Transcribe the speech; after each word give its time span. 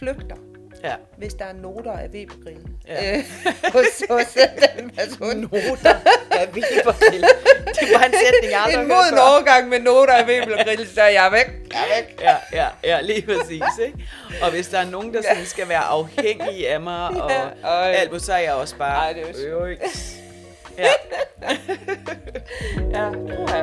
flygter, 0.00 0.36
Ja. 0.84 0.94
hvis 1.18 1.34
der 1.34 1.44
er 1.44 1.52
noter 1.52 1.92
af 1.92 2.08
Webergrillen. 2.08 2.76
Ja. 2.88 3.16
Øh, 3.16 3.24
hos, 3.74 4.02
hos 4.10 4.36
den 4.76 4.90
person. 4.90 5.36
Noter 5.36 5.94
af 6.30 6.46
Webergrill. 6.54 7.24
Det 7.80 7.88
var 7.94 8.04
en 8.04 8.12
sætning, 8.24 8.52
jeg 8.52 8.60
aldrig 8.66 8.82
En 8.82 8.88
moden 8.88 9.18
overgang 9.18 9.68
med 9.68 9.80
noter 9.80 10.12
af 10.12 10.26
Webergrillen, 10.26 10.86
så 10.94 11.00
er 11.02 11.08
jeg 11.08 11.28
væk. 11.32 11.46
Jeg 11.72 11.80
er 11.90 11.96
væk. 11.96 12.20
Ja, 12.20 12.36
ja, 12.52 12.66
ja, 12.84 13.00
lige 13.00 13.22
præcis, 13.26 13.62
ikke? 13.86 13.98
Og 14.42 14.50
hvis 14.50 14.68
der 14.68 14.78
er 14.78 14.84
nogen, 14.90 15.14
der 15.14 15.22
sådan 15.22 15.46
skal 15.46 15.68
være 15.68 15.78
afhængige 15.82 16.68
af 16.68 16.80
mig, 16.80 17.08
og 17.08 17.30
Ja, 17.62 17.86
alt 17.86 18.22
så 18.22 18.32
er 18.32 18.38
jeg 18.38 18.52
også 18.54 18.76
bare... 18.76 18.96
Ej, 19.06 19.12
det 19.12 19.44
er 19.46 19.48
jo. 19.50 19.66
Ja. 20.78 20.88
Ja, 22.94 23.08
uha. 23.10 23.62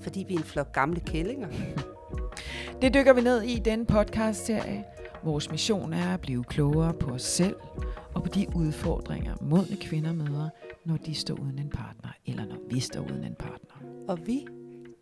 Fordi 0.00 0.24
vi 0.28 0.34
er 0.34 0.38
en 0.38 0.44
flok 0.44 0.72
gamle 0.72 1.00
kællinger? 1.00 1.48
Det 2.82 2.94
dykker 2.94 3.12
vi 3.12 3.20
ned 3.20 3.42
i 3.42 3.52
i 3.52 3.58
denne 3.58 3.86
podcast-serie. 3.86 4.84
Vores 5.24 5.50
mission 5.50 5.92
er 5.92 6.14
at 6.14 6.20
blive 6.20 6.44
klogere 6.44 6.94
på 6.94 7.10
os 7.10 7.22
selv 7.22 7.56
og 8.14 8.22
på 8.22 8.28
de 8.28 8.46
udfordringer, 8.54 9.34
modne 9.40 9.76
kvinder 9.76 10.12
møder, 10.12 10.48
når 10.84 10.96
de 10.96 11.14
står 11.14 11.34
uden 11.34 11.58
en 11.58 11.70
partner, 11.70 12.10
eller 12.26 12.44
når 12.46 12.56
vi 12.70 12.80
står 12.80 13.00
uden 13.00 13.24
en 13.24 13.34
partner. 13.38 14.04
Og 14.08 14.18
vi, 14.26 14.46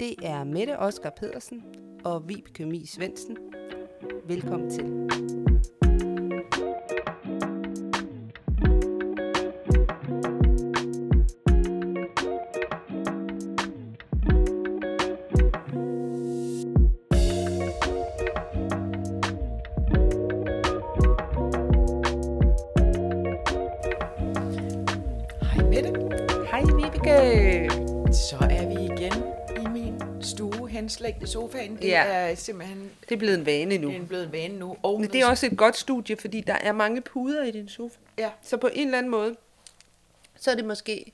det 0.01 0.15
er 0.23 0.45
Mette 0.45 0.79
Oskar 0.79 1.13
Pedersen 1.21 1.63
og 2.05 2.29
Vibeke 2.29 2.67
Mie 2.67 2.87
Svendsen. 2.87 3.37
Velkommen 4.27 4.71
til. 4.71 5.86
Det 31.87 31.93
Ja. 31.93 32.05
er 32.31 32.35
simpelthen 32.35 32.91
Det 33.09 33.15
er 33.15 33.19
blevet 33.19 33.39
en 33.39 33.47
vane 33.47 33.79
nu. 33.79 33.91
en 33.91 34.07
blevet 34.09 34.25
en 34.25 34.33
vane 34.33 34.59
nu. 34.59 34.77
Og 34.83 35.01
Men 35.01 35.11
det 35.13 35.21
er 35.21 35.27
også 35.27 35.47
et 35.47 35.57
godt 35.59 35.77
studie, 35.77 36.17
fordi 36.17 36.41
der 36.41 36.55
er 36.55 36.73
mange 36.73 37.01
puder 37.01 37.45
i 37.45 37.51
din 37.51 37.69
sofa. 37.69 37.97
Ja, 38.19 38.31
Så 38.43 38.57
på 38.57 38.71
en 38.73 38.87
eller 38.87 38.99
anden 38.99 39.11
måde, 39.11 39.37
så 40.41 40.51
er 40.51 40.55
det 40.55 40.65
måske... 40.65 41.13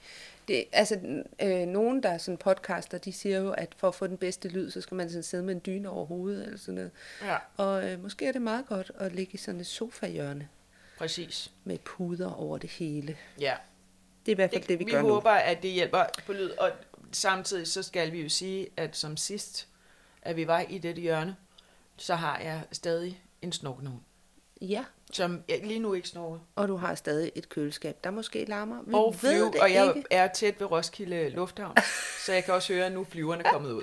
Det, 0.48 0.64
altså, 0.72 1.22
øh, 1.42 1.66
nogen, 1.66 2.02
der 2.02 2.08
er 2.08 2.18
sådan 2.18 2.36
podcaster, 2.38 2.98
de 2.98 3.12
siger 3.12 3.38
jo, 3.40 3.50
at 3.50 3.68
for 3.76 3.88
at 3.88 3.94
få 3.94 4.06
den 4.06 4.16
bedste 4.16 4.48
lyd, 4.48 4.70
så 4.70 4.80
skal 4.80 4.94
man 4.94 5.08
sådan 5.10 5.22
sidde 5.22 5.42
med 5.42 5.54
en 5.54 5.60
dyne 5.66 5.88
over 5.90 6.06
hovedet, 6.06 6.44
eller 6.44 6.58
sådan 6.58 6.74
noget. 6.74 6.90
ja, 7.22 7.36
Og 7.56 7.90
øh, 7.90 8.02
måske 8.02 8.26
er 8.26 8.32
det 8.32 8.42
meget 8.42 8.66
godt 8.66 8.92
at 8.98 9.12
ligge 9.14 9.32
i 9.34 9.36
sådan 9.36 9.60
et 9.60 9.66
sofahjørne 9.66 10.48
præcis. 10.98 11.50
med 11.64 11.78
puder 11.78 12.32
over 12.32 12.58
det 12.58 12.70
hele. 12.70 13.16
Ja. 13.40 13.54
Det 14.26 14.32
er 14.32 14.34
i 14.34 14.34
hvert 14.34 14.50
fald 14.50 14.60
det, 14.62 14.68
det 14.68 14.78
vi, 14.78 14.84
vi 14.84 14.90
gør 14.90 15.00
håber, 15.00 15.30
at 15.30 15.62
det 15.62 15.70
hjælper 15.70 16.04
på 16.26 16.32
lyd. 16.32 16.50
Og 16.50 16.70
samtidig 17.12 17.66
så 17.66 17.82
skal 17.82 18.12
vi 18.12 18.22
jo 18.22 18.28
sige, 18.28 18.66
at 18.76 18.96
som 18.96 19.16
sidst, 19.16 19.68
at 20.22 20.36
vi 20.36 20.46
var 20.46 20.64
i 20.68 20.78
dette 20.78 21.00
hjørne, 21.02 21.36
så 21.96 22.14
har 22.14 22.38
jeg 22.38 22.60
stadig 22.72 23.22
en 23.42 23.52
snorkenhund, 23.52 23.94
nu. 23.96 24.66
Ja, 24.68 24.84
som 25.12 25.42
jeg 25.48 25.60
lige 25.64 25.78
nu 25.80 25.94
ikke 25.94 26.08
snorker. 26.08 26.38
og 26.56 26.68
du 26.68 26.76
har 26.76 26.94
stadig 26.94 27.32
et 27.34 27.48
køleskab, 27.48 27.96
der 28.04 28.10
måske 28.10 28.44
larmer. 28.44 28.82
Vi 28.86 28.94
Og, 28.94 29.12
ved 29.12 29.18
flyve, 29.18 29.44
det 29.52 29.60
og 29.60 29.72
jeg 29.72 29.92
ikke. 29.96 30.08
er 30.10 30.28
tæt 30.28 30.60
ved 30.60 30.70
Roskilde 30.70 31.28
Lufthavn, 31.28 31.76
så 32.26 32.32
jeg 32.32 32.44
kan 32.44 32.54
også 32.54 32.72
høre, 32.72 32.86
at 32.86 32.92
nu 32.92 33.04
flyverne 33.04 33.44
er 33.46 33.50
kommet 33.52 33.72
ud. 33.72 33.82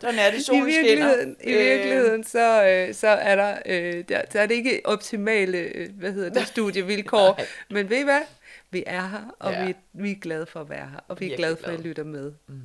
Sådan 0.00 0.18
er 0.18 0.30
det, 0.30 0.38
I 0.38 0.42
solen 0.42 0.62
skinner. 0.72 0.82
virkeligheden, 0.82 1.36
I 1.44 1.52
Øh, 1.52 1.58
virkeligheden 1.58 2.24
så, 2.24 2.64
øh, 2.68 2.94
så 2.94 3.08
er 3.08 3.36
der, 3.36 3.58
øh, 3.66 4.04
der, 4.08 4.22
så 4.30 4.38
er 4.40 4.46
det 4.46 4.54
ikke 4.54 4.80
optimale, 4.84 5.58
øh, 5.58 5.90
hvad 5.98 6.12
hedder 6.12 6.30
det, 6.30 6.46
studievilkår. 6.54 7.36
Nej. 7.36 7.46
Men 7.70 7.90
ved 7.90 7.96
I 8.00 8.02
hvad? 8.04 8.20
Vi 8.70 8.84
er 8.86 9.06
her, 9.08 9.34
og 9.38 9.52
Ja. 9.52 9.66
vi, 9.66 9.74
vi 9.92 10.10
er 10.10 10.14
glade 10.20 10.46
for 10.46 10.60
at 10.60 10.68
være 10.70 10.88
her, 10.88 11.00
og 11.08 11.20
vi 11.20 11.24
er 11.24 11.28
Virkelig 11.28 11.36
glade 11.38 11.56
for, 11.56 11.66
at 11.70 11.80
I 11.80 11.82
lytter 11.82 12.04
med. 12.04 12.32
Mm. 12.46 12.60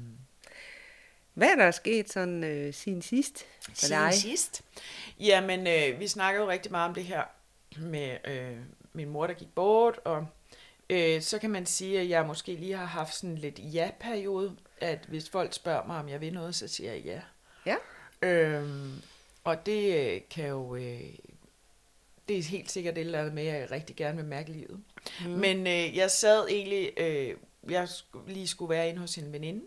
Hvad 1.33 1.47
er 1.47 1.55
der 1.55 1.71
sket 1.71 2.11
sådan 2.11 2.43
øh, 2.43 2.73
siden 2.73 3.01
sidst 3.01 3.45
for 3.61 3.71
Siden 3.75 4.01
dig? 4.01 4.13
sidst? 4.13 4.61
Jamen, 5.19 5.67
øh, 5.67 5.99
vi 5.99 6.07
snakker 6.07 6.41
jo 6.41 6.49
rigtig 6.49 6.71
meget 6.71 6.89
om 6.89 6.95
det 6.95 7.03
her 7.03 7.23
med 7.77 8.17
øh, 8.25 8.57
min 8.93 9.09
mor, 9.09 9.27
der 9.27 9.33
gik 9.33 9.55
bort, 9.55 9.99
og 10.05 10.27
øh, 10.89 11.21
så 11.21 11.39
kan 11.39 11.49
man 11.49 11.65
sige, 11.65 11.99
at 11.99 12.09
jeg 12.09 12.25
måske 12.25 12.55
lige 12.55 12.77
har 12.77 12.85
haft 12.85 13.15
sådan 13.15 13.37
lidt 13.37 13.59
ja-periode, 13.59 14.55
at 14.81 14.99
hvis 15.07 15.29
folk 15.29 15.53
spørger 15.53 15.87
mig, 15.87 15.97
om 15.97 16.09
jeg 16.09 16.21
vil 16.21 16.33
noget, 16.33 16.55
så 16.55 16.67
siger 16.67 16.93
jeg 16.93 17.03
ja. 17.05 17.21
Ja. 17.65 17.75
Øhm, 18.27 19.01
og 19.43 19.65
det 19.65 19.95
øh, 19.95 20.21
kan 20.29 20.47
jo... 20.47 20.75
Øh, 20.75 21.01
det 22.27 22.37
er 22.37 22.43
helt 22.43 22.71
sikkert 22.71 22.97
et 22.97 23.01
eller 23.01 23.19
andet 23.19 23.33
med, 23.33 23.47
at 23.47 23.61
jeg 23.61 23.71
rigtig 23.71 23.95
gerne 23.95 24.17
vil 24.17 24.25
mærke 24.25 24.51
livet. 24.51 24.79
Mm. 25.25 25.29
Men 25.31 25.67
øh, 25.67 25.97
jeg 25.97 26.11
sad 26.11 26.47
egentlig... 26.49 26.91
Øh, 26.97 27.35
jeg 27.69 27.87
lige 28.27 28.47
skulle 28.47 28.69
være 28.69 28.89
inde 28.89 28.99
hos 28.99 29.17
en 29.17 29.33
veninde. 29.33 29.61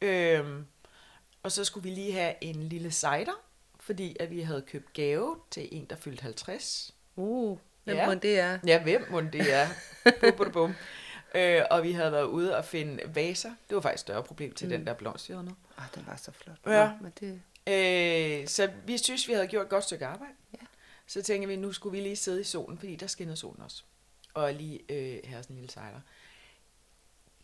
Øhm, 0.00 0.66
og 1.42 1.52
så 1.52 1.64
skulle 1.64 1.84
vi 1.84 1.94
lige 1.94 2.12
have 2.12 2.34
en 2.40 2.62
lille 2.62 2.90
cider, 2.90 3.42
fordi 3.80 4.16
at 4.20 4.30
vi 4.30 4.40
havde 4.40 4.62
købt 4.62 4.92
gave 4.92 5.36
til 5.50 5.68
en, 5.72 5.84
der 5.84 5.96
fyldte 5.96 6.22
50. 6.22 6.94
Uh, 7.16 7.58
hvem 7.84 7.96
Ja. 7.96 8.08
ja. 8.10 8.14
det 8.14 8.38
er? 8.38 8.58
Ja, 8.66 8.82
hvem 8.82 9.06
må 9.10 9.20
det 9.20 9.54
er? 9.54 9.68
bum, 10.20 10.32
bum, 10.36 10.52
bum. 10.52 10.74
Øh, 11.34 11.62
og 11.70 11.82
vi 11.82 11.92
havde 11.92 12.12
været 12.12 12.24
ude 12.24 12.56
og 12.56 12.64
finde 12.64 13.02
vaser. 13.14 13.50
Det 13.68 13.74
var 13.74 13.80
faktisk 13.80 14.02
et 14.02 14.06
større 14.06 14.22
problem 14.22 14.52
til 14.52 14.66
mm. 14.66 14.70
den 14.70 14.86
der 14.86 14.94
blomst, 14.94 15.28
vi 15.28 15.34
havde 15.34 15.44
med. 15.44 15.52
Oh, 15.78 15.84
den 15.94 16.04
var 16.06 16.16
så 16.16 16.32
flot. 16.32 16.56
Ja. 16.66 16.86
Nå, 16.88 16.92
men 17.00 17.12
det, 17.20 17.42
Øh, 17.68 18.46
så 18.46 18.70
vi 18.84 18.98
synes, 18.98 19.28
vi 19.28 19.32
havde 19.32 19.46
gjort 19.46 19.62
et 19.62 19.68
godt 19.68 19.84
stykke 19.84 20.06
arbejde. 20.06 20.32
Ja. 20.52 20.66
Så 21.06 21.22
tænker 21.22 21.48
vi, 21.48 21.56
nu 21.56 21.72
skulle 21.72 21.98
vi 21.98 22.02
lige 22.02 22.16
sidde 22.16 22.40
i 22.40 22.44
solen, 22.44 22.78
fordi 22.78 22.96
der 22.96 23.06
skinnede 23.06 23.36
solen 23.36 23.62
også. 23.62 23.82
Og 24.34 24.54
lige 24.54 24.80
øh, 24.88 25.18
have 25.24 25.42
sådan 25.42 25.56
en 25.56 25.60
lille 25.60 25.72
sejler. 25.72 26.00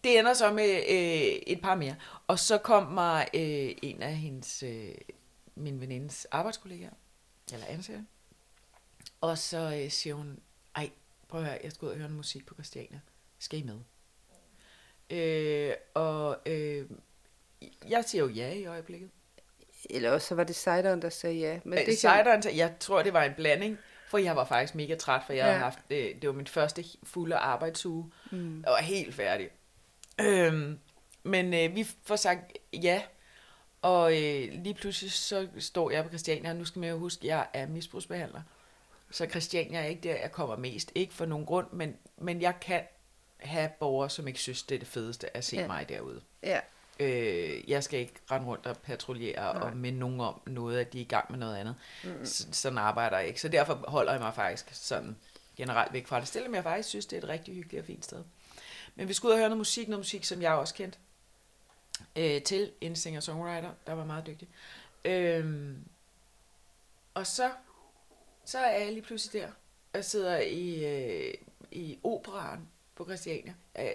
Det 0.05 0.19
ender 0.19 0.35
så 0.35 0.53
med 0.53 0.71
øh, 0.89 1.43
et 1.47 1.61
par 1.63 1.75
mere. 1.75 1.97
Og 2.27 2.39
så 2.39 2.59
kom 2.59 2.83
mig 2.93 3.29
øh, 3.35 3.75
en 3.83 4.03
af 4.03 4.17
hendes, 4.17 4.63
øh, 4.63 4.89
min 5.55 5.81
venindes 5.81 6.25
arbejdskollegaer, 6.31 6.91
eller 7.53 7.67
ansatte. 7.67 8.05
Og 9.21 9.39
så 9.39 9.81
øh, 9.85 9.91
siger 9.91 10.15
hun, 10.15 10.39
ej, 10.77 10.91
prøv 11.29 11.41
at 11.41 11.47
høre, 11.47 11.59
jeg 11.65 11.73
skal 11.73 11.87
ud 11.87 11.91
og 11.91 11.97
høre 11.97 12.07
noget 12.09 12.17
musik 12.17 12.47
på 12.47 12.55
Christiania. 12.55 13.01
Skal 13.39 13.59
I 13.59 13.63
med? 13.63 13.79
Øh, 15.11 15.75
og 15.95 16.39
øh, 16.47 16.87
jeg 17.89 18.05
siger 18.07 18.25
jo 18.25 18.31
ja 18.31 18.53
i 18.53 18.67
øjeblikket. 18.67 19.11
eller 19.91 20.11
også 20.11 20.27
så 20.29 20.35
var 20.35 20.45
det 20.45 20.57
cideren, 20.57 21.03
der 21.03 21.09
sagde 21.09 21.37
ja. 21.37 21.61
Men 21.65 21.79
Øh, 21.79 21.87
det 21.87 21.99
Cideren, 21.99 22.43
til- 22.43 22.55
jeg 22.57 22.75
tror, 22.81 23.03
det 23.03 23.13
var 23.13 23.23
en 23.25 23.35
blanding, 23.37 23.79
for 24.09 24.19
jeg 24.19 24.37
var 24.37 24.45
faktisk 24.45 24.75
mega 24.75 24.95
træt, 24.95 25.23
for 25.27 25.33
jeg 25.33 25.41
ja. 25.41 25.47
Havde 25.47 25.59
haft, 25.59 25.79
det, 25.91 26.13
det 26.23 26.29
var 26.29 26.35
min 26.35 26.47
første 26.47 26.85
fulde 27.03 27.37
arbejdsuge. 27.37 28.11
Mm. 28.33 28.61
Jeg 28.63 28.71
var 28.71 28.83
helt 28.83 29.15
færdig. 29.15 29.49
Øhm, 30.21 30.79
men 31.23 31.55
øh, 31.55 31.77
vi 31.77 31.87
får 32.05 32.17
sagt 32.17 32.59
ja, 32.73 33.03
og 33.83 34.13
øh, 34.13 34.53
lige 34.53 34.75
pludselig 34.75 35.13
så 35.13 35.49
står 35.59 35.91
jeg 35.91 36.03
på 36.03 36.09
Christiania, 36.09 36.51
og 36.51 36.57
nu 36.57 36.65
skal 36.65 36.81
man 36.81 36.91
jo 36.91 36.99
huske, 36.99 37.21
at 37.23 37.29
jeg 37.29 37.47
er 37.53 37.67
misbrugsbehandler. 37.67 38.43
Så 39.11 39.27
Christiania 39.27 39.81
er 39.81 39.87
ikke 39.87 40.09
der, 40.09 40.17
jeg 40.17 40.33
kommer 40.33 40.57
mest. 40.57 40.93
Ikke 40.95 41.15
for 41.15 41.27
nogen 41.27 41.47
grund, 41.47 41.67
men, 41.73 41.97
men 42.19 42.43
jeg 42.43 42.55
kan 42.61 42.83
have 43.37 43.71
borgere, 43.81 44.11
som 44.11 44.29
ikke 44.29 44.41
synes, 44.41 44.63
det 44.63 44.75
er 44.75 44.79
det 44.79 44.89
fedeste 44.89 45.37
at 45.37 45.45
se 45.45 45.57
ja. 45.57 45.67
Mig 45.67 45.89
derude. 45.89 46.21
Ja. 46.43 46.61
Øh, 47.01 47.71
jeg 47.71 47.85
skal 47.85 48.01
ikke 48.01 48.15
rende 48.31 48.47
rundt 48.47 48.67
og 48.67 48.77
patruljere 48.77 49.55
Nej. 49.55 49.63
og 49.63 49.77
minde 49.77 49.99
nogen 49.99 50.21
om 50.21 50.41
noget, 50.47 50.79
at 50.79 50.93
de 50.93 50.99
er 50.99 51.03
i 51.03 51.09
gang 51.09 51.31
med 51.31 51.39
noget 51.39 51.57
andet. 51.57 51.75
Mm. 52.05 52.27
Så, 52.27 52.47
sådan 52.53 52.79
arbejder 52.79 53.19
jeg 53.19 53.29
ikke. 53.29 53.41
Så 53.41 53.49
derfor 53.49 53.85
holder 53.89 54.13
jeg 54.13 54.21
mig 54.21 54.35
faktisk 54.35 54.67
sådan 54.73 55.17
generelt 55.57 55.93
væk 55.93 56.07
fra 56.07 56.21
det. 56.21 56.29
Selvom 56.29 56.55
jeg 56.55 56.63
faktisk 56.63 56.89
synes, 56.89 57.07
det 57.07 57.17
er 57.17 57.23
et 57.23 57.29
rigtig 57.29 57.55
hyggeligt 57.55 57.81
og 57.81 57.87
fint 57.87 58.05
sted. 58.05 58.25
Men 58.95 59.09
vi 59.09 59.13
skulle 59.13 59.31
ud 59.31 59.33
og 59.33 59.39
høre 59.39 59.49
noget 59.49 59.59
musik, 59.59 59.89
noget 59.89 60.01
musik, 60.01 60.25
som 60.25 60.43
jeg 60.43 60.53
også 60.53 60.75
kendte 60.75 60.99
øh, 62.17 62.43
til. 62.43 62.73
En 62.81 62.97
singer-songwriter, 62.97 63.71
der 63.87 63.93
var 63.93 64.05
meget 64.05 64.27
dygtig. 64.27 64.49
Øh, 65.05 65.75
og 67.15 67.27
så, 67.27 67.51
så 68.45 68.59
er 68.59 68.79
jeg 68.79 68.93
lige 68.93 69.03
pludselig 69.03 69.43
der. 69.43 69.49
og 69.93 70.05
sidder 70.05 70.39
i, 70.39 70.85
øh, 70.85 71.35
i 71.71 71.99
operaren 72.05 72.69
på 72.95 73.05
Christiania. 73.05 73.55
Ja, 73.77 73.93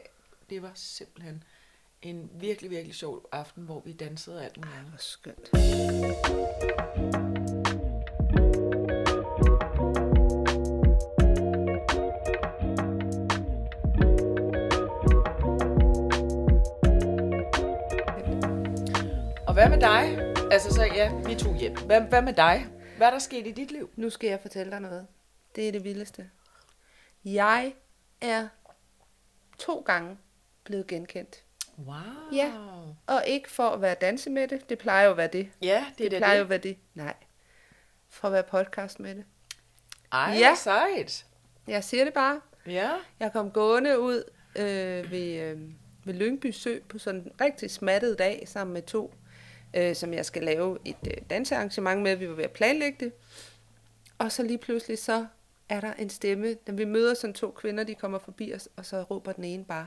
det 0.50 0.62
var 0.62 0.72
simpelthen 0.76 1.44
en 2.02 2.30
virkelig, 2.34 2.72
virkelig 2.72 2.96
sjov 2.96 3.30
aften, 3.32 3.64
hvor 3.64 3.80
vi 3.80 3.94
dansede 3.94 4.46
alt 4.46 4.58
muligt 4.58 4.76
Ej, 4.76 4.82
Hvor 4.82 4.98
skønt. 4.98 5.50
Hvad 19.70 19.78
med 19.78 19.88
dig? 19.88 20.34
Altså 20.52 20.74
så, 20.74 20.84
ja, 20.84 21.14
vi 21.26 21.36
tog 21.36 21.56
hjem. 21.56 21.78
Hvad, 21.86 22.02
hvad 22.02 22.22
med 22.22 22.34
dig? 22.34 22.68
Hvad 22.98 23.08
er 23.08 23.12
der 23.12 23.20
sket 23.20 23.48
i 23.48 23.52
dit 23.52 23.72
liv? 23.72 23.90
Nu 23.96 24.10
skal 24.10 24.30
jeg 24.30 24.40
fortælle 24.42 24.72
dig 24.72 24.80
noget. 24.80 25.08
Det 25.56 25.68
er 25.68 25.72
det 25.72 25.84
vildeste. 25.84 26.30
Jeg 27.26 27.74
er 28.22 28.48
to 29.58 29.80
gange 29.80 30.18
blevet 30.64 30.88
genkendt. 30.88 31.44
Wow. 31.78 31.96
Ja. 32.34 32.52
Og 33.08 33.24
ikke 33.28 33.52
for 33.52 33.70
at 33.70 33.82
være 33.82 33.96
danse 34.02 34.30
med 34.30 34.48
det. 34.48 34.70
Det 34.70 34.78
plejer 34.78 35.06
jo 35.06 35.12
at 35.12 35.18
være 35.18 35.28
det. 35.28 35.50
Ja, 35.62 35.86
det 35.98 36.06
er 36.06 36.10
Det 36.10 36.12
det. 36.12 36.20
plejer 36.20 36.38
jo 36.38 36.44
at 36.44 36.50
være 36.50 36.60
det. 36.60 36.78
Nej. 36.94 37.14
For 38.10 38.28
at 38.28 38.34
være 38.34 38.44
podcast 38.44 39.00
med 39.00 39.16
det. 39.16 39.24
Ej, 40.12 40.36
ja. 40.40 40.56
sejt. 40.56 41.26
Jeg 41.68 41.84
siger 41.84 42.04
det 42.04 42.14
bare. 42.14 42.42
Ja. 42.68 42.92
Jeg 43.20 43.34
kom 43.34 43.52
gående 43.52 44.00
ud 44.00 44.24
øh, 44.56 45.12
ved, 45.12 45.40
øh, 45.40 45.60
ved 46.04 46.14
Lyngby 46.14 46.52
Sø 46.52 46.80
på 46.90 46.98
sådan 46.98 47.22
en 47.22 47.32
rigtig 47.42 47.72
smattet 47.72 48.20
dag 48.20 48.44
sammen 48.48 48.74
med 48.74 48.82
to, 48.82 49.14
øh, 49.76 49.96
som 49.96 50.14
jeg 50.14 50.26
skal 50.26 50.44
lave 50.44 50.78
et 50.86 50.96
øh, 51.08 51.18
dansearrangement 51.30 52.02
med. 52.02 52.16
Vi 52.16 52.30
var 52.30 52.36
ved 52.36 52.44
at 52.44 52.52
planlægge 52.52 53.06
det. 53.06 53.14
Og 54.18 54.32
så 54.32 54.44
lige 54.44 54.58
pludselig 54.58 54.98
så 54.98 55.26
er 55.70 55.80
der 55.80 55.94
en 55.94 56.10
stemme. 56.10 56.56
Når 56.68 56.74
vi 56.74 56.86
møder 56.86 57.14
sådan 57.14 57.34
to 57.34 57.52
kvinder, 57.52 57.84
de 57.84 57.96
kommer 57.96 58.20
forbi 58.20 58.54
os, 58.54 58.70
og 58.76 58.86
så 58.86 59.04
råber 59.04 59.32
den 59.32 59.44
ene 59.44 59.66
bare, 59.66 59.86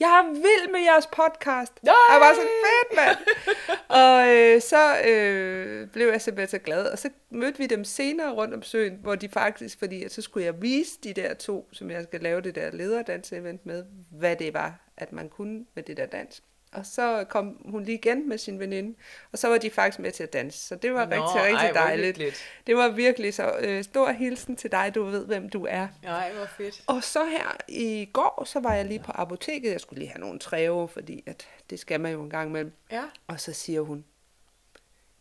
jeg 0.00 0.18
er 0.18 0.32
vild 0.32 0.72
med 0.72 0.80
jeres 0.80 1.06
podcast. 1.06 1.72
Nej! 1.82 1.94
Jeg 2.12 2.20
var 2.20 2.34
sådan 2.34 2.48
fedt, 2.64 2.96
mand. 2.96 3.16
og 4.02 4.28
øh, 4.28 4.60
så 4.60 5.00
øh, 5.08 5.88
blev 5.88 6.06
jeg 6.06 6.20
simpelthen 6.20 6.60
så 6.60 6.64
glad. 6.64 6.86
Og 6.86 6.98
så 6.98 7.10
mødte 7.30 7.58
vi 7.58 7.66
dem 7.66 7.84
senere 7.84 8.32
rundt 8.32 8.54
om 8.54 8.62
søen, 8.62 8.98
hvor 9.02 9.14
de 9.14 9.28
faktisk, 9.28 9.78
fordi 9.78 10.04
at 10.04 10.12
så 10.12 10.22
skulle 10.22 10.46
jeg 10.46 10.62
vise 10.62 10.98
de 11.04 11.12
der 11.12 11.34
to, 11.34 11.68
som 11.72 11.90
jeg 11.90 12.02
skal 12.02 12.20
lave 12.20 12.40
det 12.40 12.54
der 12.54 12.70
lederdans-event 12.70 13.60
med, 13.64 13.84
hvad 14.10 14.36
det 14.36 14.54
var, 14.54 14.80
at 14.96 15.12
man 15.12 15.28
kunne 15.28 15.64
med 15.74 15.82
det 15.82 15.96
der 15.96 16.06
dans. 16.06 16.42
Og 16.74 16.86
så 16.86 17.24
kom 17.28 17.56
hun 17.64 17.84
lige 17.84 17.98
igen 17.98 18.28
med 18.28 18.38
sin 18.38 18.60
veninde, 18.60 18.94
og 19.32 19.38
så 19.38 19.48
var 19.48 19.58
de 19.58 19.70
faktisk 19.70 19.98
med 19.98 20.12
til 20.12 20.22
at 20.22 20.32
danse. 20.32 20.58
Så 20.58 20.74
det 20.76 20.94
var 20.94 21.04
Nå, 21.06 21.10
rigtig, 21.10 21.40
ej, 21.40 21.46
rigtig 21.46 21.70
hvor 21.72 21.80
dejligt. 21.80 22.06
hyggeligt. 22.06 22.44
Det 22.66 22.76
var 22.76 22.88
virkelig 22.88 23.34
så 23.34 23.56
øh, 23.60 23.84
stor 23.84 24.12
hilsen 24.12 24.56
til 24.56 24.72
dig, 24.72 24.92
du 24.94 25.04
ved, 25.04 25.26
hvem 25.26 25.48
du 25.48 25.66
er. 25.70 25.88
Ej, 26.02 26.32
hvor 26.32 26.46
fedt. 26.56 26.82
Og 26.86 27.04
så 27.04 27.24
her 27.24 27.56
i 27.68 28.08
går, 28.12 28.44
så 28.46 28.60
var 28.60 28.74
jeg 28.74 28.84
lige 28.84 29.00
på 29.00 29.12
apoteket. 29.14 29.72
Jeg 29.72 29.80
skulle 29.80 29.98
lige 29.98 30.08
have 30.10 30.20
nogle 30.20 30.38
træve, 30.38 30.88
fordi 30.88 31.22
at 31.26 31.46
det 31.70 31.78
skal 31.78 32.00
man 32.00 32.12
jo 32.12 32.22
en 32.22 32.30
gang 32.30 32.48
imellem. 32.48 32.72
Ja. 32.90 33.02
Og 33.26 33.40
så 33.40 33.52
siger 33.52 33.80
hun, 33.80 34.04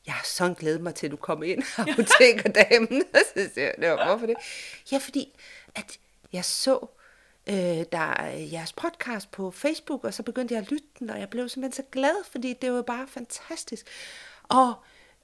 jeg 0.06 0.14
har 0.14 0.26
sådan 0.26 0.54
glædet 0.54 0.82
mig 0.82 0.96
til, 0.96 1.08
at 1.08 1.12
du 1.12 1.18
kom 1.18 1.44
ind, 1.44 1.64
apotekerdamen. 1.78 3.04
Og 3.14 3.20
så 3.36 3.50
siger 3.54 3.72
jeg, 3.78 3.96
"Nå, 3.98 4.04
hvorfor 4.04 4.26
det? 4.26 4.36
Ja, 4.92 4.98
fordi 4.98 5.40
at 5.76 5.98
jeg 6.34 6.46
så 6.46 6.88
øh, 7.50 7.86
der 7.92 8.14
er 8.14 8.30
jeres 8.30 8.74
podcast 8.74 9.32
på 9.32 9.52
Facebook, 9.52 10.04
og 10.04 10.14
så 10.14 10.24
begyndte 10.24 10.54
jeg 10.54 10.62
at 10.62 10.72
lytte 10.72 10.88
den, 11.00 11.10
og 11.10 11.20
jeg 11.20 11.30
blev 11.30 11.50
simpelthen 11.50 11.84
så 11.86 11.90
glad, 11.92 12.26
fordi 12.32 12.54
det 12.62 12.72
var 12.72 12.82
bare 12.82 13.08
fantastisk. 13.08 13.88
Og, 14.44 14.74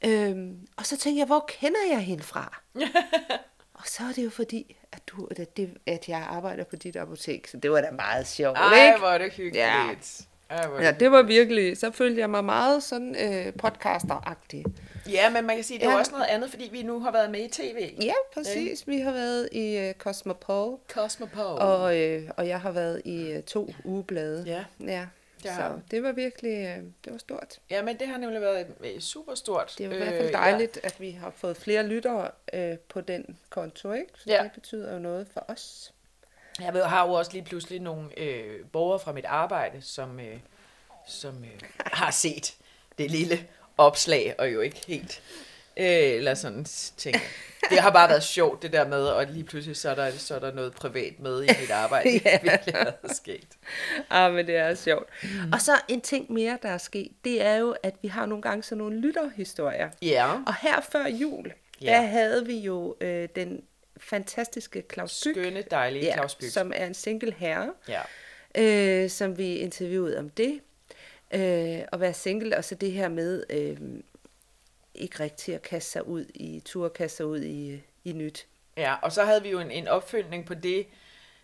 øh, 0.05 0.37
og 0.77 0.85
så 0.85 0.97
tænkte 0.97 1.19
jeg, 1.19 1.25
hvor 1.25 1.45
kender 1.47 1.79
jeg 1.91 1.99
hende 1.99 2.23
fra? 2.23 2.61
og 3.79 3.83
så 3.85 4.03
er 4.03 4.11
det 4.15 4.23
jo 4.23 4.29
fordi, 4.29 4.75
at, 4.91 5.01
du, 5.07 5.27
at, 5.31 5.57
det, 5.57 5.77
at 5.85 6.09
jeg 6.09 6.19
arbejder 6.29 6.63
på 6.63 6.75
dit 6.75 6.95
apotek, 6.95 7.47
så 7.47 7.57
det 7.57 7.71
var 7.71 7.81
da 7.81 7.91
meget 7.91 8.27
sjovt, 8.27 8.57
Ej, 8.57 8.85
ikke? 8.85 8.99
hvor 8.99 9.07
er 9.07 9.17
det 9.17 9.33
hyggeligt. 9.33 9.55
Ja. 9.55 9.95
Ja, 10.51 10.91
det 10.99 11.11
var 11.11 11.21
virkelig, 11.21 11.77
så 11.77 11.91
følte 11.91 12.21
jeg 12.21 12.29
mig 12.29 12.45
meget 12.45 12.83
sådan 12.83 13.15
øh, 13.15 13.53
podcaster-agtig. 13.63 14.63
Ja, 15.09 15.29
men 15.29 15.45
man 15.45 15.55
kan 15.55 15.63
sige, 15.63 15.79
det 15.79 15.85
er 15.85 15.89
Ja. 15.89 15.93
ja. 15.95 15.99
også 15.99 16.11
noget 16.11 16.25
andet, 16.25 16.49
fordi 16.49 16.69
vi 16.71 16.83
nu 16.83 16.99
har 16.99 17.11
været 17.11 17.31
med 17.31 17.39
i 17.39 17.47
tv. 17.47 17.93
Ja, 18.01 18.13
præcis. 18.33 18.87
Vi 18.87 18.99
har 18.99 19.11
været 19.11 19.49
i 19.51 19.77
øh, 19.77 19.93
Cosmopol, 19.93 20.77
Cosmopol. 20.91 21.43
og, 21.59 21.97
øh, 21.97 22.29
og 22.37 22.47
jeg 22.47 22.61
har 22.61 22.71
været 22.71 23.01
i 23.05 23.31
øh, 23.31 23.43
to 23.43 23.73
ugeblade. 23.83 24.43
Ja. 24.47 24.63
ja. 24.87 25.05
Har 25.45 25.71
Så 25.75 25.79
det 25.91 26.03
var 26.03 26.11
virkelig, 26.11 26.51
øh, 26.51 26.83
det 27.05 27.11
var 27.11 27.17
stort. 27.17 27.59
Ja, 27.69 27.81
men 27.83 27.97
det 27.99 28.07
har 28.07 28.17
nemlig 28.17 28.41
været 28.41 28.67
øh, 28.85 28.99
super 28.99 29.35
stort. 29.35 29.75
Det 29.77 29.85
er 29.85 29.93
i 29.93 29.97
hvert 29.97 30.07
fald 30.13 30.31
dejligt, 30.33 30.79
at 30.83 30.95
vi 31.01 31.11
har 31.11 31.29
fået 31.35 31.57
flere 31.57 31.87
lyttere 31.87 32.27
øh, 32.53 32.77
på 32.77 33.01
den 33.01 33.37
konto, 33.49 33.91
ikke? 33.93 34.09
Så 34.15 34.23
Ja. 34.27 34.43
det 34.43 34.51
betyder 34.51 34.93
jo 34.93 34.99
noget 34.99 35.27
for 35.33 35.45
os. 35.47 35.93
Jeg 36.61 36.89
har 36.89 37.07
jo 37.07 37.13
også 37.13 37.31
lige 37.33 37.43
pludselig 37.43 37.79
nogle 37.79 38.19
øh, 38.19 38.65
borgere 38.71 38.99
fra 38.99 39.11
mit 39.11 39.25
arbejde, 39.25 39.81
som, 39.81 40.19
øh, 40.19 40.37
som 41.07 41.43
øh, 41.43 41.59
har 41.85 42.11
set 42.11 42.53
det 42.97 43.11
lille 43.11 43.47
opslag, 43.77 44.35
og 44.39 44.53
jo 44.53 44.61
ikke 44.61 44.81
helt, 44.87 45.21
øh, 45.77 45.85
eller 45.87 46.33
sådan 46.33 46.65
ting. 46.97 47.15
Det 47.69 47.79
har 47.79 47.89
bare 47.91 48.09
været 48.09 48.23
sjovt, 48.23 48.61
det 48.61 48.73
der 48.73 48.87
med, 48.87 49.05
og 49.05 49.25
lige 49.25 49.43
pludselig 49.43 49.77
så 49.77 49.89
er 49.89 49.95
der, 49.95 50.11
så 50.11 50.35
er 50.35 50.39
der 50.39 50.53
noget 50.53 50.73
privat 50.73 51.19
med 51.19 51.43
i 51.43 51.47
mit 51.61 51.71
arbejde. 51.71 52.09
Det 52.13 52.21
er 52.25 52.39
virkelig 52.43 52.73
været 52.73 53.15
sket. 53.15 53.47
Ah, 54.09 54.33
men 54.33 54.47
det 54.47 54.55
er 54.55 54.75
sjovt. 54.75 55.09
Mm. 55.23 55.51
Og 55.53 55.61
så 55.61 55.71
en 55.87 56.01
ting 56.01 56.31
mere, 56.33 56.57
der 56.61 56.69
er 56.69 56.77
sket, 56.77 57.11
det 57.23 57.41
er 57.45 57.55
jo, 57.55 57.75
at 57.83 57.95
vi 58.01 58.07
har 58.07 58.25
nogle 58.25 58.41
gange 58.41 58.63
sådan 58.63 58.77
nogle 58.77 58.99
lytterhistorier. 58.99 59.89
Ja, 60.01 60.31
Og 60.47 60.55
her 60.61 60.81
før 60.91 61.07
jul, 61.07 61.51
Ja. 61.81 61.91
der 61.91 62.01
havde 62.01 62.45
vi 62.45 62.57
jo 62.59 62.95
øh, 63.01 63.29
den 63.35 63.61
fantastiske 63.99 64.83
Claus 64.93 65.23
Byg, 65.25 65.33
skønne, 65.35 65.61
dejlige 65.71 66.05
ja, 66.05 66.13
Claus 66.13 66.35
Byg. 66.35 66.51
som 66.51 66.71
er 66.75 66.85
en 66.85 66.93
single 66.93 67.33
herre, 67.33 67.73
Ja. 67.87 68.01
øh, 69.03 69.09
som 69.09 69.37
vi 69.37 69.55
interviewede 69.55 70.19
om 70.19 70.29
det. 70.29 70.59
Øh, 71.33 71.79
at 71.93 71.99
være 71.99 72.13
single, 72.13 72.57
og 72.57 72.63
så 72.63 72.75
det 72.75 72.91
her 72.91 73.07
med 73.09 73.43
øh, 73.49 73.77
ikke 74.95 75.19
rigtig 75.19 75.55
at 75.55 75.61
kaste 75.61 75.91
sig 75.91 76.07
ud 76.07 76.25
i, 76.33 76.61
tur 76.65 76.89
kaste 76.89 77.17
sig 77.17 77.25
ud 77.25 77.41
i, 77.41 77.81
i 78.03 78.11
nyt. 78.11 78.47
ja, 78.77 78.95
og 79.01 79.11
så 79.11 79.23
havde 79.23 79.43
vi 79.43 79.49
jo 79.49 79.59
en, 79.59 79.71
en 79.71 79.87
opfølgning 79.87 80.45
på 80.45 80.53
det, 80.53 80.87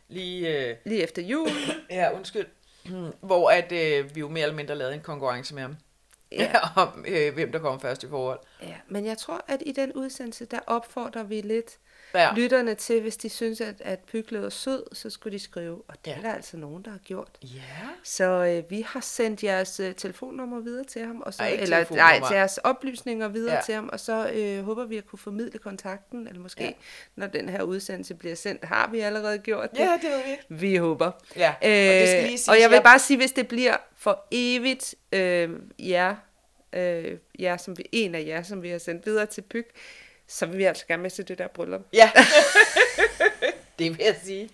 lige, 0.08 0.70
øh, 0.70 0.76
Lige 0.86 1.04
efter 1.04 1.22
jul, 1.22 1.48
ja, 1.90 2.16
undskyld, 2.16 2.46
hvor 3.22 3.50
at 3.50 3.72
øh, 3.72 4.16
vi 4.16 4.20
jo 4.20 4.30
mere 4.30 4.44
eller 4.44 4.56
mindre 4.56 4.76
lavede 4.76 4.96
en 4.96 5.02
konkurrence 5.02 5.54
med 5.56 5.62
ham. 5.62 5.76
Ja. 6.32 6.52
om 6.82 7.06
øh, 7.08 7.34
hvem 7.34 7.52
der 7.52 7.60
kom 7.60 7.80
først 7.80 8.04
i 8.04 8.10
forhold. 8.10 8.40
ja, 8.62 8.76
men 8.88 9.06
jeg 9.06 9.18
tror, 9.18 9.46
at 9.48 9.64
i 9.66 9.72
den 9.72 9.94
udsendelse, 9.94 10.46
der 10.46 10.60
opfordrer 10.68 11.24
vi 11.24 11.42
lidt 11.42 11.78
Ja. 12.20 12.34
lytterne 12.36 12.76
til, 12.76 13.02
hvis 13.02 13.18
de 13.18 13.30
synes, 13.30 13.62
at, 13.62 13.76
at 13.80 14.00
Pyg 14.00 14.32
lyder 14.32 14.50
sød, 14.50 14.84
så 14.94 15.10
skulle 15.10 15.34
de 15.34 15.44
skrive, 15.44 15.82
og 15.88 15.96
det 16.06 16.12
Ja. 16.12 16.18
er 16.18 16.22
der 16.22 16.34
altså 16.34 16.58
nogen, 16.58 16.84
der 16.86 16.92
har 16.92 16.98
gjort. 16.98 17.30
Ja. 17.44 17.60
Så 18.04 18.24
øh, 18.24 18.70
vi 18.72 18.82
har 18.88 19.00
sendt 19.00 19.44
jeres 19.44 19.80
øh, 19.80 19.96
telefonnummer 19.96 20.60
videre 20.60 20.84
til 20.84 21.06
ham, 21.06 21.22
og 21.22 21.34
så, 21.34 21.44
Ej, 21.44 21.50
eller 21.60 21.86
nej, 21.96 22.20
til 22.28 22.36
jeres 22.36 22.58
oplysninger 22.58 23.28
videre 23.28 23.56
ja. 23.56 23.62
Til 23.62 23.74
ham, 23.76 23.90
og 23.94 24.00
så 24.00 24.30
øh, 24.34 24.64
håber 24.66 24.86
vi 24.86 24.98
at 24.98 25.06
kunne 25.08 25.20
formidle 25.20 25.60
kontakten, 25.60 26.28
eller 26.28 26.42
måske, 26.42 26.64
ja. 26.64 26.72
Når 27.16 27.28
den 27.28 27.50
her 27.50 27.62
udsendelse 27.62 28.14
bliver 28.16 28.36
sendt, 28.36 28.66
har 28.66 28.90
vi 28.92 29.00
allerede 29.00 29.38
gjort 29.40 29.72
det. 29.72 29.80
Ja, 29.80 30.00
det 30.02 30.10
ved 30.10 30.22
vi. 30.50 30.56
Vi 30.56 30.76
håber. 30.76 31.12
Ja, 31.36 31.50
og 31.50 31.56
det 31.62 32.08
skal 32.10 32.24
lige 32.24 32.38
siges, 32.38 32.48
og 32.48 32.60
jeg 32.60 32.70
vil 32.70 32.82
bare 32.84 33.00
sige, 33.00 33.18
hvis 33.18 33.32
det 33.32 33.48
bliver 33.48 33.78
for 33.98 34.26
evigt 34.32 34.96
øh, 35.12 35.50
jer, 35.80 36.16
øh, 36.74 37.18
jer 37.40 37.58
som 37.58 37.78
vi, 37.78 37.84
en 37.92 38.16
af 38.16 38.24
jer, 38.28 38.44
som 38.44 38.64
vi 38.64 38.70
har 38.70 38.78
sendt 38.78 39.06
videre 39.06 39.26
til 39.26 39.42
Pyg, 39.42 39.66
så 40.28 40.46
vil 40.46 40.58
vi 40.58 40.64
altså 40.64 40.86
gerne 40.88 41.02
med 41.04 41.10
til 41.12 41.28
det 41.28 41.38
der 41.38 41.48
bryllup. 41.48 41.82
Ja. 41.94 42.12
det 43.80 43.90
vil 43.92 44.02
jeg 44.06 44.16
sige. 44.24 44.50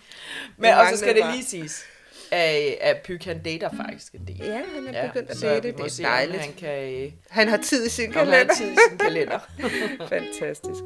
Men 0.58 0.74
og 0.74 0.86
så 0.92 0.98
skal 0.98 1.16
det 1.16 1.25
lige 1.34 1.46
siges, 1.46 1.84
at, 2.32 2.78
at 2.82 2.98
Pyg 3.04 3.20
han 3.24 3.44
dater 3.44 3.70
faktisk 3.86 4.13
en 4.13 4.28
del. 4.28 4.38
Ja, 4.38 4.62
han 4.75 4.96
er 4.96 5.08
begyndt 5.08 5.30
at 5.30 5.38
date, 5.42 5.72
det 5.72 5.80
er 5.80 5.88
se, 5.88 6.04
dejligt. 6.04 6.42
han 6.42 6.54
kan 6.54 7.04
øh, 7.04 7.12
Han 7.30 7.48
har 7.48 7.58
tid 7.58 7.86
i 7.86 7.90
sin 7.90 8.10
om 8.10 8.13
han 8.13 8.25
kalender. 8.28 8.48
har 8.48 8.56
tid 8.56 8.72
i 8.72 8.75
sin 8.90 8.98
kalender. 8.98 9.40
Fantastisk. 10.10 10.82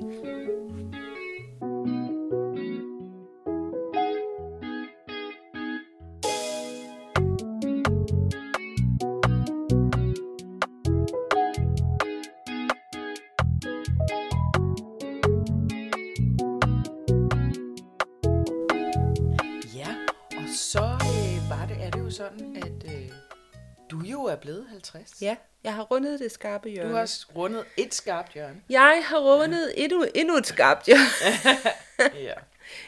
60. 25.06 25.22
Ja, 25.22 25.36
jeg 25.64 25.74
har 25.74 25.84
rundet 25.84 26.20
det 26.20 26.32
skarpe 26.32 26.70
hjørne. 26.70 26.90
Du 26.90 26.96
har 26.96 27.26
rundet 27.36 27.66
et 27.78 27.94
skarpt 27.94 28.34
hjørne. 28.34 28.62
Jeg 28.70 29.04
har 29.06 29.20
rundet 29.20 29.74
ja. 29.78 29.84
endnu, 29.84 30.06
endnu 30.16 30.36
et 30.36 30.48
skarpt 30.48 30.86
hjørne. 30.86 31.70
ja. 32.28 32.34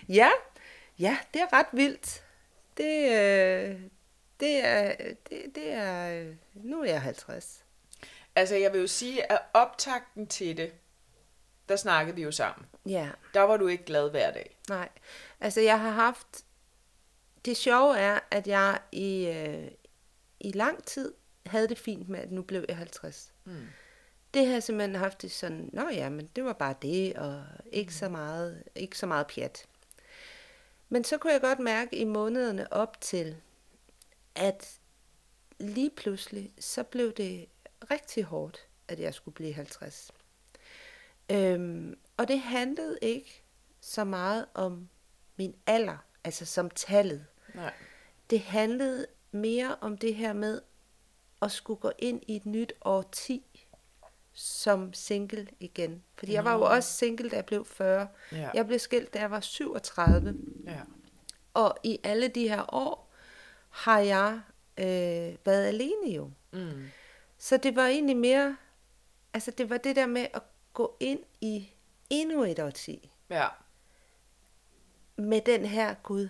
ja. 0.10 0.30
Ja, 1.00 1.18
det 1.34 1.42
er 1.42 1.54
ret 1.54 1.68
vildt. 1.72 2.24
Det, 2.78 3.04
øh, 3.04 3.82
det, 4.40 4.66
er, 4.66 4.96
det, 5.30 5.56
det 5.56 5.72
er... 5.72 6.22
Øh, 6.22 6.36
nu 6.54 6.82
er 6.82 6.86
jeg 6.86 7.02
50. 7.02 7.64
Altså, 8.36 8.56
jeg 8.56 8.74
vil 8.74 8.82
jo 8.82 8.88
sige, 8.88 9.32
at 9.32 9.40
optakten 9.54 10.28
til 10.28 10.58
det, 10.58 10.74
der 11.70 11.76
snakkede 11.76 12.16
vi 12.16 12.24
jo 12.24 12.32
sammen. 12.32 12.68
Ja. 12.86 13.10
Der 13.34 13.42
var 13.42 13.58
du 13.58 13.68
ikke 13.68 13.84
glad 13.84 14.10
hver 14.10 14.32
dag. 14.32 14.58
Nej. 14.70 14.90
Altså, 15.42 15.62
jeg 15.62 15.80
har 15.80 15.92
haft... 15.92 16.44
Det 17.46 17.58
sjove 17.58 17.98
er, 17.98 18.20
at 18.32 18.48
jeg 18.48 18.80
i, 18.92 19.28
øh, 19.28 19.72
i 20.40 20.52
lang 20.52 20.84
tid 20.84 21.14
havde 21.48 21.68
det 21.68 21.78
fint 21.78 22.10
med, 22.10 22.20
at 22.20 22.32
nu 22.32 22.42
blev 22.42 22.66
jeg 22.68 22.78
50. 22.78 23.34
Mm. 23.46 23.66
Det 24.34 24.46
har 24.46 24.54
jeg 24.54 24.64
simpelthen 24.64 24.96
haft 24.96 25.22
det 25.22 25.32
sådan, 25.32 25.70
nå 25.74 25.90
ja, 25.90 26.10
men 26.10 26.30
det 26.36 26.44
var 26.44 26.54
bare 26.54 26.76
det, 26.82 27.14
og 27.14 27.44
ikke 27.72 27.94
så 27.94 28.10
meget, 28.10 28.64
ikke 28.76 28.98
så 28.98 29.06
meget 29.06 29.28
pjat. 29.28 29.66
Men 30.90 31.04
så 31.04 31.18
kunne 31.18 31.34
jeg 31.34 31.42
godt 31.42 31.60
mærke 31.60 31.96
i 31.96 32.04
månederne 32.04 32.74
op 32.74 33.02
til, 33.02 33.38
at 34.36 34.80
lige 35.60 35.90
pludselig, 35.90 36.54
så 36.60 36.84
blev 36.84 37.14
det 37.14 37.46
rigtig 37.92 38.24
hårdt, 38.24 38.68
at 38.88 39.00
jeg 39.00 39.14
skulle 39.14 39.36
blive 39.36 39.54
50. 39.54 40.12
Øhm, 41.32 42.00
og 42.18 42.28
det 42.28 42.40
handlede 42.40 42.98
ikke 43.02 43.44
så 43.82 44.04
meget 44.04 44.46
om 44.54 44.90
min 45.36 45.56
alder, 45.66 45.98
altså 46.24 46.46
som 46.46 46.70
tallet. 46.70 47.26
Nej. 47.54 47.74
Det 48.30 48.40
handlede 48.40 49.08
mere 49.32 49.76
om 49.82 49.98
det 49.98 50.16
her 50.16 50.34
med 50.34 50.62
at 51.42 51.52
skulle 51.52 51.80
gå 51.80 51.92
ind 52.00 52.22
i 52.28 52.36
et 52.36 52.46
nyt 52.46 52.74
årti 52.82 53.68
som 54.34 54.94
single 54.94 55.48
igen. 55.60 56.04
Fordi 56.18 56.34
jeg 56.34 56.46
var 56.46 56.54
jo 56.54 56.62
også 56.62 56.92
single, 56.92 57.30
da 57.30 57.36
jeg 57.36 57.46
blev 57.46 57.66
40. 57.66 58.08
Ja. 58.32 58.50
Jeg 58.54 58.68
blev 58.68 58.80
skilt, 58.80 59.14
da 59.14 59.20
jeg 59.20 59.32
var 59.32 59.40
37. 59.40 60.36
Ja. 60.66 60.80
Og 61.54 61.78
i 61.84 62.00
alle 62.04 62.28
de 62.28 62.50
her 62.50 62.74
år 62.76 63.14
har 63.70 64.00
jeg 64.00 64.42
øh, 64.78 65.36
været 65.46 65.66
alene 65.68 66.12
jo. 66.16 66.32
Mm. 66.54 66.88
Så 67.38 67.58
det 67.58 67.76
var 67.76 67.88
egentlig 67.88 68.18
mere, 68.18 68.58
altså 69.34 69.52
det 69.52 69.70
var 69.70 69.78
det 69.78 69.96
der 69.96 70.06
med 70.06 70.28
at 70.34 70.42
gå 70.74 70.98
ind 71.00 71.20
i 71.42 71.70
endnu 72.10 72.44
et 72.44 72.60
årti 72.60 73.12
Ja. 73.30 73.48
med 75.16 75.42
den 75.42 75.66
her 75.66 75.94
Gud. 76.04 76.30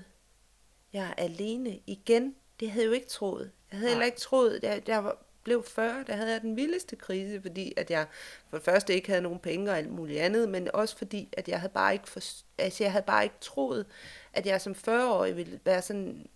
Jeg 0.93 1.05
er 1.09 1.13
alene 1.23 1.79
igen. 1.87 2.35
Det 2.59 2.71
havde 2.71 2.83
jeg 2.83 2.87
jo 2.89 2.93
ikke 2.93 3.07
troet. 3.07 3.51
Jeg 3.71 3.79
havde 3.79 3.85
Nej. 3.85 3.93
heller 3.93 4.05
ikke 4.05 4.19
troet, 4.19 4.61
da 4.61 4.79
jeg 4.87 5.03
var, 5.03 5.17
blev 5.43 5.63
40, 5.63 6.03
der 6.07 6.13
havde 6.13 6.31
jeg 6.31 6.41
den 6.41 6.55
vildeste 6.55 6.95
krise, 6.95 7.41
fordi 7.41 7.73
at 7.77 7.91
jeg 7.91 8.05
for 8.49 8.57
det 8.57 8.65
første 8.65 8.93
ikke 8.93 9.07
havde 9.07 9.21
nogen 9.21 9.39
penge 9.39 9.71
og 9.71 9.77
alt 9.77 9.91
muligt 9.91 10.19
andet, 10.19 10.49
men 10.49 10.69
også 10.73 10.97
fordi, 10.97 11.29
at 11.37 11.47
jeg 11.47 11.59
havde 11.59 11.73
bare 11.73 11.93
ikke, 11.93 12.09
for, 12.09 12.19
altså 12.57 12.83
jeg 12.83 12.91
havde 12.91 13.05
bare 13.05 13.23
ikke 13.23 13.35
troet, 13.41 13.85
at 14.33 14.45
jeg 14.45 14.61
som 14.61 14.75
40-årig 14.87 15.37
ville 15.37 15.59
være 15.65 15.81
sådan 15.81 16.27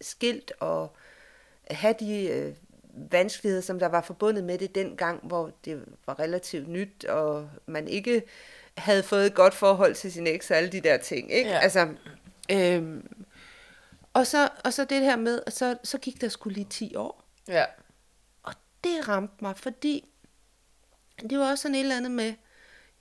skilt 0.00 0.52
og 0.60 0.96
have 1.70 1.94
de 2.00 2.28
øh, 2.28 2.54
vanskeligheder, 2.94 3.62
som 3.62 3.78
der 3.78 3.86
var 3.86 4.00
forbundet 4.00 4.44
med 4.44 4.58
det 4.58 4.74
dengang, 4.74 5.20
hvor 5.22 5.50
det 5.64 5.84
var 6.06 6.20
relativt 6.20 6.68
nyt, 6.68 7.04
og 7.04 7.50
man 7.66 7.88
ikke 7.88 8.22
havde 8.76 9.02
fået 9.02 9.26
et 9.26 9.34
godt 9.34 9.54
forhold 9.54 9.94
til 9.94 10.12
sin 10.12 10.26
eks 10.26 10.50
og 10.50 10.56
alle 10.56 10.72
de 10.72 10.80
der 10.80 10.96
ting. 10.96 11.32
Ikke? 11.32 11.50
Ja. 11.50 11.58
Altså, 11.58 11.88
øhm, 12.50 13.26
og, 14.14 14.26
så, 14.26 14.48
og 14.64 14.72
så 14.72 14.84
det 14.84 15.00
her 15.00 15.16
med, 15.16 15.42
og 15.46 15.52
så, 15.52 15.78
så 15.84 15.98
gik 15.98 16.20
der 16.20 16.28
skulle 16.28 16.54
lige 16.54 16.66
10 16.70 16.96
år. 16.96 17.24
Ja. 17.48 17.64
Og 18.42 18.54
det 18.84 19.08
ramte 19.08 19.34
mig, 19.40 19.56
fordi 19.56 20.08
det 21.30 21.38
var 21.38 21.50
også 21.50 21.62
sådan 21.62 21.74
et 21.74 21.80
eller 21.80 21.96
andet 21.96 22.10
med, 22.10 22.34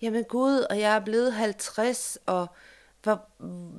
jamen 0.02 0.24
gud, 0.24 0.60
og 0.70 0.80
jeg 0.80 0.96
er 0.96 1.00
blevet 1.00 1.34
50, 1.34 2.18
og 2.26 2.48
hvor, 3.04 3.30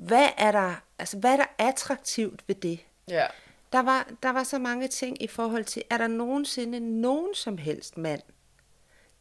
hvad 0.06 0.28
er 0.36 0.52
der, 0.52 0.74
altså 0.98 1.18
hvad 1.18 1.32
er 1.32 1.36
der 1.36 1.46
attraktivt 1.58 2.42
ved 2.46 2.54
det? 2.54 2.80
Ja. 3.08 3.26
Der 3.72 3.80
var, 3.80 4.08
der 4.22 4.30
var 4.30 4.44
så 4.44 4.58
mange 4.58 4.88
ting 4.88 5.22
i 5.22 5.26
forhold 5.26 5.64
til, 5.64 5.82
er 5.90 5.98
der 5.98 6.06
nogensinde 6.06 7.00
nogen 7.00 7.34
som 7.34 7.58
helst 7.58 7.96
mand, 7.96 8.22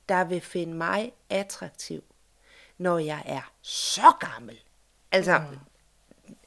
der 0.09 0.23
vil 0.23 0.41
finde 0.41 0.73
mig 0.73 1.13
attraktiv, 1.29 2.03
når 2.77 2.97
jeg 2.97 3.23
er 3.25 3.53
så 3.61 4.13
gammel? 4.19 4.59
Altså, 5.11 5.37
mm. 5.37 5.57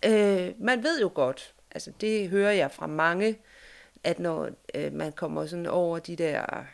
Øh, 0.04 0.52
man 0.58 0.82
ved 0.82 1.00
jo 1.00 1.10
godt, 1.14 1.54
altså 1.70 1.92
det 2.00 2.28
hører 2.28 2.52
jeg 2.52 2.70
fra 2.70 2.86
mange, 2.86 3.38
at 4.04 4.18
når 4.18 4.50
øh, 4.74 4.92
man 4.92 5.12
kommer 5.12 5.46
sådan 5.46 5.66
over 5.66 5.98
de 5.98 6.16
der 6.16 6.64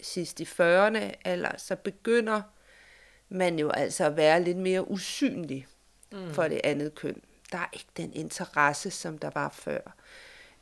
sidst 0.00 0.40
i 0.40 0.44
40'erne, 0.44 1.12
eller 1.24 1.50
så 1.56 1.76
begynder 1.76 2.42
man 3.28 3.58
jo 3.58 3.70
altså 3.70 4.04
at 4.04 4.16
være 4.16 4.42
lidt 4.42 4.58
mere 4.58 4.90
usynlig 4.90 5.66
mm. 6.12 6.34
for 6.34 6.48
det 6.48 6.60
andet 6.64 6.94
køn. 6.94 7.22
Der 7.52 7.58
er 7.58 7.68
ikke 7.72 7.88
den 7.96 8.12
interesse, 8.12 8.90
som 8.90 9.18
der 9.18 9.30
var 9.34 9.48
før. 9.48 9.80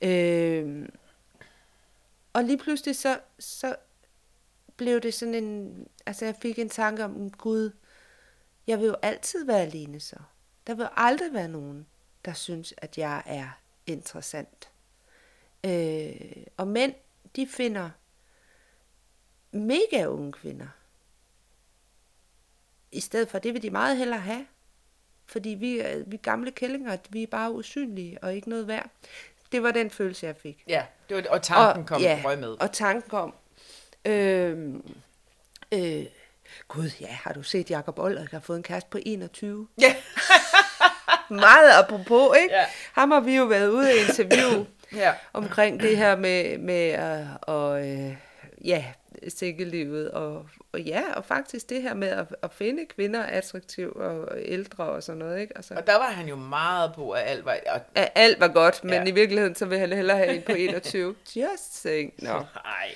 Øh, 0.02 0.88
og 2.32 2.44
lige 2.44 2.58
pludselig 2.58 2.96
så, 2.96 3.18
så 3.38 3.76
blev 4.76 5.00
det 5.00 5.14
sådan 5.14 5.34
en, 5.34 5.87
altså 6.06 6.25
jeg 6.25 6.34
fik 6.42 6.58
en 6.58 6.68
tanke 6.68 7.04
om, 7.04 7.30
Gud, 7.30 7.70
jeg 8.66 8.78
vil 8.78 8.87
jo 8.87 8.96
altid 9.02 9.44
være 9.44 9.61
alene 9.62 10.00
så. 10.00 10.16
Der 10.66 10.75
vil 10.75 10.88
aldrig 10.97 11.33
være 11.33 11.49
nogen, 11.49 11.87
der 12.25 12.33
synes, 12.33 12.75
at 12.76 12.99
jeg 12.99 13.23
er 13.26 13.49
interessant. 13.87 14.71
Øh, 15.64 16.21
og 16.57 16.69
mænd, 16.69 16.95
de 17.37 17.47
finder 17.47 17.90
mega 19.52 20.04
unge 20.07 20.33
kvinder. 20.33 20.66
I 22.92 23.00
stedet 23.00 23.28
for, 23.28 23.38
det 23.38 23.54
vil 23.54 23.62
de 23.62 23.71
meget 23.71 23.97
hellere 23.97 24.21
have. 24.21 24.47
Fordi 25.26 25.49
vi, 25.50 25.78
er- 25.78 26.02
vi 26.07 26.16
gamle 26.16 26.50
kællinger, 26.50 26.97
vi 27.11 27.23
er 27.23 27.26
bare 27.26 27.52
usynlige 27.52 28.19
og 28.25 28.35
ikke 28.35 28.49
noget 28.49 28.66
værd. 28.69 28.90
Det 29.52 29.62
var 29.62 29.71
den 29.71 29.90
følelse, 29.90 30.26
jeg 30.26 30.37
fik. 30.37 30.64
Ja. 30.69 30.87
Det 31.09 31.16
var, 31.16 31.25
og 31.31 31.42
tanken 31.42 31.85
kom 31.87 32.00
ja. 32.02 32.21
røg 32.25 32.38
med. 32.38 32.49
Og 32.61 32.73
tanken 32.73 33.11
kom. 33.11 33.35
Øh, 34.04 34.75
øh, 35.73 36.07
Gud, 36.69 36.90
ja, 37.00 37.07
har 37.07 37.33
du 37.33 37.42
set 37.42 37.71
Jacob 37.71 37.97
der 37.97 38.26
har 38.31 38.40
fået 38.40 38.57
en 38.57 38.62
kæreste 38.62 38.90
på 38.90 38.99
21? 39.07 39.69
Ja. 39.81 39.97
Meget 41.40 41.70
apropos, 41.78 42.36
ikke? 42.42 42.54
Ja. 42.54 42.64
Ham 42.92 43.10
har 43.10 43.20
vi 43.20 43.36
jo 43.36 43.44
været 43.44 43.68
ude 43.68 43.90
at 43.90 43.96
interview 44.08 44.64
Ja. 44.96 45.12
omkring 45.32 45.80
det 45.80 45.96
her 45.96 46.16
med, 46.16 46.58
med 46.58 46.92
øh, 47.20 47.26
og, 47.42 47.88
øh, 47.88 48.14
ja, 48.64 48.84
single-livet, 49.28 50.10
og, 50.10 50.46
og 50.72 50.80
ja, 50.80 51.02
og 51.16 51.24
faktisk 51.24 51.68
det 51.70 51.82
her 51.82 51.94
med 51.94 52.08
at, 52.08 52.26
at 52.42 52.52
finde 52.52 52.86
kvinder 52.96 53.22
attraktiv 53.22 53.92
og 53.96 54.28
ældre 54.38 54.84
og 54.84 55.02
sådan 55.02 55.18
noget, 55.18 55.40
ikke? 55.40 55.52
Altså, 55.56 55.74
Og 55.74 55.86
der 55.86 55.96
var 55.98 56.10
han 56.10 56.28
jo 56.28 56.36
meget 56.36 56.92
på, 56.94 57.10
at 57.10 57.22
alt 57.26 57.44
var... 57.44 57.56
Og, 57.72 57.80
at 57.94 58.12
alt 58.14 58.40
var 58.40 58.48
godt, 58.48 58.84
men 58.84 58.92
Ja. 58.92 59.04
i 59.04 59.10
virkeligheden, 59.10 59.54
så 59.54 59.66
vil 59.66 59.78
han 59.78 59.92
hellere 59.92 60.16
have 60.16 60.34
en 60.36 60.42
på 60.42 60.52
21. 60.52 61.14
Just 61.36 61.82
saying. 61.82 62.12
No. 62.18 62.32
nej. 62.38 62.94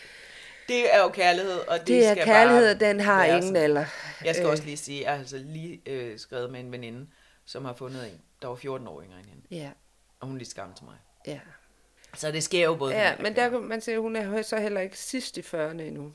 Det 0.69 0.95
er 0.95 0.99
jo 1.03 1.09
kærlighed, 1.09 1.59
og 1.69 1.79
det, 1.79 1.87
Det 1.87 2.07
er 2.07 2.13
skal 2.13 2.25
kærlighed, 2.25 2.79
bare 2.79 2.89
den 2.89 3.01
har 3.01 3.25
ingen 3.25 3.57
alder. 3.57 3.85
Jeg 4.25 4.35
skal 4.35 4.45
Øh. 4.47 4.51
også 4.51 4.65
lige 4.65 4.77
sige, 4.77 4.99
at 5.01 5.05
jeg 5.05 5.13
har 5.13 5.19
altså 5.19 5.37
lige 5.45 5.81
øh, 5.87 6.19
skrevet 6.19 6.51
med 6.51 6.61
en 6.61 6.73
veninde, 6.73 7.07
som 7.47 7.65
har 7.65 7.73
fundet 7.75 8.03
en, 8.05 8.21
der 8.43 8.49
var 8.49 8.55
14 8.55 8.87
år 8.89 9.03
yngre 9.03 9.19
end 9.19 9.27
hende. 9.27 9.43
Ja, 9.51 9.71
Og 10.21 10.27
hun 10.27 10.37
er 10.37 10.39
lige 10.39 10.49
så 10.49 10.57
gammel 10.57 10.77
til 10.77 10.85
mig. 10.85 10.97
ja. 11.27 11.41
Så 12.15 12.33
det 12.33 12.43
sker 12.43 12.65
jo 12.65 12.75
både 12.75 12.95
Ja, 12.95 13.17
men 13.21 13.37
der 13.37 13.49
kan 13.49 13.61
man 13.61 13.81
se, 13.81 13.99
hun 13.99 14.17
er 14.17 14.43
så 14.43 14.59
heller 14.59 14.81
ikke 14.81 14.99
sidst 14.99 15.37
i 15.37 15.41
40'erne 15.41 15.57
endnu. 15.81 16.13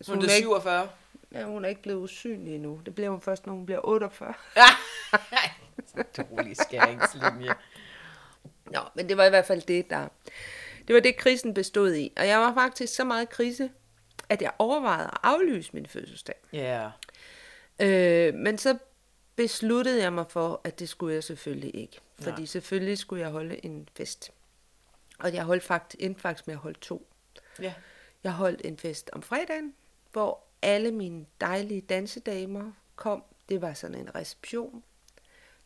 Så 0.00 0.12
Hun 0.12 0.18
hun, 0.20 0.24
er 0.24 0.30
er 0.30 0.34
ikke, 0.36 0.46
47. 0.46 0.88
ja, 1.32 1.44
hun 1.44 1.64
er 1.64 1.68
ikke 1.68 1.82
blevet 1.82 2.02
usynlig 2.02 2.54
endnu. 2.54 2.80
Det 2.86 2.94
bliver 2.94 3.10
hun 3.10 3.20
først, 3.20 3.46
når 3.46 3.52
hun 3.54 3.66
bliver 3.66 3.80
48. 3.88 4.34
Dårlig 6.16 6.56
skæringslinje. 6.56 7.54
Nå, 8.66 8.80
men 8.94 9.08
det 9.08 9.16
var 9.16 9.24
i 9.24 9.28
hvert 9.28 9.46
fald 9.46 9.62
det, 9.62 9.90
der... 9.90 10.08
Det 10.88 10.94
var 10.94 11.00
det, 11.00 11.16
krisen 11.16 11.54
bestod 11.54 11.94
i. 11.94 12.12
Og 12.16 12.26
jeg 12.28 12.38
var 12.38 12.54
faktisk 12.54 12.94
så 12.94 13.04
meget 13.04 13.28
krise, 13.28 13.70
at 14.28 14.42
jeg 14.42 14.50
overvejede 14.58 15.04
at 15.12 15.18
aflyse 15.22 15.70
min 15.72 15.86
fødselsdag. 15.86 16.34
Ja. 16.52 16.90
Øh, 17.80 18.34
men 18.34 18.58
så 18.58 18.78
besluttede 19.38 20.02
jeg 20.02 20.12
mig 20.12 20.26
for, 20.30 20.60
at 20.64 20.78
det 20.78 20.88
skulle 20.88 21.14
jeg 21.14 21.24
selvfølgelig 21.24 21.74
ikke. 21.76 22.00
Fordi 22.20 22.40
Nej. 22.40 22.44
selvfølgelig 22.46 22.98
skulle 22.98 23.22
jeg 23.22 23.30
holde 23.30 23.64
en 23.64 23.88
fest. 23.96 24.30
Og 25.18 25.34
jeg 25.34 25.44
holdt 25.44 25.62
faktisk, 25.64 26.02
endte 26.02 26.20
faktisk 26.20 26.46
med 26.46 26.54
at 26.54 26.60
holde 26.60 26.78
to. 26.80 27.06
Ja. 27.60 27.74
Jeg 28.24 28.32
holdt 28.32 28.60
en 28.64 28.78
fest 28.78 29.10
om 29.12 29.22
fredagen, 29.22 29.74
hvor 30.12 30.40
alle 30.62 30.90
mine 30.92 31.26
dejlige 31.40 31.80
dansedamer 31.80 32.72
kom. 32.96 33.24
Det 33.48 33.60
var 33.62 33.72
sådan 33.74 33.96
en 33.98 34.14
reception. 34.14 34.84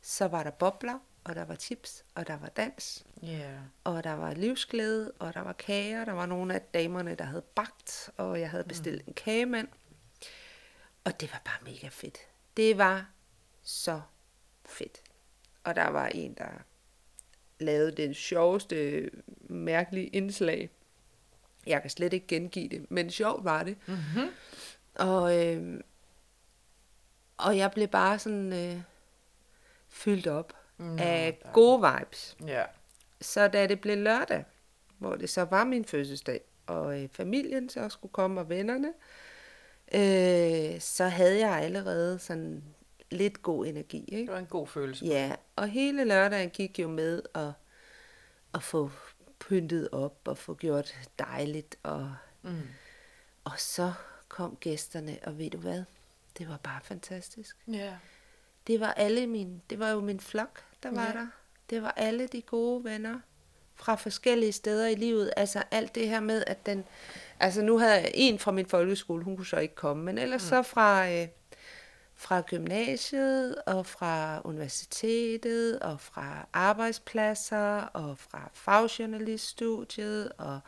Så 0.02 0.28
var 0.28 0.42
der 0.42 0.50
bobler, 0.50 0.98
og 1.24 1.34
der 1.34 1.44
var 1.44 1.54
chips, 1.54 2.04
og 2.14 2.26
der 2.26 2.36
var 2.38 2.48
dans, 2.48 3.04
Ja. 3.22 3.50
og 3.84 4.04
der 4.04 4.12
var 4.12 4.34
livsglæde, 4.34 5.12
og 5.18 5.34
der 5.34 5.40
var 5.40 5.52
kager. 5.52 6.04
Der 6.04 6.12
var 6.12 6.26
nogle 6.26 6.54
af 6.54 6.60
damerne, 6.62 7.14
der 7.14 7.24
havde 7.24 7.42
bagt, 7.42 8.10
og 8.16 8.40
jeg 8.40 8.50
havde 8.50 8.64
bestilt 8.64 9.06
en 9.06 9.14
kagemand. 9.14 9.68
Og 11.04 11.20
det 11.20 11.32
var 11.32 11.42
bare 11.44 11.72
mega 11.72 11.88
fedt. 11.88 12.18
Det 12.56 12.78
var 12.78 13.06
så 13.62 14.00
fedt. 14.66 15.02
Og 15.64 15.74
der 15.74 15.88
var 15.88 16.06
en, 16.06 16.34
der 16.34 16.50
lavede 17.58 17.92
den 17.92 18.14
sjoveste, 18.14 19.10
mærkelige 19.40 20.06
indslag. 20.06 20.70
Jeg 21.66 21.80
kan 21.80 21.90
slet 21.90 22.12
ikke 22.12 22.26
gengive 22.26 22.68
det, 22.68 22.90
men 22.90 23.10
sjovt 23.10 23.44
var 23.44 23.62
det. 23.62 23.76
Mm-hmm. 23.86 24.28
Og, 24.94 25.46
øh, 25.46 25.80
og 27.36 27.56
jeg 27.56 27.70
blev 27.70 27.88
bare 27.88 28.18
sådan 28.18 28.52
øh, 28.52 28.82
fyldt 29.88 30.26
op 30.26 30.52
Mm, 30.82 30.98
af 30.98 31.38
gode 31.52 31.92
vibes. 31.92 32.36
Ja. 32.46 32.64
Så 33.20 33.48
da 33.48 33.66
det 33.66 33.80
blev 33.80 33.96
lørdag, 33.96 34.44
hvor 34.98 35.16
det 35.16 35.30
så 35.30 35.42
var 35.42 35.64
min 35.64 35.84
fødselsdag, 35.84 36.40
og 36.66 37.02
øh, 37.02 37.08
familien 37.12 37.68
så 37.68 37.88
skulle 37.88 38.12
komme, 38.12 38.40
og 38.40 38.48
vennerne, 38.48 38.92
øh, 39.94 40.80
så 40.80 41.04
havde 41.04 41.38
jeg 41.38 41.60
allerede 41.62 42.18
sådan 42.18 42.64
lidt 43.12 43.42
god 43.42 43.66
energi. 43.66 44.04
Ikke? 44.08 44.20
Det 44.26 44.32
var 44.32 44.38
en 44.38 44.46
god 44.46 44.66
følelse. 44.66 45.04
Ja, 45.06 45.32
og 45.56 45.68
hele 45.68 46.04
lørdagen 46.04 46.50
gik 46.50 46.78
jo 46.78 46.88
med 46.88 47.22
at, 47.34 47.50
at 48.54 48.62
få 48.62 48.90
pyntet 49.40 49.88
op 49.92 50.18
og 50.24 50.38
få 50.38 50.54
gjort 50.54 50.94
dejligt. 51.18 51.76
Og, 51.82 52.14
Mm. 52.44 52.60
og 53.44 53.52
så 53.56 53.92
kom 54.28 54.56
gæsterne, 54.60 55.18
og 55.24 55.38
ved 55.38 55.50
du 55.50 55.58
hvad? 55.58 55.82
Det 56.38 56.48
var 56.48 56.56
bare 56.56 56.80
fantastisk. 56.84 57.56
Ja. 57.68 57.92
Det 58.66 58.80
var 58.80 58.92
alle 58.92 59.26
min, 59.26 59.62
det 59.70 59.78
var 59.78 59.90
jo 59.90 60.00
min 60.00 60.20
flok, 60.20 60.64
der 60.82 60.90
var 60.90 61.06
Ja. 61.06 61.12
der. 61.12 61.26
Det 61.70 61.82
var 61.82 61.90
alle 61.96 62.26
de 62.26 62.42
gode 62.42 62.84
venner 62.84 63.20
fra 63.74 63.94
forskellige 63.94 64.52
steder 64.52 64.86
i 64.86 64.94
livet. 64.94 65.32
Altså 65.36 65.62
alt 65.70 65.94
det 65.94 66.08
her 66.08 66.20
med, 66.20 66.44
at 66.46 66.66
den... 66.66 66.84
Altså 67.40 67.62
nu 67.62 67.78
havde 67.78 67.92
jeg 67.94 68.10
en 68.14 68.38
fra 68.38 68.52
min 68.52 68.66
folkeskole, 68.66 69.24
hun 69.24 69.36
kunne 69.36 69.46
så 69.46 69.56
ikke 69.58 69.74
komme, 69.74 70.02
men 70.04 70.18
ellers 70.18 70.42
mm. 70.42 70.48
så 70.48 70.62
fra, 70.62 71.10
øh, 71.10 71.28
fra 72.16 72.40
gymnasiet 72.40 73.56
og 73.66 73.86
fra 73.86 74.40
universitetet 74.44 75.78
og 75.78 76.00
fra 76.00 76.46
arbejdspladser 76.52 77.80
og 77.80 78.18
fra 78.18 78.50
fagjournaliststudiet 78.54 80.32
og 80.38 80.60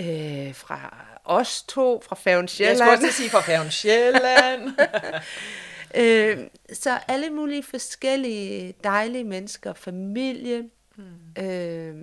øh, 0.00 0.54
fra 0.54 0.96
os 1.24 1.62
to, 1.62 2.02
fra 2.06 2.16
Færgen 2.16 2.42
Jeg 2.42 2.48
skulle 2.48 2.66
Sjælland. 2.76 3.04
også 3.04 3.12
sige 3.12 3.30
fra 3.30 3.40
Færgen 3.40 3.70
Sjælland. 3.70 4.70
Øh, 5.94 6.38
så 6.72 6.98
alle 7.08 7.30
mulige 7.30 7.62
forskellige 7.62 8.74
dejlige 8.84 9.24
mennesker, 9.24 9.72
familie, 9.72 10.70
mm. 10.96 11.42
øh, 11.44 11.96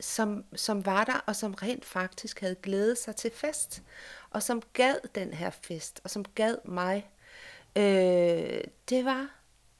som, 0.00 0.44
som 0.56 0.86
var 0.86 1.04
der, 1.04 1.24
og 1.26 1.36
som 1.36 1.54
rent 1.54 1.84
faktisk 1.84 2.40
havde 2.40 2.54
glædet 2.54 2.98
sig 2.98 3.16
til 3.16 3.30
fest, 3.34 3.82
og 4.30 4.42
som 4.42 4.62
gad 4.72 4.96
den 5.14 5.34
her 5.34 5.50
fest, 5.50 6.00
og 6.04 6.10
som 6.10 6.24
gad 6.24 6.56
mig. 6.64 7.10
Øh, 7.76 8.60
det 8.88 9.04
var 9.04 9.26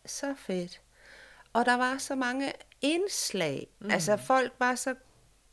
så 0.07 0.35
fedt. 0.38 0.81
Og 1.52 1.67
der 1.67 1.76
var 1.76 1.99
så 1.99 2.14
mange 2.14 2.52
indslag. 2.83 3.67
Mm. 3.78 3.90
Altså 3.90 4.17
folk 4.17 4.52
var 4.59 4.75
så 4.75 4.95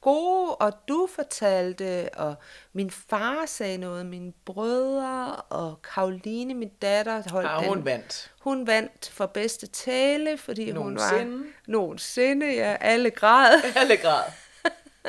gode, 0.01 0.55
og 0.55 0.73
du 0.87 1.07
fortalte, 1.15 2.09
og 2.13 2.35
min 2.73 2.91
far 2.91 3.45
sagde 3.45 3.77
noget, 3.77 4.05
mine 4.05 4.33
brødre, 4.45 5.35
og 5.35 5.81
Karoline, 5.93 6.53
min 6.53 6.69
datter, 6.81 7.23
holdt 7.31 7.49
Ja, 7.49 7.67
hun 7.67 7.77
den. 7.77 7.85
vandt. 7.85 8.31
Hun 8.39 8.67
vandt 8.67 9.09
for 9.13 9.25
bedste 9.25 9.67
tale, 9.67 10.37
fordi 10.37 10.71
hun 10.71 10.95
var... 10.95 11.11
Nogensinde. 11.11 11.47
Nogensinde, 11.67 12.53
ja. 12.53 12.77
Alle 12.81 13.11
græd. 13.11 13.61
Alle 13.75 13.97
grad. 13.97 14.23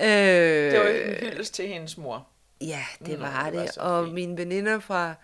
øh, 0.00 0.72
Det 0.72 0.80
var 0.80 0.86
en 0.88 1.14
hyldest 1.14 1.54
til 1.54 1.68
hendes 1.68 1.96
mor. 1.98 2.26
Ja, 2.60 2.84
det 3.06 3.18
Nå, 3.18 3.24
var 3.26 3.44
det 3.50 3.52
det. 3.52 3.70
var 3.76 3.82
og 3.82 4.04
fint. 4.04 4.14
mine 4.14 4.38
veninder 4.38 4.78
fra 4.80 5.14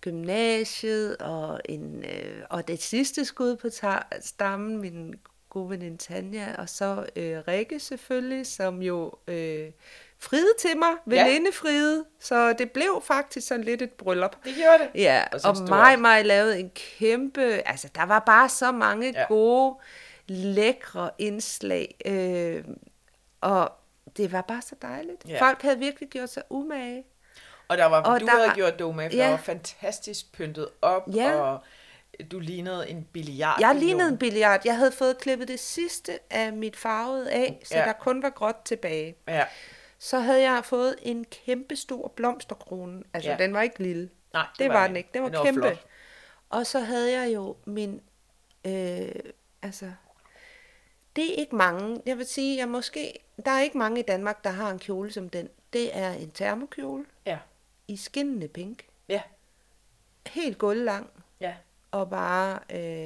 gymnasiet, 0.00 1.16
og, 1.16 1.60
en, 1.64 2.04
øh, 2.04 2.42
og 2.50 2.68
det 2.68 2.82
sidste 2.82 3.24
skud 3.24 3.56
på 3.56 3.68
ta- 3.68 4.20
stammen, 4.20 4.78
min 4.80 5.14
gode 5.50 5.70
veninde 5.70 5.96
Tanja, 5.96 6.46
og 6.58 6.68
så 6.68 7.06
øh, 7.16 7.38
Rikke 7.48 7.80
selvfølgelig, 7.80 8.46
som 8.46 8.82
jo 8.82 9.12
øh, 9.28 9.70
friede 10.18 10.52
til 10.58 10.78
mig, 10.78 10.90
Ja. 11.10 11.24
veninde 11.28 11.52
friede, 11.52 12.04
så 12.20 12.52
det 12.52 12.70
blev 12.70 13.02
faktisk 13.06 13.48
sådan 13.48 13.64
lidt 13.64 13.82
et 13.82 13.90
bryllup. 13.92 14.36
Det 14.44 14.54
gjorde 14.54 14.78
det. 14.78 15.00
Ja, 15.00 15.24
Og 15.32 15.40
og 15.44 15.56
mig, 15.68 15.98
mig 16.00 16.24
lavede 16.26 16.60
en 16.60 16.70
kæmpe, 16.98 17.42
altså 17.42 17.88
der 17.94 18.02
var 18.06 18.18
bare 18.18 18.48
så 18.48 18.72
mange 18.72 19.06
Ja. 19.14 19.20
ja. 19.20 19.26
gode, 19.26 19.74
lækre 20.28 21.10
indslag, 21.18 21.94
øh, 22.06 22.64
og 23.40 23.72
det 24.16 24.32
var 24.32 24.40
bare 24.42 24.62
så 24.62 24.74
dejligt. 24.82 25.24
Ja. 25.28 25.40
Folk 25.40 25.62
havde 25.62 25.78
virkelig 25.78 26.08
gjort 26.08 26.28
sig 26.30 26.42
umage. 26.50 27.04
Og 27.68 27.78
der 27.78 27.84
var, 27.86 28.02
Og 28.02 28.20
du 28.20 28.24
der 28.26 28.32
havde 28.32 28.48
var- 28.48 28.54
gjort 28.54 28.78
det 28.78 28.94
med, 28.96 29.10
for 29.10 29.16
Ja. 29.16 29.22
der 29.24 29.30
var 29.30 29.36
fantastisk 29.36 30.32
pyntet 30.32 30.68
op, 30.82 31.02
Ja. 31.14 31.32
og 31.40 31.60
du 32.32 32.38
lignede 32.38 32.88
en 32.90 33.04
billiard. 33.12 33.60
Jeg 33.60 33.74
lignede 33.74 34.08
en 34.08 34.18
billiard. 34.18 34.60
Jeg 34.64 34.76
havde 34.76 34.92
fået 34.92 35.18
klippet 35.18 35.48
det 35.48 35.60
sidste 35.60 36.18
af 36.30 36.52
mit 36.52 36.76
farvede 36.76 37.30
af, 37.32 37.60
så 37.64 37.78
Ja. 37.78 37.84
der 37.84 37.92
kun 37.92 38.22
var 38.22 38.30
gråt 38.30 38.56
tilbage. 38.64 39.14
Ja. 39.28 39.44
Så 39.98 40.18
havde 40.18 40.42
jeg 40.42 40.64
fået 40.64 40.96
en 41.02 41.24
kæmpe 41.24 41.76
stor 41.76 42.08
blomsterkrone. 42.16 43.02
Altså, 43.14 43.30
Ja. 43.30 43.36
den 43.36 43.54
var 43.54 43.62
ikke 43.62 43.82
lille. 43.82 44.10
Nej, 44.32 44.46
det, 44.58 44.68
var 44.70 44.86
den 44.86 44.96
ikke. 44.96 45.10
Den 45.14 45.22
var, 45.22 45.28
Den 45.28 45.38
var 45.38 45.44
kæmpe. 45.44 45.60
flot. 45.60 45.84
Og 46.50 46.66
så 46.66 46.80
havde 46.80 47.12
jeg 47.20 47.34
jo 47.34 47.56
min... 47.64 48.00
Øh, 48.66 49.08
altså... 49.62 49.92
Det 51.16 51.30
er 51.30 51.34
ikke 51.34 51.56
mange. 51.56 52.02
Jeg 52.06 52.18
vil 52.18 52.26
sige, 52.26 52.58
jeg 52.58 52.68
måske... 52.68 53.12
Der 53.44 53.50
er 53.50 53.60
ikke 53.60 53.78
mange 53.78 54.00
i 54.00 54.02
Danmark, 54.02 54.44
der 54.44 54.50
har 54.50 54.70
en 54.70 54.78
kjole 54.78 55.12
som 55.12 55.28
den. 55.28 55.48
Det 55.72 55.96
er 55.96 56.10
en 56.12 56.30
termokjole 56.30 57.04
Ja. 57.26 57.38
i 57.88 57.96
skinnende 57.96 58.48
pink. 58.48 58.84
Ja. 59.08 59.22
Helt 60.26 60.58
gulvlang 60.58 61.10
Ja. 61.40 61.54
og 61.90 62.10
bare 62.10 62.58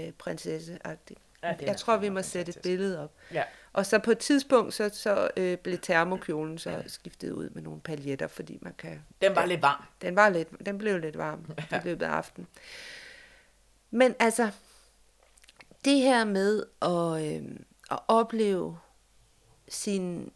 øh, 0.07 0.12
prinsesseagtig. 0.12 1.17
Ja, 1.43 1.49
Ja, 1.49 1.55
den 1.59 1.67
jeg 1.69 1.77
tror, 1.77 1.97
vi 1.97 2.09
må 2.09 2.23
sætte 2.23 2.51
et 2.51 2.59
billede 2.62 3.03
op. 3.05 3.12
Ja. 3.33 3.43
Og 3.73 3.87
så 3.87 3.99
på 3.99 4.11
et 4.11 4.19
tidspunkt, 4.19 4.75
så, 4.75 4.90
så 4.93 5.31
øh, 5.37 5.59
blev 5.59 5.79
termokjolen 5.79 6.59
så 6.59 6.83
skiftet 6.87 7.31
ud 7.31 7.51
med 7.51 7.62
nogle 7.62 7.81
paljetter, 7.81 8.27
fordi 8.27 8.59
man 8.62 8.75
kan... 8.79 9.03
Den 9.21 9.37
var 9.37 9.47
lidt 9.47 9.62
varm. 9.62 9.83
Den, 10.03 10.17
var 10.17 10.29
lidt, 10.29 10.49
den 10.67 10.79
blev 10.79 10.99
lidt 10.99 11.19
varm 11.19 11.47
i 11.73 11.75
løbet 11.85 12.07
af 12.07 12.11
aftenen. 12.11 12.47
Men 13.90 14.14
altså, 14.19 14.51
det 15.85 15.99
her 16.01 16.25
med 16.25 16.62
at, 16.83 17.35
øh, 17.43 17.57
at 17.90 17.99
opleve 18.09 18.79
sin, 19.68 20.33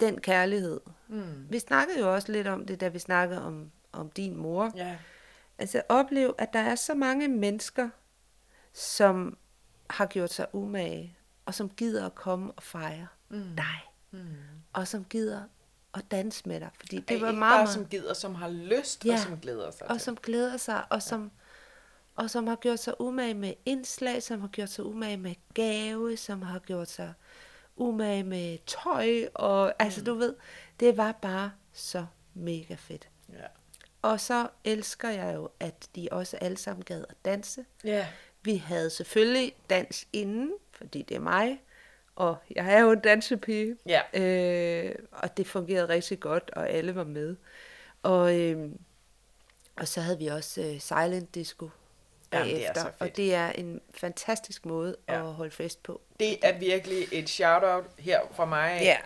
den 0.00 0.20
kærlighed. 0.20 0.80
Mm. 1.08 1.46
Vi 1.50 1.58
snakkede 1.58 2.00
jo 2.00 2.14
også 2.14 2.32
lidt 2.32 2.46
om 2.46 2.66
det, 2.66 2.80
da 2.80 2.88
vi 2.88 2.98
snakkede 2.98 3.42
om, 3.44 3.70
om 3.92 4.10
din 4.10 4.36
mor. 4.36 4.72
Ja. 4.76 4.96
Altså 5.58 5.82
opleve, 5.88 6.34
at 6.38 6.52
der 6.52 6.58
er 6.60 6.74
så 6.74 6.94
mange 6.94 7.28
mennesker, 7.28 7.88
som 8.72 9.38
har 9.90 10.06
gjort 10.06 10.32
sig 10.32 10.46
umage, 10.52 11.16
og 11.46 11.54
som 11.54 11.70
gider 11.70 12.06
at 12.06 12.14
komme 12.14 12.52
og 12.52 12.62
fejre 12.62 13.06
Mm. 13.28 13.56
dig, 13.56 13.90
Mm. 14.10 14.26
og 14.72 14.88
som 14.88 15.04
gider 15.04 15.42
at 15.94 16.10
danse 16.10 16.48
med 16.48 16.60
dig, 16.60 16.70
fordi 16.80 16.96
det 16.96 17.08
Det 17.08 17.20
var 17.20 17.28
ikke 17.28 17.38
meget, 17.38 17.52
bare 17.52 17.58
meget, 17.64 17.74
som 17.74 17.86
gider, 17.86 18.14
som 18.14 18.34
har 18.34 18.48
lyst, 18.48 19.00
og 19.04 19.06
Ja. 19.06 19.16
som 19.22 19.40
glæder 19.40 19.70
sig 19.70 19.88
og 19.90 19.96
til. 19.96 20.04
som 20.04 20.16
glæder 20.16 20.56
sig, 20.56 20.84
og 20.92 21.02
som, 21.02 21.30
og 22.16 22.30
som 22.30 22.46
har 22.46 22.56
gjort 22.56 22.78
sig 22.78 23.00
umage 23.00 23.34
med 23.34 23.54
indslag, 23.64 24.22
som 24.22 24.40
har 24.40 24.48
gjort 24.48 24.68
sig 24.68 24.84
umage 24.84 25.16
med 25.16 25.34
gave, 25.54 26.16
som 26.16 26.42
har 26.42 26.58
gjort 26.58 26.88
sig 26.88 27.12
umage 27.76 28.24
med 28.24 28.58
tøj, 28.66 29.28
og 29.34 29.74
altså 29.78 30.04
du 30.04 30.14
ved, 30.14 30.34
det 30.80 30.96
var 30.96 31.12
bare 31.12 31.52
så 31.72 32.06
mega 32.34 32.74
fedt. 32.74 33.08
Ja. 33.32 33.46
Og 34.02 34.20
så 34.20 34.48
elsker 34.64 35.08
jeg 35.08 35.34
jo, 35.34 35.48
at 35.60 35.88
de 35.96 36.08
også 36.10 36.36
alle 36.36 36.56
sammen 36.56 36.84
gad 36.84 37.04
at 37.08 37.16
danse. 37.24 37.64
Ja. 37.84 38.06
Vi 38.42 38.56
havde 38.56 38.90
selvfølgelig 38.90 39.56
dans 39.70 40.06
inden, 40.12 40.52
fordi 40.70 41.02
det 41.02 41.14
er 41.14 41.20
mig, 41.20 41.62
og 42.16 42.36
jeg 42.54 42.74
er 42.74 42.80
jo 42.80 42.90
en 42.90 43.00
dansepige. 43.00 43.76
Ja. 43.86 44.00
Øh, 44.20 44.94
og 45.12 45.36
det 45.36 45.46
fungerede 45.46 45.88
rigtig 45.88 46.20
godt, 46.20 46.50
og 46.50 46.70
alle 46.70 46.94
var 46.94 47.04
med. 47.04 47.36
Og, 48.02 48.40
øh, 48.40 48.70
og 49.76 49.88
så 49.88 50.00
havde 50.00 50.18
vi 50.18 50.26
også 50.26 50.60
øh, 50.60 50.80
silent 50.80 51.34
disco 51.34 51.70
Jamen, 52.32 52.54
det 52.56 52.66
er 52.66 52.90
og 52.98 53.16
det 53.16 53.34
er 53.34 53.48
en 53.52 53.80
fantastisk 53.94 54.66
måde 54.66 54.96
Ja. 55.08 55.14
at 55.28 55.32
holde 55.32 55.50
fest 55.50 55.82
på. 55.82 56.00
Det 56.20 56.38
er 56.42 56.58
virkelig 56.58 57.08
et 57.12 57.28
shout-out 57.28 57.84
her 57.98 58.20
fra 58.34 58.44
mig. 58.44 58.78
Ja. 58.82 58.96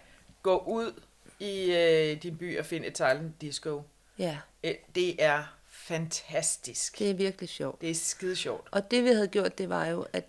Gå 0.43 0.59
ud 0.59 1.01
i 1.39 1.73
øh, 1.73 2.23
din 2.23 2.37
by 2.37 2.59
og 2.59 2.67
find 2.67 2.85
et 2.85 2.97
silent 2.97 3.41
disco. 3.41 3.83
Ja, 4.19 4.39
Øh, 4.65 4.75
Det 4.95 5.23
er 5.25 5.43
fantastisk. 5.71 6.99
det 6.99 7.11
er 7.11 7.15
virkelig 7.15 7.49
sjovt. 7.49 7.81
Det 7.81 7.91
er 7.91 7.95
skide 7.95 8.37
sjovt. 8.37 8.69
Og 8.71 8.91
det 8.91 9.05
vi 9.05 9.09
havde 9.09 9.29
gjort, 9.29 9.59
det 9.59 9.69
var 9.69 9.87
jo, 9.87 10.07
at 10.13 10.25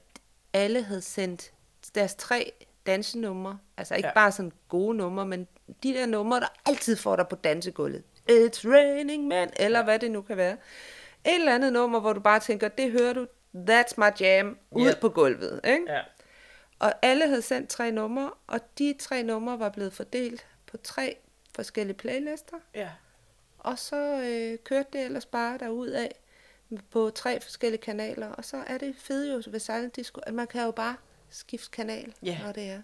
alle 0.54 0.84
havde 0.84 1.02
sendt 1.02 1.52
deres 1.96 2.16
tre 2.16 2.52
dansenumre, 2.86 3.60
altså 3.78 3.96
ikke 3.96 4.08
ja. 4.08 4.14
bare 4.14 4.32
sådan 4.32 4.52
gode 4.70 4.98
numre, 4.98 5.26
men 5.26 5.48
de 5.84 5.94
der 5.94 6.06
numre, 6.06 6.40
der 6.40 6.48
altid 6.66 6.96
får 6.96 7.16
dig 7.16 7.28
på 7.28 7.36
dansegulvet. 7.36 8.04
It's 8.30 8.70
raining 8.70 9.28
man, 9.28 9.50
eller 9.56 9.80
ja. 9.80 9.84
hvad 9.86 10.00
det 10.00 10.12
nu 10.12 10.22
kan 10.22 10.38
være. 10.38 10.58
Et 11.26 11.36
eller 11.36 11.56
andet 11.56 11.74
nummer, 11.74 12.00
hvor 12.00 12.14
du 12.14 12.20
bare 12.20 12.40
tænker, 12.40 12.68
det 12.68 12.92
hører 12.92 13.14
du, 13.14 13.28
that's 13.56 13.94
my 13.98 14.20
jam, 14.20 14.58
ud 14.72 14.88
Ja. 14.88 14.96
på 15.02 15.10
gulvet. 15.10 15.62
Ikke? 15.64 15.84
Ja. 15.88 16.02
Og 16.80 16.94
alle 17.02 17.28
havde 17.28 17.42
sendt 17.42 17.70
tre 17.70 17.92
numre, 17.92 18.32
og 18.48 18.60
de 18.78 18.96
tre 19.00 19.24
numre 19.24 19.60
var 19.60 19.70
blevet 19.70 19.94
fordelt 19.94 20.46
på 20.68 20.78
tre 20.78 21.18
forskellige 21.56 21.98
playlister. 21.98 22.58
Ja. 22.76 22.90
Og 23.60 23.80
så 23.80 23.96
øh, 24.22 24.58
kørte 24.64 24.90
det 24.94 25.02
ellers 25.06 25.26
bare 25.26 25.58
derud 25.58 25.88
af 25.90 26.16
på 26.92 27.10
tre 27.16 27.40
forskellige 27.42 27.82
kanaler. 27.82 28.28
Og 28.28 28.46
så 28.46 28.58
er 28.68 28.78
det 28.78 28.96
fede 28.98 29.34
jo 29.34 29.42
ved 29.48 29.60
Silent 29.60 29.96
Disco, 29.96 30.22
at 30.28 30.34
man 30.34 30.48
kan 30.48 30.64
jo 30.66 30.72
bare 30.72 30.96
skifte 31.30 31.72
kanal, 31.72 32.14
Ja. 32.24 32.40
når 32.46 32.52
det 32.52 32.64
er. 32.70 32.82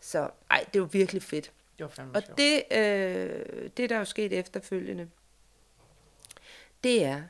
Så 0.00 0.30
ej, 0.50 0.64
det 0.74 0.80
var 0.80 0.86
virkelig 0.86 1.22
fedt. 1.22 1.52
Det 1.78 1.84
var 1.98 2.08
Og 2.14 2.22
sjovt. 2.22 2.38
det, 2.38 2.62
øh, 2.78 3.70
det, 3.76 3.90
der 3.90 3.94
er 3.94 3.98
jo 3.98 4.04
sket 4.04 4.32
efterfølgende, 4.32 5.08
det 6.84 7.04
er, 7.04 7.22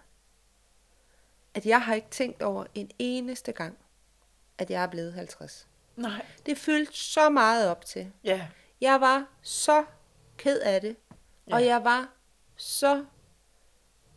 at 1.54 1.66
jeg 1.66 1.82
har 1.82 1.94
ikke 1.94 2.10
tænkt 2.10 2.42
over 2.42 2.64
en 2.74 2.90
eneste 2.98 3.52
gang, 3.52 3.78
at 4.58 4.70
jeg 4.70 4.82
er 4.82 4.86
blevet 4.86 5.12
50. 5.12 5.68
Nej. 5.96 6.26
Det 6.46 6.58
fyldte 6.58 6.92
så 6.96 7.28
meget 7.28 7.68
op 7.70 7.84
til. 7.84 8.12
Ja. 8.24 8.48
Jeg 8.80 9.00
var 9.00 9.26
så 9.42 9.84
ked 10.36 10.60
af 10.60 10.80
det, 10.80 10.96
ja. 11.48 11.54
og 11.54 11.64
jeg 11.64 11.84
var 11.84 12.12
så 12.56 13.04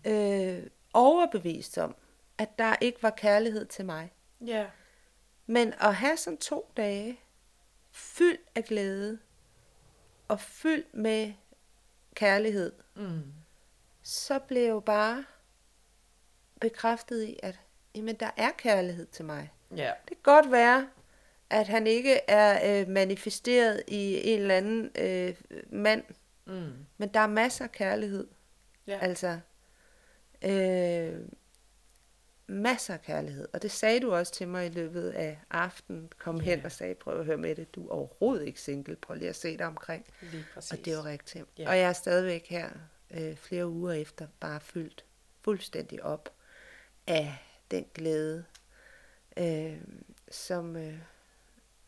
øh, 0.05 0.63
overbevist 0.93 1.77
om, 1.77 1.95
at 2.37 2.59
der 2.59 2.75
ikke 2.81 3.03
var 3.03 3.09
kærlighed 3.09 3.65
til 3.65 3.85
mig. 3.85 4.13
Ja. 4.45 4.67
Men 5.45 5.73
at 5.79 5.95
have 5.95 6.17
sådan 6.17 6.37
to 6.37 6.71
dage, 6.77 7.19
fyldt 7.91 8.41
af 8.55 8.63
glæde, 8.65 9.19
og 10.27 10.39
fyldt 10.39 10.93
med 10.93 11.33
kærlighed, 12.13 12.71
Mm. 12.95 13.33
Så 14.03 14.39
blev 14.39 14.61
jeg 14.61 14.69
jo 14.69 14.79
bare 14.79 15.25
bekræftet 16.61 17.23
i, 17.23 17.39
at 17.43 17.59
jamen, 17.95 18.15
der 18.15 18.29
er 18.37 18.49
kærlighed 18.57 19.05
til 19.05 19.25
mig. 19.25 19.51
Ja. 19.75 19.91
Det 20.01 20.07
kan 20.09 20.17
godt 20.23 20.51
være, 20.51 20.89
at 21.49 21.67
han 21.67 21.87
ikke 21.87 22.19
er 22.27 22.81
øh, 22.81 22.87
manifesteret 22.87 23.83
i 23.87 24.21
en 24.33 24.39
eller 24.39 24.55
anden 24.55 24.91
øh, 24.99 25.35
mand, 25.69 26.03
Mm. 26.45 26.71
men 26.97 27.09
der 27.13 27.19
er 27.19 27.27
masser 27.27 27.65
af 27.65 27.71
kærlighed. 27.71 28.27
Ja. 28.87 28.99
Altså, 29.01 29.39
øh, 30.41 31.19
masser 32.47 32.93
af 32.93 33.01
kærlighed. 33.01 33.47
Og 33.53 33.61
det 33.61 33.71
sagde 33.71 33.99
du 33.99 34.13
også 34.13 34.33
til 34.33 34.47
mig 34.47 34.65
i 34.65 34.69
løbet 34.69 35.09
af 35.09 35.39
aftenen. 35.49 36.11
Kom 36.17 36.37
Ja. 36.37 36.43
hen 36.43 36.65
og 36.65 36.71
sagde, 36.71 36.95
prøv 36.95 37.19
at 37.19 37.25
høre 37.25 37.37
med 37.37 37.55
det. 37.55 37.75
Du 37.75 37.87
er 37.87 37.91
overhovedet 37.91 38.47
ikke 38.47 38.61
single. 38.61 38.95
Prøv 38.95 39.15
lige 39.15 39.29
at 39.29 39.35
se 39.35 39.57
dig 39.57 39.65
omkring. 39.65 40.05
Lige 40.21 40.45
præcis. 40.53 40.71
Og 40.71 40.77
det 40.77 40.87
er 40.93 40.97
jo 40.97 41.03
rigtigt. 41.03 41.45
Ja. 41.57 41.69
Og 41.69 41.77
jeg 41.77 41.89
er 41.89 41.93
stadigvæk 41.93 42.47
her 42.49 42.69
øh, 43.13 43.35
flere 43.35 43.67
uger 43.67 43.93
efter, 43.93 44.27
bare 44.39 44.59
fyldt 44.59 45.05
fuldstændig 45.41 46.03
op 46.03 46.29
af 47.07 47.37
den 47.71 47.85
glæde, 47.93 48.45
øh, 49.37 49.77
som, 50.31 50.75
øh, 50.75 50.93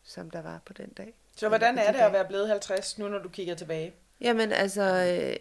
som 0.02 0.30
der 0.30 0.42
var 0.42 0.60
på 0.64 0.72
den 0.72 0.88
dag. 0.88 1.14
Så 1.36 1.48
hvordan 1.48 1.78
er 1.78 1.92
de 1.92 1.98
det 1.98 2.04
at 2.04 2.12
være 2.12 2.24
blevet 2.24 2.48
50 2.48 2.98
nu, 2.98 3.08
når 3.08 3.18
du 3.18 3.28
kigger 3.28 3.54
tilbage? 3.54 3.94
Jamen 4.20 4.52
altså, 4.52 4.82
øh, 4.82 5.36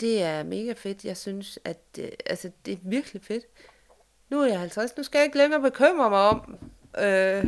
det 0.00 0.22
er 0.22 0.42
mega 0.42 0.72
fedt. 0.72 1.04
Jeg 1.04 1.16
synes, 1.16 1.58
at 1.64 1.78
øh, 1.98 2.08
altså, 2.26 2.50
det 2.66 2.72
er 2.72 2.78
virkelig 2.82 3.22
fedt. 3.22 3.44
Nu 4.28 4.42
er 4.42 4.46
jeg 4.46 4.58
50, 4.58 4.96
nu 4.96 5.02
skal 5.02 5.18
jeg 5.18 5.24
ikke 5.24 5.38
længere 5.38 5.60
bekymre 5.60 6.10
mig 6.10 6.20
om, 6.20 6.58
øh, 6.98 7.44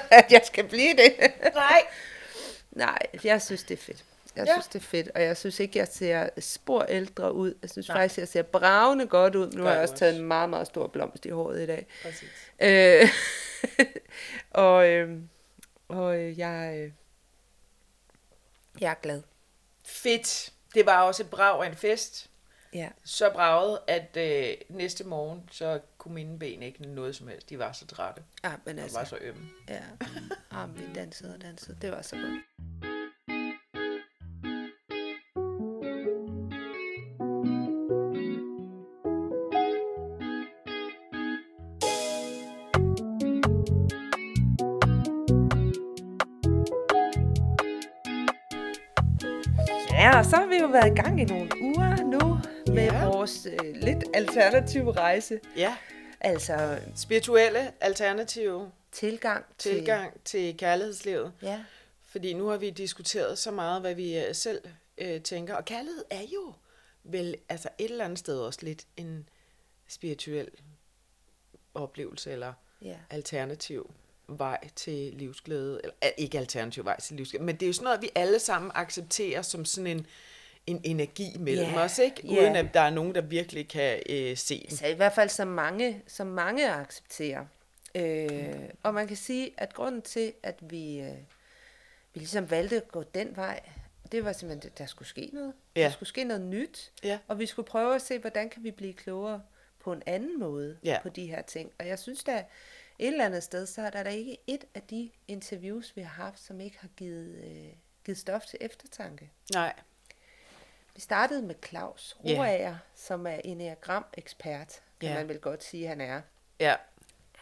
at 0.20 0.32
jeg 0.32 0.42
skal 0.44 0.68
blive 0.68 0.96
det. 0.96 1.12
Nej. 1.54 1.82
Nej, 2.70 2.98
jeg 3.24 3.42
synes, 3.42 3.62
det 3.62 3.74
er 3.74 3.82
fedt. 3.82 4.04
Jeg 4.36 4.46
Ja. 4.46 4.52
synes, 4.52 4.66
det 4.66 4.74
er 4.74 4.80
fedt, 4.84 5.08
og 5.14 5.22
jeg 5.22 5.36
synes 5.36 5.60
ikke, 5.60 5.78
jeg 5.78 5.88
ser 5.88 6.28
spor 6.38 6.82
ældre 6.82 7.32
ud. 7.32 7.54
Jeg 7.62 7.70
synes 7.70 7.88
Nej. 7.88 7.96
Faktisk, 7.98 8.18
jeg 8.18 8.28
ser 8.28 8.42
bravende 8.42 9.06
godt 9.06 9.34
ud. 9.34 9.50
Nu 9.52 9.62
har 9.62 9.72
jeg 9.72 9.80
også 9.82 9.94
taget 9.96 10.16
en 10.16 10.22
meget, 10.22 10.50
meget 10.50 10.66
stor 10.66 10.86
blomst 10.86 11.26
i 11.26 11.28
håret 11.28 11.62
i 11.62 11.66
dag. 11.66 11.86
Præcis. 12.02 12.28
Øh, 12.60 13.08
og 14.50 14.88
øh, 14.88 15.18
og 15.88 16.18
øh, 16.18 16.38
jeg, 16.38 16.74
øh, 16.78 16.92
jeg 18.80 18.90
er 18.90 18.94
glad. 19.02 19.22
Fedt. 19.86 20.52
Det 20.74 20.86
var 20.86 21.02
også 21.02 21.22
et 21.22 21.30
brag 21.30 21.64
af 21.64 21.68
en 21.68 21.76
fest. 21.76 22.30
Ja. 22.74 22.88
Så 23.04 23.30
braget, 23.32 23.78
at 23.86 24.16
øh, 24.16 24.54
næste 24.68 25.04
morgen, 25.04 25.48
så 25.52 25.80
kunne 25.98 26.14
mine 26.14 26.38
ben 26.38 26.62
ikke 26.62 26.82
noget 26.86 27.16
som 27.16 27.28
helst. 27.28 27.50
De 27.50 27.58
var 27.58 27.72
så 27.72 27.86
trætte 27.86 28.22
Ja, 28.44 28.52
men 28.64 28.78
og 28.78 28.82
altså, 28.82 28.98
var 28.98 29.04
så 29.04 29.18
ømme. 29.20 29.48
ja. 29.68 29.80
Ah, 30.50 30.78
vi 30.78 30.82
dansede 30.94 31.34
og 31.34 31.42
dansede. 31.42 31.76
Det 31.82 31.90
var 31.92 32.02
så 32.02 32.16
godt. 32.16 32.89
Så 50.30 50.36
har 50.36 50.46
vi 50.46 50.56
jo 50.56 50.66
været 50.66 50.92
i 50.92 50.94
gang 51.02 51.20
i 51.20 51.24
nogle 51.24 51.50
uger 51.60 51.96
nu 52.04 52.38
med 52.74 52.84
Ja. 52.84 53.04
vores 53.04 53.46
øh, 53.46 53.74
lidt 53.74 54.04
alternative 54.14 54.92
rejse. 54.92 55.40
Ja. 55.56 55.76
Altså 56.20 56.80
Spirituelle, 56.96 57.72
alternative 57.80 58.70
tilgang 58.92 59.44
til... 59.58 59.74
tilgang 59.74 60.20
til 60.24 60.56
kærlighedslivet. 60.56 61.32
Ja, 61.42 61.64
Fordi 62.04 62.32
nu 62.32 62.46
har 62.46 62.56
vi 62.56 62.70
diskuteret 62.70 63.38
så 63.38 63.50
meget, 63.50 63.80
hvad 63.80 63.94
vi 63.94 64.18
øh, 64.18 64.34
selv 64.34 64.60
øh, 64.98 65.20
tænker. 65.22 65.54
Og 65.54 65.64
kærlighed 65.64 66.04
er 66.10 66.22
jo 66.34 66.52
vel 67.04 67.36
altså 67.48 67.68
et 67.78 67.90
eller 67.90 68.04
andet 68.04 68.18
sted 68.18 68.40
også 68.40 68.60
lidt 68.62 68.86
en 68.96 69.28
spirituel 69.88 70.48
oplevelse 71.74 72.32
eller 72.32 72.52
ja. 72.82 72.96
alternativ 73.10 73.90
vej 74.38 74.68
til 74.76 75.12
livsglæde. 75.14 75.80
Eller 75.84 75.94
ikke 76.16 76.38
alternativ 76.38 76.84
vej 76.84 77.00
til 77.00 77.16
livsglæde, 77.16 77.44
men 77.44 77.54
det 77.54 77.62
er 77.62 77.66
jo 77.66 77.72
sådan 77.72 77.84
noget, 77.84 78.02
vi 78.02 78.10
alle 78.14 78.38
sammen 78.38 78.70
accepterer 78.74 79.42
som 79.42 79.64
sådan 79.64 79.86
en, 79.86 80.06
en 80.66 80.80
energi 80.84 81.36
mellem 81.38 81.66
Ja, 81.66 81.80
os, 81.84 81.98
ikke? 81.98 82.22
Uden 82.24 82.56
at 82.56 82.74
der 82.74 82.80
er 82.80 82.90
nogen, 82.90 83.14
der 83.14 83.20
virkelig 83.20 83.68
kan 83.68 84.02
øh, 84.08 84.36
se 84.36 84.54
den. 84.58 84.66
Altså 84.70 84.86
i 84.86 84.94
hvert 84.94 85.12
fald 85.12 85.28
som 85.28 85.48
mange, 85.48 86.02
som 86.06 86.26
mange 86.26 86.70
accepterer. 86.70 87.46
Øh, 87.94 88.54
og 88.82 88.94
man 88.94 89.08
kan 89.08 89.16
sige, 89.16 89.50
at 89.56 89.74
grunden 89.74 90.02
til, 90.02 90.32
at 90.42 90.54
vi, 90.60 90.98
øh, 91.00 91.06
vi 92.14 92.20
ligesom 92.20 92.50
valgte 92.50 92.76
at 92.76 92.88
gå 92.88 93.02
den 93.02 93.36
vej, 93.36 93.60
det 94.12 94.24
var 94.24 94.32
simpelthen, 94.32 94.70
at 94.72 94.78
der 94.78 94.86
skulle 94.86 95.08
ske 95.08 95.30
noget. 95.32 95.52
Ja. 95.76 95.82
Der 95.82 95.90
skulle 95.90 96.08
ske 96.08 96.24
noget 96.24 96.42
nyt. 96.42 96.92
Ja. 97.04 97.18
Og 97.28 97.38
vi 97.38 97.46
skulle 97.46 97.66
prøve 97.66 97.94
at 97.94 98.02
se, 98.02 98.18
hvordan 98.18 98.50
kan 98.50 98.64
vi 98.64 98.70
blive 98.70 98.92
klogere 98.92 99.42
på 99.80 99.92
en 99.92 100.02
anden 100.06 100.38
måde 100.40 100.76
Ja. 100.84 100.98
på 101.02 101.08
de 101.08 101.26
her 101.26 101.42
ting. 101.42 101.70
Og 101.78 101.86
jeg 101.86 101.98
synes 101.98 102.24
da, 102.24 102.44
et 103.00 103.06
eller 103.06 103.24
andet 103.26 103.42
sted, 103.42 103.66
så 103.66 103.82
er 103.82 103.90
der 103.90 104.02
da 104.02 104.10
ikke 104.10 104.36
et 104.46 104.64
af 104.74 104.82
de 104.82 105.10
interviews, 105.28 105.96
vi 105.96 106.00
har 106.02 106.22
haft, 106.24 106.40
som 106.40 106.60
ikke 106.60 106.78
har 106.80 106.88
givet, 106.96 107.44
øh, 107.44 107.72
givet 108.04 108.18
stof 108.18 108.46
til 108.46 108.58
eftertanke. 108.62 109.30
Nej. 109.54 109.72
Vi 110.94 111.00
startede 111.00 111.42
med 111.42 111.54
Claus. 111.68 112.16
Roager, 112.24 112.76
som 112.94 113.26
er 113.26 113.40
enneagram-ekspert, 113.44 114.80
kan 115.00 115.08
Ja. 115.08 115.14
man 115.14 115.28
vel 115.28 115.38
godt 115.38 115.64
sige, 115.64 115.86
han 115.86 116.00
er. 116.00 116.20
Ja, 116.60 116.74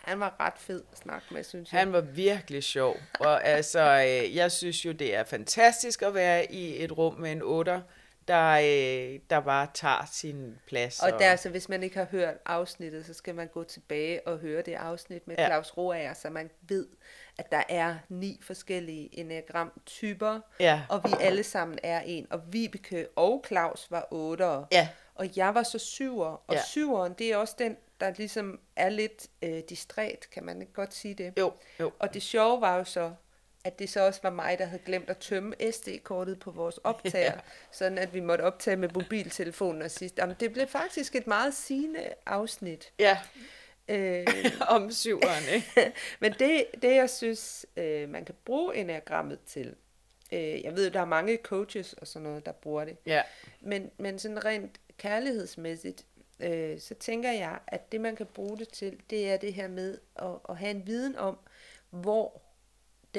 Han 0.05 0.21
var 0.21 0.37
ret 0.41 0.59
fed 0.59 0.85
at 0.93 0.99
snakke 0.99 1.27
med, 1.35 1.45
synes 1.45 1.73
jeg. 1.73 1.81
han 1.81 1.93
var 1.93 2.01
virkelig 2.01 2.63
sjov. 2.65 2.97
Og 3.21 3.45
altså, 3.45 3.81
øh, 3.81 4.37
jeg 4.37 4.53
synes 4.53 4.85
jo, 4.85 4.93
det 4.93 5.15
er 5.15 5.25
fantastisk 5.25 6.03
at 6.03 6.15
være 6.15 6.53
i 6.53 6.85
et 6.85 6.99
rum 6.99 7.15
med 7.15 7.33
en 7.33 7.43
otter, 7.43 7.81
der, 8.29 8.51
øh, 8.53 9.21
der 9.31 9.41
bare 9.41 9.67
tager 9.75 10.09
sin 10.13 10.59
plads. 10.67 11.03
Og 11.03 11.11
der, 11.19 11.37
så 11.37 11.49
hvis 11.51 11.69
man 11.69 11.83
ikke 11.83 11.97
har 11.97 12.05
hørt 12.11 12.35
afsnittet, 12.47 13.07
så 13.07 13.15
skal 13.15 13.35
man 13.35 13.49
gå 13.49 13.65
tilbage 13.65 14.27
og 14.27 14.39
høre 14.39 14.63
det 14.63 14.75
afsnit 14.75 15.27
med 15.29 15.37
Ja. 15.39 15.47
Claus 15.47 15.77
Roager, 15.77 16.15
så 16.15 16.31
man 16.31 16.51
ved, 16.69 16.87
at 17.39 17.53
der 17.53 17.63
er 17.69 17.97
ni 18.09 18.41
forskellige 18.43 19.19
enneagram-typer, 19.19 20.41
Ja. 20.61 20.83
og 20.89 21.01
vi 21.05 21.11
alle 21.21 21.43
sammen 21.43 21.79
er 21.83 22.01
en. 22.01 22.27
Og 22.31 22.41
Vibeke 22.53 23.07
og 23.17 23.45
Claus 23.49 23.87
var 23.91 24.09
otter, 24.11 24.65
Ja. 24.73 24.89
og 25.15 25.37
jeg 25.37 25.55
var 25.55 25.63
så 25.63 25.79
syver. 25.79 26.27
Og 26.27 26.43
Ja. 26.55 26.55
ja. 26.55 26.63
syveren, 26.65 27.13
det 27.13 27.33
er 27.33 27.37
også 27.37 27.55
den, 27.59 27.77
der 28.01 28.13
ligesom 28.17 28.61
er 28.77 28.89
lidt 28.89 29.27
øh, 29.43 29.61
distræt, 29.69 30.27
kan 30.33 30.45
man 30.45 30.61
ikke 30.61 30.73
godt 30.73 30.95
sige 30.95 31.15
det? 31.15 31.33
Jo, 31.39 31.53
jo. 31.81 31.93
Og 31.99 32.15
det 32.15 32.23
sjove 32.23 32.61
var 32.61 32.77
jo 32.77 32.85
så, 32.85 33.13
at 33.65 33.79
det 33.79 33.91
så 33.91 34.01
også 34.07 34.21
var 34.23 34.31
mig, 34.31 34.59
der 34.59 34.65
havde 34.65 34.83
glemt 34.87 35.11
at 35.11 35.17
tømme 35.19 35.55
SD-kortet 35.71 36.39
på 36.41 36.51
vores 36.51 36.79
optager, 36.79 37.25
Ja. 37.33 37.41
sådan 37.73 37.99
at 37.99 38.15
vi 38.15 38.21
måtte 38.21 38.43
optage 38.43 38.77
med 38.77 38.89
mobiltelefonen 38.95 39.83
og 39.83 39.91
sidst. 39.91 40.19
Jamen, 40.19 40.37
det 40.41 40.53
blev 40.53 40.67
faktisk 40.67 41.15
et 41.15 41.27
meget 41.27 41.55
sigende 41.55 42.13
afsnit. 42.27 42.93
Ja, 42.99 43.19
Øh, 43.91 44.27
om 44.69 44.91
syveren, 44.91 45.45
ikke? 45.55 45.93
men 46.21 46.33
det, 46.39 46.65
det, 46.83 46.95
jeg 46.95 47.11
synes, 47.11 47.67
øh, 47.77 48.09
man 48.09 48.25
kan 48.25 48.35
bruge 48.45 48.77
enagrammet 48.77 49.39
til, 49.47 49.75
øh, 50.33 50.65
jeg 50.65 50.77
ved 50.77 50.91
der 50.91 51.01
er 51.01 51.05
mange 51.05 51.39
coaches 51.43 51.93
og 51.93 52.07
sådan 52.07 52.29
noget, 52.29 52.47
der 52.47 52.53
bruger 52.53 52.85
det, 52.85 52.97
Ja, 53.07 53.23
men, 53.61 53.91
men 53.99 54.19
sådan 54.19 54.45
rent 54.45 54.81
kærlighedsmæssigt, 54.99 56.05
øh, 56.41 56.81
så 56.81 56.95
tænker 56.95 57.33
jeg, 57.33 57.59
at 57.67 57.93
det 57.93 58.01
man 58.01 58.17
kan 58.17 58.27
bruge 58.27 58.59
det 58.59 58.69
til, 58.69 59.01
det 59.11 59.31
er 59.31 59.37
det 59.37 59.55
her 59.55 59.69
med 59.69 59.99
at, 60.17 60.29
at 60.49 60.57
have 60.57 60.71
en 60.71 60.87
viden 60.87 61.17
om, 61.17 61.39
hvor 61.91 62.43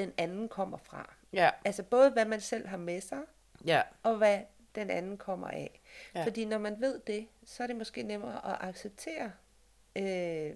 den 0.00 0.12
anden 0.18 0.48
kommer 0.48 0.78
fra. 0.78 1.14
ja, 1.32 1.50
Altså 1.64 1.82
både 1.82 2.10
hvad 2.10 2.24
man 2.24 2.40
selv 2.40 2.66
har 2.66 2.76
med 2.76 3.00
sig, 3.00 3.20
ja, 3.64 3.82
og 4.02 4.16
hvad 4.16 4.40
den 4.74 4.90
anden 4.90 5.18
kommer 5.18 5.48
af. 5.48 5.80
Ja. 6.14 6.24
Fordi 6.24 6.44
når 6.44 6.58
man 6.58 6.80
ved 6.80 7.00
det, 7.06 7.28
så 7.44 7.62
er 7.62 7.66
det 7.66 7.76
måske 7.76 8.02
nemmere 8.02 8.52
at 8.52 8.68
acceptere 8.68 9.32
øh, 9.96 10.52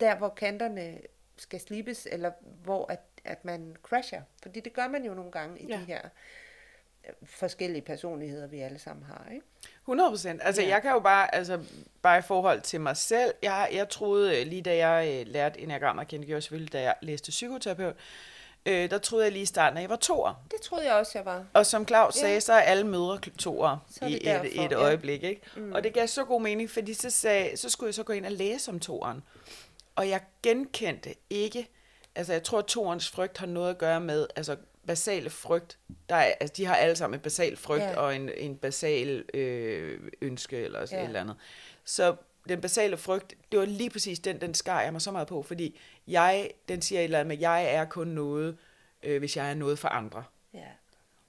der, 0.00 0.16
hvor 0.16 0.28
kanterne 0.28 1.00
skal 1.36 1.60
slibes, 1.60 2.06
eller 2.10 2.32
hvor 2.42 2.92
at, 2.92 3.00
at 3.24 3.44
man 3.44 3.76
crasher. 3.82 4.22
Fordi 4.42 4.60
det 4.60 4.72
gør 4.72 4.88
man 4.88 5.04
jo 5.04 5.14
nogle 5.14 5.32
gange 5.32 5.60
i 5.60 5.66
Ja. 5.66 5.76
de 5.76 5.84
her 5.84 6.08
forskellige 7.24 7.82
personligheder, 7.82 8.46
vi 8.46 8.60
alle 8.60 8.78
sammen 8.78 9.04
har. 9.04 9.26
Ikke? 9.32 9.46
100 9.82 10.10
procent. 10.10 10.40
Altså, 10.44 10.62
Ja. 10.62 10.68
jeg 10.68 10.82
kan 10.82 10.90
jo 10.90 11.00
bare, 11.00 11.34
altså, 11.34 11.60
bare 12.02 12.18
i 12.18 12.22
forhold 12.22 12.60
til 12.60 12.80
mig 12.80 12.96
selv, 12.96 13.34
jeg, 13.42 13.68
jeg 13.72 13.88
troede, 13.88 14.40
øh, 14.40 14.46
lige 14.46 14.62
da 14.62 14.88
jeg 14.88 15.20
øh, 15.20 15.32
lærte 15.32 15.60
enneagram 15.60 15.98
at 15.98 16.08
kende, 16.08 16.26
gjorde 16.26 16.42
selvfølgelig, 16.42 16.72
da 16.72 16.82
jeg 16.82 16.94
læste 17.02 17.30
psykoterapeut, 17.30 17.94
øh, 18.66 18.90
der 18.90 18.98
troede 18.98 19.24
jeg 19.24 19.32
lige 19.32 19.42
i 19.42 19.46
starten, 19.46 19.76
at 19.76 19.82
jeg 19.82 19.90
var 19.90 19.96
toer. 19.96 20.44
Det 20.50 20.60
troede 20.60 20.86
jeg 20.86 20.94
også, 20.94 21.12
jeg 21.14 21.24
var. 21.24 21.44
Og 21.54 21.66
som 21.66 21.86
Claus 21.86 22.16
Ja. 22.16 22.20
sagde, 22.20 22.40
så 22.40 22.52
er 22.52 22.60
alle 22.60 22.86
mødre 22.86 23.18
toer 23.38 23.78
er 24.02 24.06
i 24.06 24.14
et, 24.14 24.22
derfor, 24.24 24.44
et 24.44 24.70
ja. 24.70 24.74
øjeblik. 24.76 25.22
Ikke? 25.22 25.42
Mm. 25.56 25.72
Og 25.72 25.84
det 25.84 25.94
gav 25.94 26.06
så 26.06 26.24
god 26.24 26.40
mening, 26.42 26.70
fordi 26.70 26.94
så, 26.94 27.10
sagde, 27.10 27.56
så 27.56 27.70
skulle 27.70 27.88
jeg 27.88 27.94
så 27.94 28.02
gå 28.02 28.12
ind 28.12 28.26
og 28.26 28.32
læse 28.32 28.70
om 28.70 28.80
toeren. 28.80 29.22
Og 29.96 30.08
jeg 30.08 30.20
genkendte 30.42 31.14
ikke 31.30 31.68
altså 32.14 32.32
jeg 32.32 32.42
tror, 32.42 32.58
at 32.58 32.64
toernes 32.64 33.10
frygt 33.10 33.38
har 33.38 33.46
noget 33.46 33.70
at 33.70 33.78
gøre 33.78 34.00
med, 34.00 34.26
altså 34.36 34.56
basale 34.86 35.30
frygt, 35.30 35.78
der 36.08 36.14
er, 36.16 36.32
altså 36.40 36.54
de 36.56 36.64
har 36.66 36.74
alle 36.74 36.96
sammen 36.96 37.18
en 37.18 37.22
basal 37.22 37.56
frygt 37.56 37.82
Ja. 37.82 37.96
og 37.96 38.16
en, 38.16 38.30
en 38.36 38.56
basal 38.56 39.24
øh, 39.34 40.00
ønske 40.20 40.56
eller 40.56 40.86
sådan 40.86 40.98
Ja. 40.98 41.02
et 41.04 41.06
eller 41.08 41.20
andet. 41.20 41.36
Så 41.84 42.16
den 42.48 42.60
basale 42.60 42.96
frygt, 42.96 43.34
det 43.52 43.58
var 43.60 43.66
lige 43.66 43.90
præcis 43.90 44.18
den, 44.18 44.40
den 44.40 44.54
skar 44.54 44.82
jeg 44.82 44.92
mig 44.92 45.02
så 45.02 45.10
meget 45.10 45.28
på, 45.28 45.42
fordi 45.42 45.78
jeg, 46.06 46.50
den 46.68 46.82
siger 46.82 47.00
et 47.00 47.04
eller 47.04 47.18
andet 47.18 47.28
med, 47.28 47.38
jeg 47.38 47.64
er 47.74 47.84
kun 47.84 48.06
noget, 48.08 48.56
øh, 49.02 49.18
hvis 49.18 49.36
jeg 49.36 49.50
er 49.50 49.54
noget 49.54 49.78
for 49.78 49.88
andre. 49.88 50.24
Ja. 50.54 50.66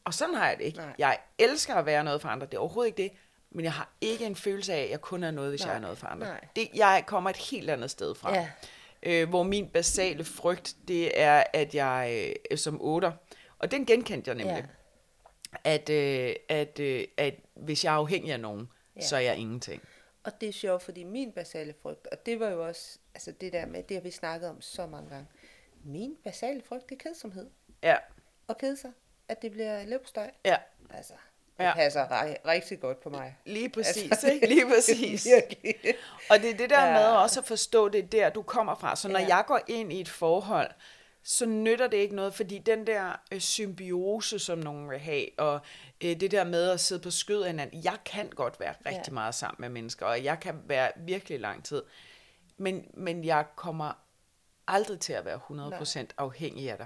Og 0.05 0.13
sådan 0.13 0.35
har 0.35 0.47
jeg 0.49 0.57
det 0.57 0.63
ikke. 0.65 0.77
Nej. 0.77 0.93
Jeg 0.97 1.17
elsker 1.39 1.75
at 1.75 1.85
være 1.85 2.03
noget 2.03 2.21
for 2.21 2.29
andre. 2.29 2.45
Det 2.45 2.53
er 2.53 2.59
overhovedet 2.59 2.87
ikke 2.99 3.03
det. 3.03 3.11
Men 3.51 3.63
jeg 3.65 3.73
har 3.73 3.89
ikke 4.01 4.25
en 4.25 4.35
følelse 4.35 4.73
af, 4.73 4.81
at 4.83 4.89
jeg 4.89 5.01
kun 5.01 5.23
er 5.23 5.31
noget, 5.31 5.49
hvis 5.49 5.61
Nej. 5.61 5.69
jeg 5.69 5.75
er 5.77 5.81
noget 5.81 5.97
for 5.97 6.07
andre. 6.07 6.27
Nej. 6.27 6.45
Det, 6.55 6.69
jeg 6.75 7.03
kommer 7.07 7.29
et 7.29 7.37
helt 7.37 7.69
andet 7.69 7.91
sted 7.91 8.15
fra. 8.15 8.33
Ja. 8.35 8.47
Øh, 9.03 9.29
hvor 9.29 9.43
min 9.43 9.67
basale 9.67 10.23
frygt, 10.23 10.75
det 10.87 11.21
er, 11.21 11.43
at 11.53 11.75
jeg 11.75 12.29
øh, 12.51 12.57
som 12.57 12.77
otter, 12.81 13.11
og 13.61 13.71
den 13.71 13.85
genkendte 13.85 14.29
jeg 14.29 14.35
nemlig, 14.35 14.55
Ja. 15.65 15.71
at, 15.71 15.89
øh, 15.89 16.35
at, 16.49 16.79
øh, 16.79 17.07
at 17.17 17.33
hvis 17.55 17.83
jeg 17.85 17.91
er 17.93 17.97
afhængig 17.97 18.33
af 18.33 18.39
nogen, 18.39 18.69
Ja. 18.95 19.01
så 19.01 19.15
er 19.15 19.19
jeg 19.19 19.37
ingenting. 19.37 19.81
Og 20.23 20.31
det 20.41 20.49
er 20.49 20.53
sjovt, 20.53 20.83
fordi 20.83 21.03
min 21.03 21.31
basale 21.31 21.73
frygt, 21.81 22.07
og 22.07 22.25
det 22.25 22.39
var 22.39 22.49
jo 22.49 22.67
også, 22.67 22.97
altså 23.13 23.31
det 23.31 23.53
der 23.53 23.65
med, 23.65 23.83
det 23.83 23.97
har 23.97 24.01
vi 24.01 24.11
snakket 24.11 24.49
om 24.49 24.61
så 24.61 24.85
mange 24.85 25.09
gange. 25.09 25.27
Min 25.83 26.15
basale 26.23 26.61
frygt, 26.65 26.89
det 26.89 26.95
er 26.95 27.09
kedsomhed. 27.09 27.49
Ja, 27.83 27.95
Og 28.47 28.57
kede 28.57 28.77
sig, 28.77 28.91
at 29.29 29.41
det 29.41 29.51
bliver 29.51 29.85
løbstøj. 29.85 30.29
ja. 30.45 30.57
Altså, 30.89 31.13
det 31.57 31.63
Ja. 31.63 31.73
passer 31.75 32.05
ri- 32.07 32.47
rigtig 32.47 32.79
godt 32.79 32.99
på 32.99 33.09
mig. 33.09 33.37
Lige 33.45 33.69
præcis, 33.69 34.11
Altså, 34.11 34.31
ikke? 34.31 34.47
Lige 34.55 34.65
præcis. 34.67 35.27
Og 36.29 36.39
det 36.39 36.49
er 36.49 36.57
det 36.57 36.69
der 36.69 36.85
Ja. 36.85 36.93
med 36.93 37.03
også 37.05 37.39
at 37.39 37.45
forstå, 37.45 37.89
det 37.89 38.03
er 38.03 38.07
der, 38.07 38.29
du 38.29 38.41
kommer 38.41 38.75
fra. 38.75 38.95
Så 38.95 39.07
når 39.07 39.19
Ja. 39.19 39.27
jeg 39.35 39.43
går 39.47 39.59
ind 39.67 39.93
i 39.93 40.01
et 40.01 40.09
forhold, 40.09 40.71
så 41.23 41.45
nytter 41.45 41.87
det 41.87 41.97
ikke 41.97 42.15
noget, 42.15 42.33
fordi 42.33 42.57
den 42.57 42.87
der 42.87 43.15
øh, 43.33 43.39
symbiose, 43.39 44.39
som 44.39 44.57
nogen 44.59 44.89
vil 44.89 44.99
have, 44.99 45.25
og 45.37 45.59
øh, 46.03 46.19
det 46.19 46.31
der 46.31 46.43
med 46.43 46.69
at 46.69 46.79
sidde 46.79 47.01
på 47.01 47.11
skød 47.11 47.41
af 47.41 47.49
hinanden, 47.49 47.83
jeg 47.83 47.97
kan 48.05 48.29
godt 48.29 48.59
være 48.59 48.73
rigtig 48.85 49.07
Ja. 49.11 49.13
meget 49.13 49.35
sammen 49.35 49.55
med 49.59 49.69
mennesker, 49.69 50.05
og 50.05 50.23
jeg 50.23 50.39
kan 50.39 50.61
være 50.65 50.91
virkelig 50.97 51.39
lang 51.39 51.65
tid, 51.65 51.83
men, 52.57 52.85
men 52.93 53.23
jeg 53.25 53.45
kommer 53.55 53.93
aldrig 54.67 54.99
til 54.99 55.13
at 55.13 55.25
være 55.25 55.39
100% 55.99 56.05
afhængig 56.17 56.71
af 56.71 56.77
dig. 56.77 56.85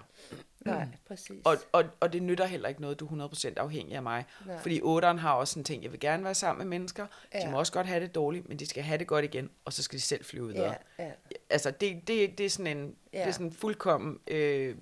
Nej, 0.65 0.87
præcis. 1.07 1.41
Og, 1.45 1.57
og, 1.71 1.83
og 1.99 2.13
det 2.13 2.23
nytter 2.23 2.45
heller 2.45 2.69
ikke 2.69 2.81
noget, 2.81 2.99
du 2.99 3.05
er 3.05 3.27
100% 3.27 3.53
afhængig 3.57 3.95
af 3.95 4.03
mig. 4.03 4.25
Nej. 4.45 4.57
Fordi 4.59 4.81
otteren 4.83 5.19
har 5.19 5.33
også 5.33 5.59
en 5.59 5.63
ting, 5.63 5.83
jeg 5.83 5.91
vil 5.91 5.99
gerne 5.99 6.23
være 6.23 6.35
sammen 6.35 6.67
med 6.69 6.77
mennesker. 6.79 7.03
De 7.33 7.37
Ja. 7.37 7.49
må 7.51 7.59
også 7.59 7.73
godt 7.73 7.87
have 7.87 7.99
det 8.03 8.15
dårligt, 8.15 8.49
men 8.49 8.59
de 8.59 8.65
skal 8.65 8.83
have 8.83 8.97
det 8.97 9.07
godt 9.07 9.25
igen, 9.25 9.49
og 9.65 9.73
så 9.73 9.83
skal 9.83 9.97
de 9.99 10.03
selv 10.03 10.25
flyve 10.25 10.47
videre. 10.47 10.75
ja, 10.99 11.05
ja. 11.05 11.11
Altså, 11.49 11.71
det, 11.71 12.07
det, 12.07 12.37
det 12.37 12.45
er 12.45 12.49
sådan 12.49 12.77
en, 12.77 12.95
ja. 13.13 13.19
det 13.19 13.27
er 13.27 13.31
sådan 13.31 13.47
en 13.47 13.53
fuldkommen 13.53 14.19
øh, 14.27 14.75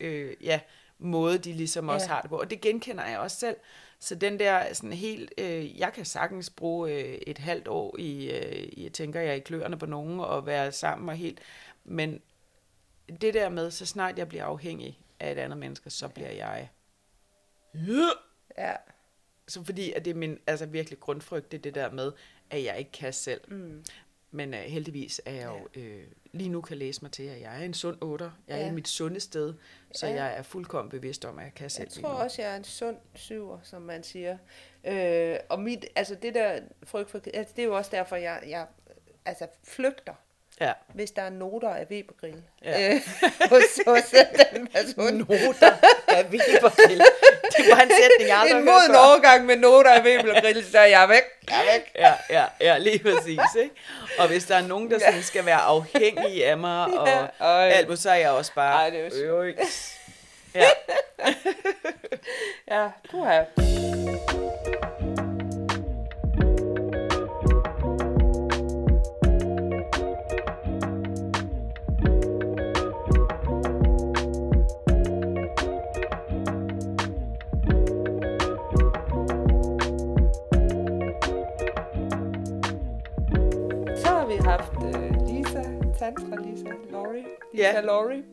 øh, 0.00 0.34
ja, 0.40 0.60
måde, 0.98 1.38
de 1.38 1.52
ligesom 1.52 1.88
også 1.88 2.06
Ja. 2.06 2.12
har 2.14 2.20
det 2.20 2.30
på. 2.30 2.38
Og 2.38 2.50
det 2.50 2.60
genkender 2.60 3.06
jeg 3.06 3.18
også 3.18 3.36
selv. 3.36 3.56
Så 3.98 4.14
den 4.14 4.38
der 4.38 4.72
sådan 4.74 4.92
helt, 4.92 5.32
øh, 5.38 5.78
jeg 5.78 5.92
kan 5.92 6.04
sagtens 6.04 6.50
bruge 6.50 6.90
øh, 6.92 7.14
et 7.26 7.38
halvt 7.38 7.68
år 7.68 7.96
i, 7.98 8.30
øh, 8.30 8.82
jeg 8.84 8.92
tænker 8.92 9.20
jeg, 9.20 9.36
i 9.36 9.40
kløerne 9.40 9.78
på 9.78 9.86
nogen, 9.86 10.20
og 10.20 10.46
være 10.46 10.72
sammen 10.72 11.08
og 11.08 11.14
helt, 11.14 11.38
men 11.84 12.22
det 13.20 13.34
der 13.34 13.48
med, 13.48 13.70
så 13.70 13.86
snart 13.86 14.18
jeg 14.18 14.28
bliver 14.28 14.44
afhængig 14.44 15.00
af 15.20 15.32
et 15.32 15.38
andet 15.38 15.58
menneske, 15.58 15.90
så 15.90 16.08
bliver 16.08 16.30
jeg 16.30 16.68
ja. 18.58 18.76
Så 19.48 19.64
fordi, 19.64 19.92
at 19.92 20.04
det 20.04 20.10
er 20.10 20.14
min 20.14 20.38
altså 20.46 20.66
virkelig 20.66 21.00
grundfrygt, 21.00 21.52
det 21.52 21.58
er 21.58 21.62
det 21.62 21.74
der 21.74 21.90
med, 21.90 22.12
at 22.50 22.64
jeg 22.64 22.78
ikke 22.78 22.92
kan 22.92 23.12
selv. 23.12 23.40
Mm. 23.52 23.84
Men 24.30 24.54
uh, 24.54 24.60
heldigvis 24.60 25.20
er 25.24 25.32
jeg 25.32 25.46
jo, 25.48 25.80
øh, 25.80 26.02
lige 26.32 26.48
nu 26.50 26.60
kan 26.60 26.76
læse 26.76 27.02
mig 27.02 27.12
til, 27.12 27.22
at 27.22 27.40
jeg 27.40 27.60
er 27.60 27.64
en 27.64 27.74
sund 27.74 27.98
otter. 28.02 28.30
Jeg 28.48 28.56
er 28.60 28.64
Ja. 28.64 28.70
i 28.70 28.74
mit 28.74 28.88
sunde 28.88 29.20
sted, 29.20 29.54
så 29.94 30.06
Ja. 30.06 30.14
jeg 30.24 30.38
er 30.38 30.42
fuldkommen 30.42 30.90
bevidst 30.90 31.24
om, 31.24 31.38
at 31.38 31.44
jeg 31.44 31.54
kan 31.54 31.70
selv 31.70 31.88
Jeg 31.96 32.02
tror 32.02 32.12
nu. 32.12 32.18
også, 32.18 32.42
jeg 32.42 32.52
er 32.52 32.56
en 32.56 32.64
sund 32.64 32.96
syver, 33.14 33.58
som 33.62 33.82
man 33.82 34.02
siger. 34.04 34.38
Øh, 34.84 35.36
og 35.48 35.60
mit, 35.60 35.86
altså 35.96 36.14
det 36.14 36.34
der 36.34 36.60
frygt 36.82 37.10
for, 37.10 37.20
altså 37.34 37.52
det 37.56 37.62
er 37.62 37.66
jo 37.66 37.76
også 37.76 37.90
derfor, 37.90 38.16
jeg, 38.16 38.42
jeg 38.48 38.66
altså 39.24 39.46
flygter, 39.64 40.14
Ja. 40.60 40.72
hvis 40.94 41.10
der 41.10 41.22
er 41.22 41.30
noter 41.30 41.68
af 41.68 41.86
Weber-grill. 41.90 42.42
Ja. 42.64 42.94
Øh, 42.94 43.00
hos, 43.52 43.62
hos 43.86 44.02
den 44.52 44.66
person. 44.66 45.14
Noter 45.14 45.72
af 46.08 46.24
Weber-grill. 46.24 47.02
Det 47.56 47.64
var 47.70 47.80
en 47.82 47.90
sætning, 48.00 48.28
jeg 48.28 48.38
aldrig 48.38 48.58
En 48.58 48.64
moden 48.64 48.94
overgang 48.94 49.46
med 49.46 49.56
noter 49.56 49.90
af 49.90 50.00
Weber-grill, 50.02 50.64
så 50.70 50.78
er 50.78 50.84
jeg 50.84 51.08
væk. 51.08 51.22
Jeg 51.50 51.60
er 51.60 51.72
væk. 51.72 51.90
Ja, 51.94 52.12
ja, 52.30 52.44
ja, 52.60 52.78
lige 52.78 52.98
præcis, 52.98 53.40
ikke? 53.62 53.74
Og 54.18 54.26
hvis 54.26 54.44
der 54.44 54.56
er 54.56 54.62
nogen, 54.66 54.90
der 54.90 54.98
sådan 54.98 55.22
skal 55.22 55.46
være 55.46 55.60
afhængige 55.60 56.46
af 56.46 56.58
mig, 56.58 56.84
og 56.84 57.08
Ja, 57.08 57.26
ej. 57.40 57.68
alt 57.68 57.98
så 57.98 58.10
er 58.10 58.14
jeg 58.14 58.30
også 58.30 58.52
bare... 58.54 58.74
Ej, 58.74 58.90
det 58.90 59.22
er 59.22 59.26
jo 59.26 59.52
Ja. 60.54 60.68
Ja, 62.70 62.88
puha. 63.10 63.42
Lisa, 86.10 86.20
Tantra 86.20 86.42
Lisa, 86.50 86.68
Laurie, 86.90 87.24
Lisa 87.52 87.72
Ja. 87.72 87.80
Laurie, 87.80 88.24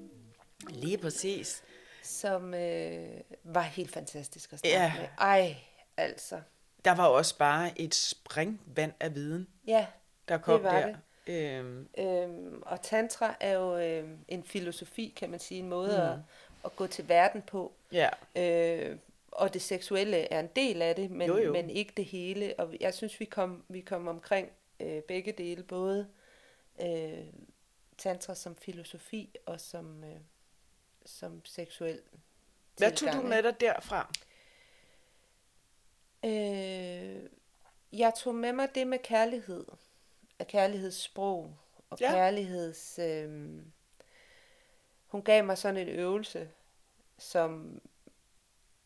Lige 0.69 0.97
præcis. 0.97 1.63
som 2.03 2.53
øh, 2.53 3.07
var 3.43 3.61
helt 3.61 3.91
fantastisk 3.91 4.53
at 4.53 4.59
snakke 4.59 4.77
Ja. 4.77 4.93
med. 4.99 5.07
Ej, 5.17 5.55
altså. 5.97 6.41
Der 6.85 6.95
var 6.95 7.07
også 7.07 7.37
bare 7.37 7.79
et 7.81 7.95
springvand 7.95 8.93
af 8.99 9.15
viden, 9.15 9.47
Ja, 9.67 9.85
der 10.27 10.37
kom 10.37 10.63
var 10.63 10.79
der. 10.79 10.95
Øhm, 11.27 11.87
øhm, 11.97 12.61
og 12.65 12.81
tantra 12.81 13.35
er 13.39 13.53
jo 13.53 13.77
øhm, 13.77 14.17
en 14.27 14.43
filosofi, 14.43 15.13
kan 15.17 15.29
man 15.29 15.39
sige, 15.39 15.59
en 15.59 15.69
måde 15.69 15.87
mm. 15.97 16.03
at, 16.03 16.17
at 16.65 16.75
gå 16.75 16.87
til 16.87 17.09
verden 17.09 17.41
på. 17.41 17.71
ja, 17.91 18.09
Øh, 18.35 18.97
og 19.31 19.53
det 19.53 19.61
seksuelle 19.61 20.17
er 20.33 20.39
en 20.39 20.49
del 20.55 20.81
af 20.81 20.95
det, 20.95 21.11
men, 21.11 21.27
Jo, 21.27 21.37
jo. 21.37 21.51
men 21.53 21.69
ikke 21.69 21.93
det 21.97 22.05
hele. 22.05 22.53
Og 22.57 22.73
jeg 22.79 22.93
synes, 22.93 23.19
vi 23.19 23.25
kom, 23.25 23.63
vi 23.69 23.81
kom 23.81 24.07
omkring 24.07 24.49
øh, 24.79 25.01
begge 25.01 25.31
dele, 25.31 25.63
både 25.63 26.07
øh, 26.81 27.23
tantra 28.01 28.35
som 28.35 28.55
filosofi 28.55 29.35
og 29.45 29.59
som, 29.59 30.03
øh, 30.03 30.19
som 31.05 31.45
seksuel 31.45 32.01
hvad 32.77 32.89
tog 32.89 32.97
tilgang, 32.97 33.17
du 33.17 33.21
ikke? 33.21 33.29
med 33.29 33.43
dig 33.43 33.61
derfra? 33.61 34.11
Øh, 36.25 37.29
jeg 37.93 38.13
tog 38.17 38.35
med 38.35 38.53
mig 38.53 38.75
det 38.75 38.87
med 38.87 38.99
kærlighed, 38.99 39.65
og 40.39 40.47
kærlighedssprog, 40.47 41.57
og 41.89 41.97
ja. 41.99 42.11
kærligheds... 42.11 42.99
Øh, 42.99 43.61
hun 45.07 45.23
gav 45.23 45.43
mig 45.45 45.57
sådan 45.57 45.77
en 45.77 45.87
øvelse, 45.87 46.49
som... 47.17 47.81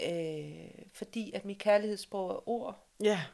Øh, 0.01 0.69
fordi 0.93 1.31
at 1.33 1.45
mit 1.45 1.59
kærlighedssprog 1.59 2.31
er 2.31 2.49
ord, 2.49 2.85
Ja, 2.99 3.25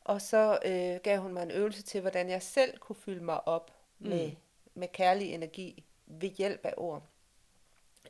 og 0.00 0.22
så 0.22 0.58
øh, 0.64 1.00
gav 1.02 1.18
hun 1.20 1.32
mig 1.32 1.42
en 1.42 1.50
øvelse 1.50 1.82
til, 1.82 2.00
hvordan 2.00 2.28
jeg 2.28 2.42
selv 2.42 2.78
kunne 2.78 2.96
fylde 2.96 3.24
mig 3.24 3.48
op 3.48 3.70
mm. 3.98 4.08
med, 4.08 4.32
med 4.78 4.88
kærlig 4.88 5.34
energi 5.34 5.84
ved 6.06 6.28
hjælp 6.28 6.64
af 6.64 6.74
ord. 6.76 7.02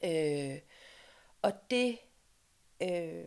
Øh, 0.05 0.59
og 1.43 1.53
det 1.71 1.99
øh, 2.83 3.25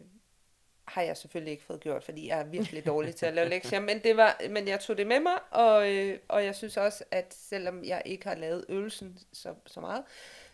har 0.86 1.02
jeg 1.02 1.18
selvfølgelig 1.18 1.52
ikke 1.52 1.64
fået 1.64 1.80
gjort, 1.80 2.04
fordi 2.04 2.28
jeg 2.28 2.40
er 2.40 2.44
virkelig 2.44 2.86
dårlig 2.86 3.16
til 3.16 3.26
at 3.26 3.34
lave 3.34 3.50
lektier, 3.50 3.80
men, 3.80 4.04
det 4.04 4.18
var, 4.18 4.42
men 4.50 4.68
jeg 4.68 4.80
tog 4.80 4.98
det 4.98 5.08
med 5.08 5.20
mig, 5.20 5.40
og, 5.52 5.94
øh, 5.94 6.20
og 6.28 6.46
jeg 6.46 6.56
synes 6.56 6.78
også, 6.78 7.04
at 7.12 7.34
selvom 7.34 7.84
jeg 7.84 8.02
ikke 8.06 8.28
har 8.28 8.36
lavet 8.36 8.66
øvelsen 8.70 9.20
så, 9.34 9.56
så 9.66 9.80
meget, 9.80 10.04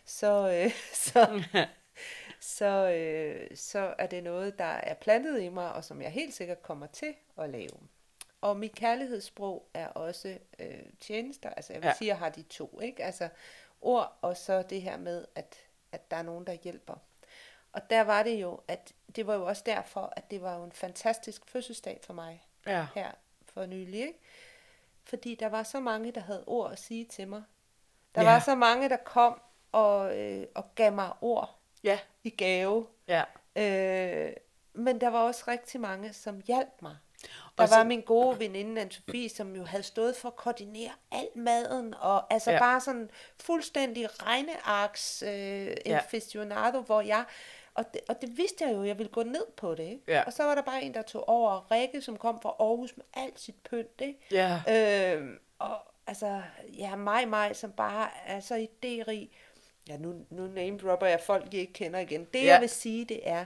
så, 0.04 0.52
øh, 0.52 0.72
så, 1.06 1.42
så, 2.40 2.90
øh, 2.90 3.56
så 3.56 3.94
er 3.98 4.06
det 4.06 4.22
noget, 4.22 4.58
der 4.58 4.64
er 4.64 4.94
plantet 4.94 5.42
i 5.42 5.48
mig, 5.48 5.72
og 5.72 5.84
som 5.84 6.02
jeg 6.02 6.10
helt 6.10 6.34
sikkert 6.34 6.62
kommer 6.62 6.86
til 6.86 7.14
at 7.38 7.50
lave. 7.50 7.78
Og 8.40 8.56
mit 8.56 8.74
kærlighedssprog 8.74 9.68
er 9.74 9.88
også 9.88 10.38
øh, 10.58 10.82
tjenester, 11.00 11.50
altså 11.50 11.72
jeg 11.72 11.82
vil 11.82 11.88
Ja. 11.88 11.94
sige, 11.94 12.08
at 12.08 12.14
jeg 12.14 12.18
har 12.18 12.28
de 12.28 12.42
to, 12.42 12.80
ikke? 12.80 13.04
Altså 13.04 13.28
ord, 13.80 14.18
og 14.20 14.36
så 14.36 14.62
det 14.62 14.82
her 14.82 14.96
med, 14.96 15.24
at, 15.34 15.56
at 15.92 16.10
der 16.10 16.16
er 16.16 16.22
nogen, 16.22 16.46
der 16.46 16.52
hjælper. 16.52 16.94
Og 17.72 17.90
der 17.90 18.00
var 18.00 18.22
det 18.22 18.34
jo, 18.42 18.60
at 18.68 18.92
det 19.16 19.26
var 19.26 19.34
jo 19.34 19.46
også 19.46 19.62
derfor, 19.66 20.12
at 20.16 20.30
det 20.30 20.42
var 20.42 20.56
jo 20.56 20.64
en 20.64 20.72
fantastisk 20.72 21.46
fødselsdag 21.46 22.00
for 22.02 22.12
mig 22.12 22.46
ja, 22.66 22.86
her 22.94 23.10
for 23.46 23.66
nylig, 23.66 24.00
ikke? 24.00 24.18
Fordi 25.04 25.34
der 25.34 25.46
var 25.48 25.62
så 25.62 25.80
mange, 25.80 26.12
der 26.12 26.20
havde 26.20 26.44
ord 26.46 26.72
at 26.72 26.78
sige 26.78 27.04
til 27.04 27.28
mig. 27.28 27.42
Der 28.14 28.22
Ja. 28.22 28.30
var 28.32 28.40
så 28.40 28.54
mange, 28.54 28.88
der 28.88 28.96
kom 28.96 29.40
og, 29.72 30.18
øh, 30.18 30.46
og 30.54 30.74
gav 30.74 30.92
mig 30.92 31.12
ord 31.20 31.58
ja, 31.84 31.98
i 32.24 32.30
gave. 32.30 32.86
ja. 33.08 33.24
Øh, 33.56 34.32
men 34.72 35.00
der 35.00 35.08
var 35.08 35.20
også 35.22 35.44
rigtig 35.48 35.80
mange, 35.80 36.12
som 36.12 36.40
hjalp 36.46 36.82
mig. 36.82 36.96
Der 37.58 37.64
Og 37.64 37.70
var 37.70 37.80
så- 37.82 37.84
min 37.84 38.00
gode 38.00 38.38
veninde, 38.38 38.82
Anne-Sophie, 38.82 39.28
som 39.36 39.56
jo 39.56 39.64
havde 39.64 39.82
stået 39.82 40.16
for 40.16 40.28
at 40.28 40.36
koordinere 40.36 40.90
al 41.12 41.28
maden, 41.34 41.94
og 42.00 42.32
altså 42.32 42.50
Ja. 42.50 42.58
bare 42.58 42.80
sådan 42.80 43.10
fuldstændig 43.40 44.08
regnearks 44.26 45.22
øh, 45.22 45.28
Ja. 45.30 45.74
ja. 45.86 45.96
aficionado, 45.98 46.80
hvor 46.80 47.00
jeg, 47.00 47.24
og 47.74 47.92
det, 47.94 48.00
og 48.08 48.20
det 48.20 48.36
vidste 48.38 48.64
jeg 48.64 48.74
jo, 48.74 48.84
jeg 48.84 48.98
ville 48.98 49.12
gå 49.12 49.22
ned 49.22 49.44
på 49.56 49.74
det, 49.74 49.82
ikke? 49.84 50.02
Ja. 50.08 50.22
Og 50.26 50.32
så 50.32 50.42
var 50.44 50.54
der 50.54 50.62
bare 50.62 50.82
en, 50.82 50.94
der 50.94 51.02
tog 51.02 51.28
over, 51.28 51.70
Rikke, 51.70 52.02
som 52.02 52.16
kom 52.16 52.40
fra 52.42 52.54
Aarhus 52.60 52.96
med 52.96 53.04
alt 53.14 53.40
sit 53.40 53.54
pynt, 53.70 54.00
ikke? 54.00 54.18
Ja. 54.30 54.60
Øh, 55.16 55.28
og 55.58 55.76
altså, 56.06 56.42
ja, 56.78 56.96
mig, 56.96 57.28
mig, 57.28 57.56
som 57.56 57.72
bare 57.72 58.08
er 58.26 58.40
så 58.40 58.54
idérig. 58.54 59.34
Ja, 59.88 59.96
nu, 59.96 60.14
nu 60.30 60.46
name 60.46 60.78
dropper 60.78 61.06
jeg 61.06 61.20
folk, 61.20 61.44
jeg 61.52 61.60
ikke 61.60 61.72
kender 61.72 61.98
igen. 61.98 62.24
Det, 62.24 62.42
ja. 62.44 62.52
jeg 62.52 62.60
vil 62.60 62.68
sige, 62.68 63.04
det 63.04 63.20
er, 63.28 63.44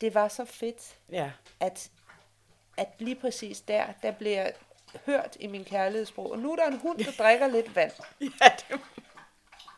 det 0.00 0.14
var 0.14 0.28
så 0.28 0.44
fedt, 0.44 0.96
Ja. 1.12 1.30
at, 1.60 1.90
at 2.76 2.88
lige 2.98 3.14
præcis 3.14 3.60
der, 3.60 3.84
der 4.02 4.10
blev 4.10 4.32
jeg 4.32 4.52
hørt 5.06 5.36
i 5.40 5.46
min 5.46 5.64
kærlighedssprog. 5.64 6.30
Og 6.30 6.38
nu 6.38 6.52
er 6.52 6.56
der 6.56 6.66
en 6.66 6.78
hund, 6.78 6.98
der 6.98 7.24
drikker 7.24 7.46
lidt 7.46 7.76
vand. 7.76 7.92
Ja, 8.20 8.48
det 8.68 8.80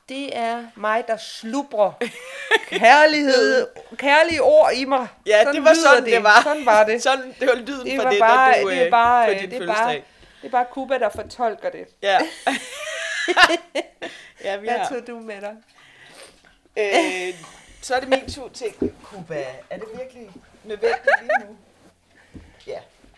Det 0.08 0.36
er 0.36 0.66
mig, 0.76 1.04
der 1.06 1.16
slubrer 1.16 1.92
kærlighed, 2.66 3.66
kærlige 3.96 4.42
ord 4.42 4.72
i 4.74 4.84
mig. 4.84 5.08
Ja, 5.26 5.44
det 5.52 5.64
var 5.64 5.74
sådan, 5.74 6.04
det. 6.04 6.22
var. 6.22 6.42
Sådan 6.42 6.66
var 6.66 6.84
det. 6.84 7.02
Sådan, 7.02 7.34
det 7.40 7.48
var 7.48 7.54
lyden 7.54 7.86
Det 7.86 7.96
for 7.96 8.02
var 8.02 8.10
det, 8.10 8.20
bare, 8.20 8.62
du, 8.62 8.70
det 8.70 8.78
er 8.78 8.84
øh, 8.84 8.90
bare, 8.90 9.34
på 9.34 9.40
din 9.40 9.50
det 9.50 9.62
er 9.62 9.66
bare, 9.66 9.94
det 9.94 10.02
er 10.42 10.48
bare 10.48 10.66
Cuba, 10.72 10.98
der 10.98 11.08
fortolker 11.08 11.70
det. 11.70 11.86
Ja. 12.02 12.18
ja, 14.44 14.56
vi 14.56 14.66
Hvad 14.66 14.88
tog 14.88 15.06
du 15.06 15.18
med 15.18 15.40
dig? 15.40 15.56
Øh, 16.76 17.34
så 17.82 17.94
er 17.94 18.00
det 18.00 18.08
min 18.08 18.30
tur 18.30 18.48
til 18.48 18.66
Cuba. 19.02 19.44
Er 19.70 19.78
det 19.78 19.88
virkelig 19.98 20.30
nødvendigt 20.64 21.20
lige 21.20 21.46
nu? 21.46 21.56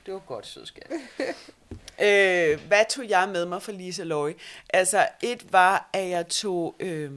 Det 0.08 0.14
var 0.14 0.22
godt, 0.26 0.46
sødskat. 0.46 0.90
øh, 2.06 2.66
hvad 2.66 2.84
tog 2.90 3.08
jeg 3.08 3.28
med 3.32 3.46
mig 3.46 3.62
fra 3.62 3.72
Lisa 3.72 4.04
Løje? 4.04 4.34
Altså, 4.70 5.08
et 5.22 5.52
var, 5.52 5.90
at 5.92 6.08
jeg 6.08 6.28
tog... 6.28 6.76
Øh, 6.80 7.12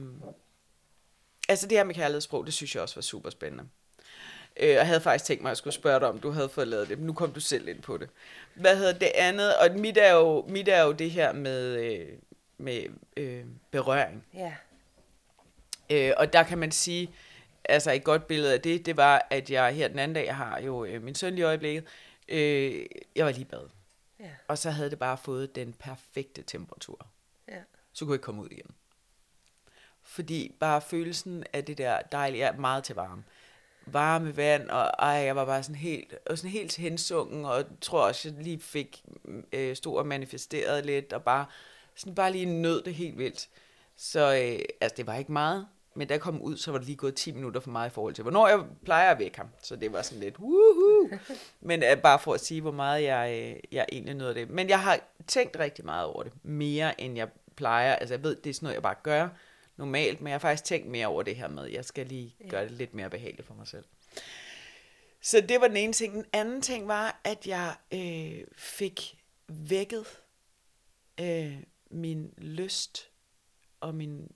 altså, 1.48 1.66
det 1.66 1.78
her 1.78 1.84
med 1.84 1.94
kærlighedssprog, 1.94 2.46
det 2.46 2.54
synes 2.54 2.74
jeg 2.74 2.82
også 2.82 2.94
var 2.94 3.02
super 3.02 3.30
spændende. 3.30 3.64
Øh, 4.56 4.68
jeg 4.68 4.86
havde 4.86 5.00
faktisk 5.00 5.24
tænkt 5.24 5.42
mig, 5.42 5.48
at 5.48 5.50
jeg 5.50 5.56
skulle 5.56 5.74
spørge 5.74 6.00
dig, 6.00 6.08
om 6.08 6.18
du 6.18 6.30
havde 6.30 6.48
fået 6.48 6.68
lavet 6.68 6.88
det, 6.88 6.98
men 6.98 7.06
nu 7.06 7.12
kom 7.12 7.32
du 7.32 7.40
selv 7.40 7.68
ind 7.68 7.82
på 7.82 7.96
det. 7.96 8.08
Hvad 8.54 8.76
hedder 8.76 8.92
det 8.92 9.10
andet? 9.14 9.56
Og 9.56 9.70
mit 9.78 9.98
er 9.98 10.12
jo, 10.12 10.44
mit 10.48 10.68
er 10.68 10.82
jo 10.82 10.92
det 10.92 11.10
her 11.10 11.32
med, 11.32 11.76
øh, 11.76 12.08
med 12.58 12.84
øh, 13.16 13.44
berøring. 13.70 14.26
Ja. 14.34 14.52
Øh, 15.90 16.12
og 16.16 16.32
der 16.32 16.42
kan 16.42 16.58
man 16.58 16.72
sige, 16.72 17.10
altså 17.64 17.92
et 17.92 18.04
godt 18.04 18.26
billede 18.26 18.52
af 18.52 18.60
det, 18.60 18.86
det 18.86 18.96
var, 18.96 19.26
at 19.30 19.50
jeg 19.50 19.74
her 19.74 19.88
den 19.88 19.98
anden 19.98 20.14
dag, 20.14 20.26
jeg 20.26 20.36
har 20.36 20.60
jo 20.60 20.84
øh, 20.84 21.02
min 21.02 21.14
søn 21.14 21.38
i 21.38 21.42
øjeblikket, 21.42 21.84
øh, 22.28 22.86
jeg 23.16 23.26
var 23.26 23.32
lige 23.32 23.42
i 23.42 23.44
bad. 23.44 23.68
Ja. 24.20 24.30
Og 24.48 24.58
så 24.58 24.70
havde 24.70 24.90
det 24.90 24.98
bare 24.98 25.18
fået 25.18 25.54
den 25.54 25.72
perfekte 25.72 26.42
temperatur. 26.42 27.06
Ja. 27.48 27.62
Så 27.92 28.04
kunne 28.04 28.12
jeg 28.12 28.14
ikke 28.14 28.24
komme 28.24 28.42
ud 28.42 28.48
igen. 28.50 28.70
Fordi 30.02 30.56
bare 30.60 30.80
følelsen 30.80 31.44
af 31.52 31.64
det 31.64 31.78
der 31.78 32.00
dejlige, 32.12 32.40
jeg 32.40 32.54
er 32.54 32.60
meget 32.60 32.84
til 32.84 32.94
varme. 32.94 33.24
Varme 33.86 34.36
vand, 34.36 34.68
og 34.68 34.82
ej, 34.98 35.08
jeg 35.08 35.36
var 35.36 35.44
bare 35.44 35.62
sådan 35.62 35.74
helt, 35.74 36.14
og 36.26 36.38
sådan 36.38 36.50
helt 36.50 36.76
hensungen, 36.76 37.44
og 37.44 37.64
tror 37.80 38.06
også, 38.06 38.28
jeg 38.28 38.42
lige 38.42 38.60
fik 38.60 39.04
øh, 39.52 39.76
stod 39.76 39.98
og 39.98 40.06
manifesteret 40.06 40.86
lidt, 40.86 41.12
og 41.12 41.24
bare, 41.24 41.46
sådan 41.94 42.14
bare 42.14 42.32
lige 42.32 42.46
nød 42.46 42.82
det 42.82 42.94
helt 42.94 43.18
vildt. 43.18 43.48
Så 43.96 44.20
øh, 44.20 44.64
altså, 44.80 44.96
det 44.96 45.06
var 45.06 45.14
ikke 45.14 45.32
meget, 45.32 45.66
men 45.94 46.08
da 46.08 46.14
jeg 46.14 46.20
kom 46.20 46.42
ud, 46.42 46.56
så 46.56 46.70
var 46.70 46.78
det 46.78 46.86
lige 46.86 46.96
gået 46.96 47.14
10 47.14 47.32
minutter 47.32 47.60
for 47.60 47.70
meget 47.70 47.90
i 47.90 47.92
forhold 47.92 48.14
til, 48.14 48.22
hvornår 48.22 48.48
jeg 48.48 48.64
plejer 48.84 49.10
at 49.10 49.18
vække 49.18 49.36
ham. 49.36 49.48
Så 49.62 49.76
det 49.76 49.92
var 49.92 50.02
sådan 50.02 50.20
lidt, 50.20 50.38
woohoo! 50.38 51.18
Men 51.60 51.82
øh, 51.82 52.02
bare 52.02 52.18
for 52.18 52.34
at 52.34 52.40
sige, 52.40 52.60
hvor 52.60 52.70
meget 52.70 53.02
jeg, 53.02 53.30
øh, 53.32 53.60
jeg 53.72 53.86
egentlig 53.92 54.14
nød 54.14 54.34
det. 54.34 54.50
Men 54.50 54.68
jeg 54.68 54.80
har 54.80 55.00
tænkt 55.26 55.58
rigtig 55.58 55.84
meget 55.84 56.06
over 56.06 56.22
det, 56.22 56.32
mere 56.42 57.00
end 57.00 57.16
jeg 57.16 57.28
plejer. 57.56 57.94
Altså 57.94 58.14
jeg 58.14 58.22
ved, 58.22 58.36
det 58.36 58.50
er 58.50 58.54
sådan 58.54 58.64
noget, 58.66 58.74
jeg 58.74 58.82
bare 58.82 58.96
gør 59.02 59.28
normalt, 59.76 60.20
men 60.20 60.28
jeg 60.28 60.34
har 60.34 60.38
faktisk 60.38 60.64
tænkt 60.64 60.88
mere 60.88 61.06
over 61.06 61.22
det 61.22 61.36
her 61.36 61.48
med, 61.48 61.66
jeg 61.66 61.84
skal 61.84 62.06
lige 62.06 62.36
gøre 62.50 62.64
det 62.64 62.70
lidt 62.70 62.94
mere 62.94 63.10
behageligt 63.10 63.46
for 63.46 63.54
mig 63.54 63.68
selv. 63.68 63.84
Så 65.20 65.40
det 65.40 65.60
var 65.60 65.68
den 65.68 65.76
ene 65.76 65.92
ting. 65.92 66.14
Den 66.14 66.24
anden 66.32 66.62
ting 66.62 66.88
var, 66.88 67.20
at 67.24 67.46
jeg 67.46 67.74
øh, 67.94 68.44
fik 68.56 69.18
vækket 69.48 70.06
øh, 71.20 71.56
min 71.90 72.34
lyst 72.38 73.08
og 73.80 73.94
min 73.94 74.32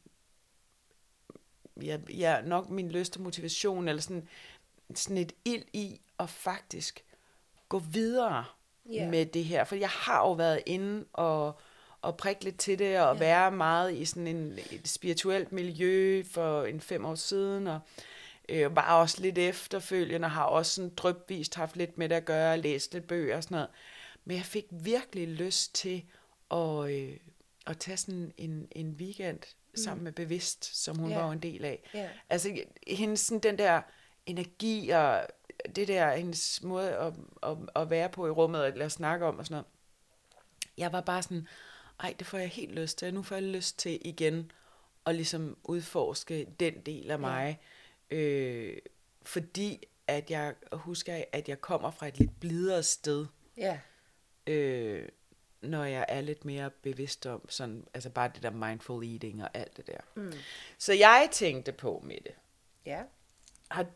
ja, 1.82 1.98
ja, 2.08 2.40
nok 2.40 2.70
min 2.70 2.90
lyst 2.90 3.16
og 3.16 3.22
motivation, 3.22 3.88
eller 3.88 4.02
sådan, 4.02 4.28
sådan 4.94 5.18
et 5.18 5.32
ild 5.44 5.64
i 5.72 6.00
at 6.18 6.30
faktisk 6.30 7.04
gå 7.68 7.78
videre 7.78 8.44
yeah. 8.94 9.10
med 9.10 9.26
det 9.26 9.44
her. 9.44 9.64
For 9.64 9.76
jeg 9.76 9.88
har 9.88 10.18
jo 10.18 10.32
været 10.32 10.62
inde 10.66 11.04
og, 11.12 11.58
og 12.02 12.16
prikke 12.16 12.44
lidt 12.44 12.58
til 12.58 12.78
det, 12.78 13.00
og 13.00 13.14
Ja. 13.14 13.18
være 13.18 13.50
meget 13.50 13.94
i 13.94 14.04
sådan 14.04 14.26
en, 14.26 14.58
et 14.70 14.88
spirituelt 14.88 15.52
miljø 15.52 16.22
for 16.30 16.64
en 16.64 16.80
fem 16.80 17.04
år 17.04 17.14
siden, 17.14 17.66
og 17.66 17.80
øh, 18.48 18.76
var 18.76 19.00
også 19.00 19.22
lidt 19.22 19.38
efterfølgende, 19.38 20.28
har 20.28 20.44
også 20.44 20.74
sådan 20.74 20.94
drøbvist 20.96 21.54
haft 21.54 21.76
lidt 21.76 21.98
med 21.98 22.08
det 22.08 22.14
at 22.14 22.24
gøre, 22.24 22.58
læst 22.58 22.94
lidt 22.94 23.06
bøger 23.06 23.36
og 23.36 23.42
sådan 23.42 23.54
noget. 23.54 23.68
Men 24.24 24.36
jeg 24.36 24.44
fik 24.44 24.64
virkelig 24.70 25.28
lyst 25.28 25.74
til 25.74 26.04
at, 26.50 26.90
øh, 26.90 27.16
at 27.66 27.78
tage 27.78 27.96
sådan 27.96 28.32
en, 28.36 28.68
en 28.72 28.90
weekend 28.90 29.38
sammen 29.76 30.04
med 30.04 30.12
Bevidst, 30.12 30.76
som 30.82 30.98
hun 30.98 31.10
Ja. 31.10 31.18
var 31.18 31.32
en 31.32 31.38
del 31.38 31.64
af. 31.64 31.90
Ja. 31.94 32.08
Altså 32.30 32.58
hendes 32.86 33.20
sådan 33.20 33.40
den 33.40 33.58
der 33.58 33.82
energi 34.26 34.90
og 34.90 35.26
det 35.76 35.88
der, 35.88 36.16
hendes 36.16 36.62
måde 36.62 36.90
at, 36.96 37.12
at, 37.42 37.56
at 37.76 37.90
være 37.90 38.08
på 38.08 38.26
i 38.26 38.30
rummet 38.30 38.62
og 38.64 38.72
lade 38.76 38.90
snakke 38.90 39.26
om 39.26 39.38
og 39.38 39.44
sådan 39.46 39.54
noget. 39.54 39.66
Jeg 40.78 40.92
var 40.92 41.00
bare 41.00 41.22
sådan, 41.22 41.48
ej, 42.00 42.14
det 42.18 42.26
får 42.26 42.38
jeg 42.38 42.48
helt 42.48 42.72
lyst 42.72 42.98
til. 42.98 43.14
Nu 43.14 43.22
får 43.22 43.36
jeg 43.36 43.42
lyst 43.44 43.78
til 43.78 43.98
igen 44.04 44.52
at 45.06 45.14
ligesom 45.14 45.56
udforske 45.64 46.46
den 46.60 46.80
del 46.80 47.10
af 47.10 47.18
mig. 47.18 47.60
Øh, 48.10 48.76
fordi 49.22 49.84
at 50.06 50.30
jeg 50.30 50.54
husker, 50.72 51.24
at 51.32 51.48
jeg 51.48 51.60
kommer 51.60 51.90
fra 51.90 52.06
et 52.08 52.18
lidt 52.18 52.40
blidere 52.40 52.82
sted 52.82 53.26
Ja. 53.56 53.78
øh, 54.46 55.08
når 55.66 55.84
jeg 55.84 56.04
er 56.08 56.20
lidt 56.20 56.44
mere 56.44 56.70
bevidst 56.70 57.26
om 57.26 57.48
sådan, 57.48 57.86
altså 57.94 58.10
bare 58.10 58.30
det 58.34 58.42
der 58.42 58.50
mindful 58.50 59.04
eating 59.12 59.42
og 59.42 59.50
alt 59.54 59.76
det 59.76 59.86
der. 59.86 59.98
Mm. 60.14 60.32
Så 60.78 60.92
jeg 60.92 61.28
tænkte 61.32 61.72
på 61.72 62.02
med 62.04 62.16
det. 62.24 62.34
Ja. 62.86 63.02
Har, 63.70 63.86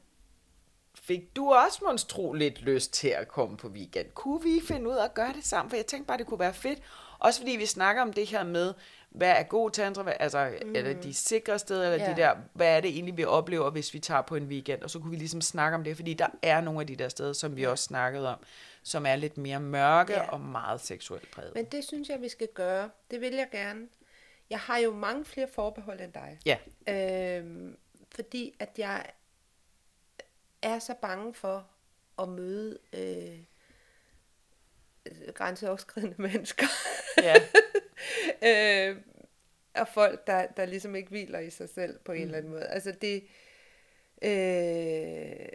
fik 0.95 1.37
du 1.37 1.53
også 1.53 1.79
monstro 1.85 2.33
lidt 2.33 2.63
lyst 2.63 2.93
til 2.93 3.09
at 3.09 3.29
komme 3.29 3.57
på 3.57 3.69
weekend? 3.69 4.11
Kunne 4.15 4.43
vi 4.43 4.61
finde 4.67 4.91
ud 4.91 4.95
af 4.95 5.05
at 5.05 5.15
gøre 5.15 5.33
det 5.33 5.45
sammen? 5.45 5.71
For 5.71 5.77
jeg 5.77 5.87
tænkte 5.87 6.07
bare, 6.07 6.19
det 6.19 6.27
kunne 6.27 6.41
være 6.41 6.55
fedt. 6.55 6.79
Også 7.19 7.41
fordi 7.41 7.53
vi 7.53 7.67
snakker 7.67 8.03
om 8.03 8.13
det 8.13 8.27
her 8.27 8.45
med, 8.45 8.75
hvad 9.11 9.31
er 9.31 9.43
god 9.43 9.71
tantra, 9.71 10.03
hvad, 10.03 10.13
altså 10.21 10.53
mm. 10.65 10.75
er 10.77 10.83
det 10.83 11.03
de 11.03 11.15
sikre 11.15 11.59
steder, 11.59 11.93
eller 11.93 12.07
Ja. 12.07 12.13
de 12.13 12.17
der, 12.17 12.37
hvad 12.53 12.77
er 12.77 12.81
det 12.81 12.91
egentlig, 12.91 13.17
vi 13.17 13.25
oplever, 13.25 13.71
hvis 13.71 13.95
vi 13.95 13.99
tager 13.99 14.23
på 14.23 14.37
en 14.37 14.45
weekend? 14.45 14.83
Og 14.83 14.91
så 14.91 14.99
kunne 14.99 15.11
vi 15.11 15.17
ligesom 15.17 15.41
snakke 15.41 15.75
om 15.75 15.85
det, 15.85 15.97
fordi 15.97 16.15
der 16.15 16.27
er 16.43 16.61
nogle 16.61 16.81
af 16.81 16.87
de 16.87 16.97
der 16.97 17.09
steder, 17.09 17.33
som 17.33 17.57
vi 17.57 17.65
også 17.67 17.85
snakkede 17.85 18.29
om, 18.29 18.39
som 18.83 19.07
er 19.07 19.17
lidt 19.17 19.39
mere 19.39 19.61
mørke 19.61 20.13
Ja. 20.13 20.31
og 20.31 20.41
meget 20.41 20.81
seksuelt 20.81 21.31
præget. 21.31 21.55
Men 21.55 21.65
det 21.65 21.85
synes 21.85 22.09
jeg, 22.09 22.21
vi 22.21 22.29
skal 22.29 22.49
gøre. 22.55 22.91
Det 23.11 23.21
vil 23.21 23.35
jeg 23.35 23.49
gerne. 23.53 23.89
Jeg 24.51 24.59
har 24.59 24.79
jo 24.79 24.93
mange 24.93 25.25
flere 25.25 25.49
forbehold 25.49 26.01
end 26.01 26.13
dig. 26.13 26.39
Ja, 26.47 26.57
Øhm, 26.89 27.77
fordi 28.15 28.57
at 28.59 28.69
jeg 28.79 29.07
er 30.63 30.79
så 30.79 30.95
bange 31.03 31.35
for 31.35 31.67
at 32.23 32.29
møde 32.29 32.79
øh, 32.93 33.39
grænseoverskridende 35.35 36.23
mennesker. 36.29 36.67
ja, 37.23 37.35
øh, 38.43 38.97
og 39.75 39.89
folk, 39.89 40.27
der, 40.27 40.47
der 40.47 40.65
ligesom 40.65 40.97
ikke 40.97 41.09
hviler 41.09 41.39
i 41.39 41.51
sig 41.51 41.69
selv 41.69 41.99
på 41.99 42.13
en 42.13 42.19
mm. 42.19 42.25
eller 42.25 42.39
anden 42.39 42.53
måde. 42.53 42.67
Altså 42.67 42.93
det... 42.93 43.25
Øh, 44.23 45.47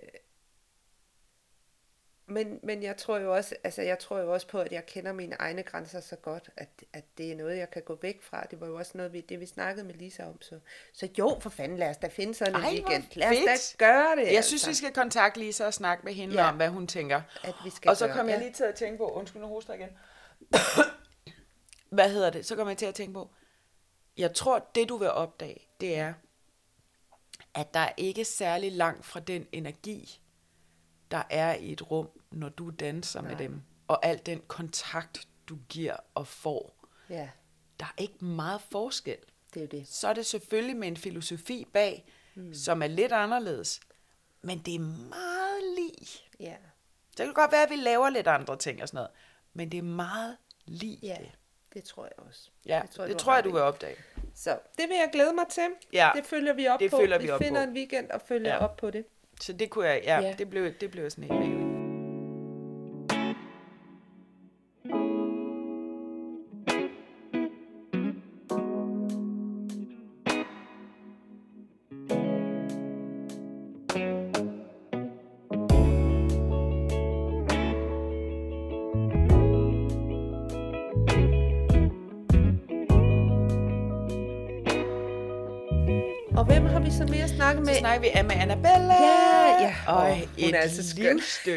men, 2.28 2.60
men 2.64 2.84
jeg 2.84 2.98
tror 2.98 3.18
jo 3.20 3.36
også, 3.36 3.56
altså 3.64 3.82
jeg 3.82 4.00
tror 4.00 4.20
jo 4.20 4.34
også 4.34 4.48
på, 4.48 4.60
at 4.60 4.72
jeg 4.72 4.86
kender 4.86 5.14
mine 5.14 5.36
egne 5.40 5.64
grænser 5.64 6.00
så 6.00 6.16
godt, 6.16 6.50
at, 6.58 6.70
at 6.94 7.04
det 7.18 7.32
er 7.32 7.36
noget, 7.36 7.58
jeg 7.58 7.72
kan 7.72 7.82
gå 7.82 7.98
væk 8.02 8.22
fra. 8.22 8.44
Det 8.52 8.62
var 8.62 8.68
jo 8.68 8.76
også 8.76 8.92
noget, 8.96 9.14
vi, 9.14 9.22
det 9.22 9.40
vi 9.40 9.46
snakkede 9.46 9.86
med 9.86 9.94
Lisa 9.94 10.24
om. 10.24 10.42
Så, 10.42 10.60
så 10.94 11.10
jo, 11.18 11.38
for 11.42 11.50
fanden, 11.50 11.78
lad 11.78 11.90
os 11.90 11.98
da 11.98 12.08
finde 12.08 12.34
sådan 12.34 12.56
en 12.56 12.62
Ej, 12.62 12.70
weekend. 12.72 13.04
Lad 13.16 13.30
os 13.30 13.38
fedt. 13.38 13.80
da 13.80 13.86
gøre 13.86 14.16
det. 14.16 14.34
jeg 14.34 14.44
synes, 14.44 14.68
vi 14.68 14.74
skal 14.74 14.94
kontakte 14.94 15.40
Lisa 15.40 15.66
og 15.66 15.74
snakke 15.74 16.06
med 16.06 16.14
hende 16.14 16.36
Ja. 16.36 16.50
om, 16.50 16.56
hvad 16.56 16.70
hun 16.70 16.88
tænker. 16.88 17.22
At 17.44 17.54
vi 17.64 17.70
skal 17.70 17.90
Og 17.90 17.98
så 17.98 18.08
kom 18.08 18.30
jeg 18.30 18.40
lige 18.40 18.54
til 18.54 18.64
at 18.64 18.76
tænke 18.76 18.98
på, 18.98 19.08
undskyld, 19.08 19.42
nu 19.42 19.48
hoster 19.48 19.74
igen. 19.74 19.90
Hvad 21.90 22.10
hedder 22.10 22.30
det? 22.30 22.46
Så 22.46 22.56
kom 22.56 22.68
jeg 22.70 22.78
til 22.78 22.86
at 22.86 22.96
tænke 22.96 23.14
på, 23.14 23.30
jeg 24.18 24.34
tror, 24.34 24.70
det 24.76 24.90
du 24.90 24.98
vil 24.98 25.10
opdage, 25.10 25.68
det 25.82 25.96
er, 25.98 26.14
at 27.54 27.74
der 27.74 27.80
er 27.80 27.92
ikke 27.98 28.26
særlig 28.26 28.72
langt 28.72 29.06
fra 29.06 29.20
den 29.20 29.48
energi, 29.52 30.22
der 31.12 31.24
er 31.30 31.56
i 31.56 31.72
et 31.72 31.92
rum, 31.92 32.10
når 32.32 32.50
du 32.50 32.70
danser 32.70 33.22
Nej. 33.22 33.30
med 33.32 33.38
dem. 33.40 33.62
Og 33.88 34.06
al 34.06 34.22
den 34.26 34.42
kontakt, 34.48 35.28
du 35.50 35.58
giver 35.70 35.98
og 36.16 36.28
får. 36.28 36.88
Ja, 37.10 37.30
Der 37.80 37.86
er 37.86 38.02
ikke 38.02 38.26
meget 38.26 38.62
forskel. 38.62 39.18
det 39.54 39.64
er 39.64 39.68
det. 39.68 39.88
Så 39.88 40.08
er 40.08 40.14
det 40.14 40.26
selvfølgelig 40.26 40.76
med 40.78 40.88
en 40.88 40.98
filosofi 40.98 41.66
bag, 41.74 42.06
mm. 42.36 42.54
som 42.54 42.82
er 42.82 42.88
lidt 42.88 43.12
anderledes. 43.12 43.80
Men 44.42 44.60
det 44.60 44.76
er 44.76 44.80
meget 44.80 45.64
lige. 45.78 46.20
Ja. 46.40 46.56
Det 47.18 47.26
kan 47.26 47.34
godt 47.34 47.52
være, 47.52 47.64
at 47.64 47.70
vi 47.70 47.76
laver 47.76 48.10
lidt 48.10 48.28
andre 48.28 48.58
ting 48.58 48.82
og 48.82 48.88
sådan 48.88 48.98
noget. 48.98 49.12
men 49.54 49.72
det 49.72 49.78
er 49.78 49.82
meget 49.82 50.38
lige 50.66 51.00
Ja, 51.04 51.18
det. 51.20 51.32
Det 51.76 51.84
tror 51.84 52.04
jeg 52.04 52.26
også. 52.28 52.50
Ja, 52.66 52.80
det 52.84 52.90
tror 52.90 53.04
det 53.04 53.10
jeg, 53.12 53.18
tror 53.20 53.34
jeg, 53.36 53.44
du 53.44 53.52
vil 53.52 53.62
opdage. 53.62 53.96
Så 54.36 54.50
det 54.78 54.90
vil 54.90 54.96
jeg 54.98 55.10
glæde 55.14 55.34
mig 55.34 55.46
til. 55.50 55.64
Ja, 55.94 56.10
det 56.16 56.26
følger 56.26 56.54
vi 56.54 56.68
op 56.68 56.80
det 56.80 56.92
på. 56.92 56.98
følger 56.98 57.18
vi 57.18 57.24
vi 57.26 57.30
op 57.32 57.42
finder 57.42 57.62
på. 57.66 57.70
en 57.70 57.76
weekend 57.76 58.10
og 58.12 58.22
følger 58.28 58.50
Ja. 58.54 58.64
op 58.64 58.76
på 58.78 58.92
det. 58.92 59.06
Så 59.42 59.54
det 59.54 59.70
kunne 59.70 59.86
jeg, 59.88 60.02
ja, 60.04 60.20
Ja. 60.22 60.36
det 60.38 60.50
blev, 60.50 60.74
det 60.82 60.92
blev 60.92 61.10
sådan 61.10 61.32
en 61.32 61.75
snakker 87.86 88.02
vi 88.02 88.22
med 88.28 88.36
Annabella. 88.36 88.94
Ja, 88.94 89.62
ja. 89.62 89.76
Og 89.88 90.16
hun 90.16 90.28
et 90.38 90.56
er 90.56 90.60
altså 90.60 91.02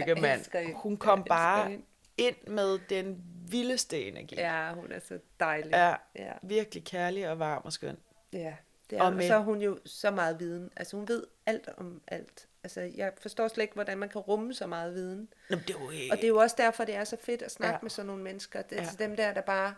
Jeg 0.07 0.17
mand. 0.21 0.75
Hun 0.75 0.97
kom 0.97 1.25
bare 1.25 1.79
ind 2.19 2.37
med 2.47 2.79
den 2.89 3.23
vildeste 3.51 4.05
energi. 4.09 4.35
Ja, 4.35 4.73
hun 4.75 4.93
er 4.93 5.01
så 5.01 5.19
dejlig. 5.41 5.71
Ja, 5.73 5.95
ja. 6.17 6.33
virkelig 6.43 6.85
kærlig 6.85 7.29
og 7.29 7.39
varm 7.39 7.63
og 7.65 7.73
skøn. 7.73 7.97
Ja, 8.33 8.55
det 8.91 8.99
er, 8.99 9.03
Og 9.03 9.07
og 9.07 9.13
med- 9.13 9.27
så 9.27 9.33
har 9.33 9.41
hun 9.41 9.61
jo 9.61 9.79
så 9.85 10.11
meget 10.11 10.41
viden. 10.41 10.71
Altså 10.77 10.97
hun 10.97 11.09
ved 11.09 11.25
alt 11.47 11.69
om 11.77 12.03
alt. 12.09 12.49
Altså 12.65 12.81
jeg 12.97 13.13
forstår 13.21 13.49
slet 13.49 13.63
ikke, 13.63 13.75
hvordan 13.75 13.99
man 13.99 14.09
kan 14.09 14.21
rumme 14.21 14.55
så 14.55 14.67
meget 14.67 14.95
viden. 14.95 15.29
Nå, 15.51 15.57
men 15.57 15.65
det 15.69 15.71
er 15.77 15.81
jo, 15.81 15.87
Og 16.11 16.17
det 16.17 16.25
er 16.25 16.29
jo 16.29 16.37
også 16.39 16.57
derfor, 16.59 16.85
det 16.85 16.95
er 16.95 17.05
så 17.05 17.17
fedt 17.21 17.43
at 17.43 17.51
snakke 17.51 17.75
Ja. 17.75 17.79
med 17.83 17.91
sådan 17.91 18.07
nogle 18.07 18.23
mennesker. 18.23 18.63
Det 18.63 18.73
er 18.73 18.77
Ja. 18.77 18.81
altså 18.81 18.97
dem 18.99 19.17
der, 19.17 19.35
der 19.35 19.41
bare, 19.41 19.75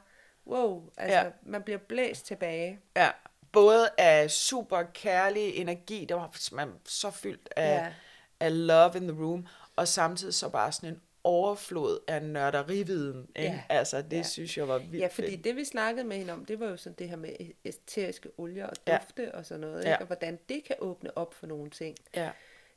wow, 0.47 0.83
altså 0.97 1.19
ja. 1.19 1.25
man 1.43 1.63
bliver 1.63 1.79
blæst 1.79 2.27
tilbage. 2.27 2.81
Ja, 2.97 3.09
både 3.53 3.89
af 3.99 4.31
super 4.31 4.83
kærlig 4.95 5.57
energi, 5.57 6.05
der 6.05 6.15
var 6.15 6.55
man 6.55 6.73
så 6.85 7.11
fyldt 7.11 7.49
af, 7.57 7.75
Ja. 7.75 7.93
af 8.41 8.67
love 8.67 8.97
in 8.97 9.09
the 9.09 9.23
room, 9.25 9.47
og 9.77 9.89
samtidig 9.89 10.35
så 10.35 10.49
bare 10.49 10.73
sådan 10.73 10.89
en 10.89 11.01
overflod 11.25 11.99
af 12.09 12.23
nørderividen. 12.23 13.29
Ikke? 13.37 13.51
Ja. 13.51 13.63
Altså, 13.69 14.03
det 14.03 14.17
Ja. 14.17 14.23
synes 14.23 14.57
jeg 14.59 14.69
var 14.69 14.79
vildt 14.79 15.03
Ja, 15.03 15.07
fordi 15.07 15.37
det 15.37 15.57
vi 15.57 15.65
snakkede 15.65 16.07
med 16.07 16.17
hende 16.17 16.33
om, 16.33 16.45
det 16.45 16.61
var 16.61 16.67
jo 16.67 16.77
sådan 16.77 16.97
det 16.99 17.09
her 17.09 17.17
med 17.17 17.31
æteriske 17.65 18.29
olier 18.39 18.67
og 18.67 18.77
Ja. 18.87 18.99
dufte 18.99 19.35
og 19.35 19.47
sådan 19.47 19.61
noget, 19.61 19.85
Ja. 19.85 19.89
ikke? 19.93 20.01
og 20.03 20.07
hvordan 20.07 20.39
det 20.49 20.65
kan 20.65 20.77
åbne 20.79 21.19
op 21.19 21.35
for 21.35 21.47
nogle 21.47 21.71
ting. 21.71 21.97
Ja. 22.15 22.31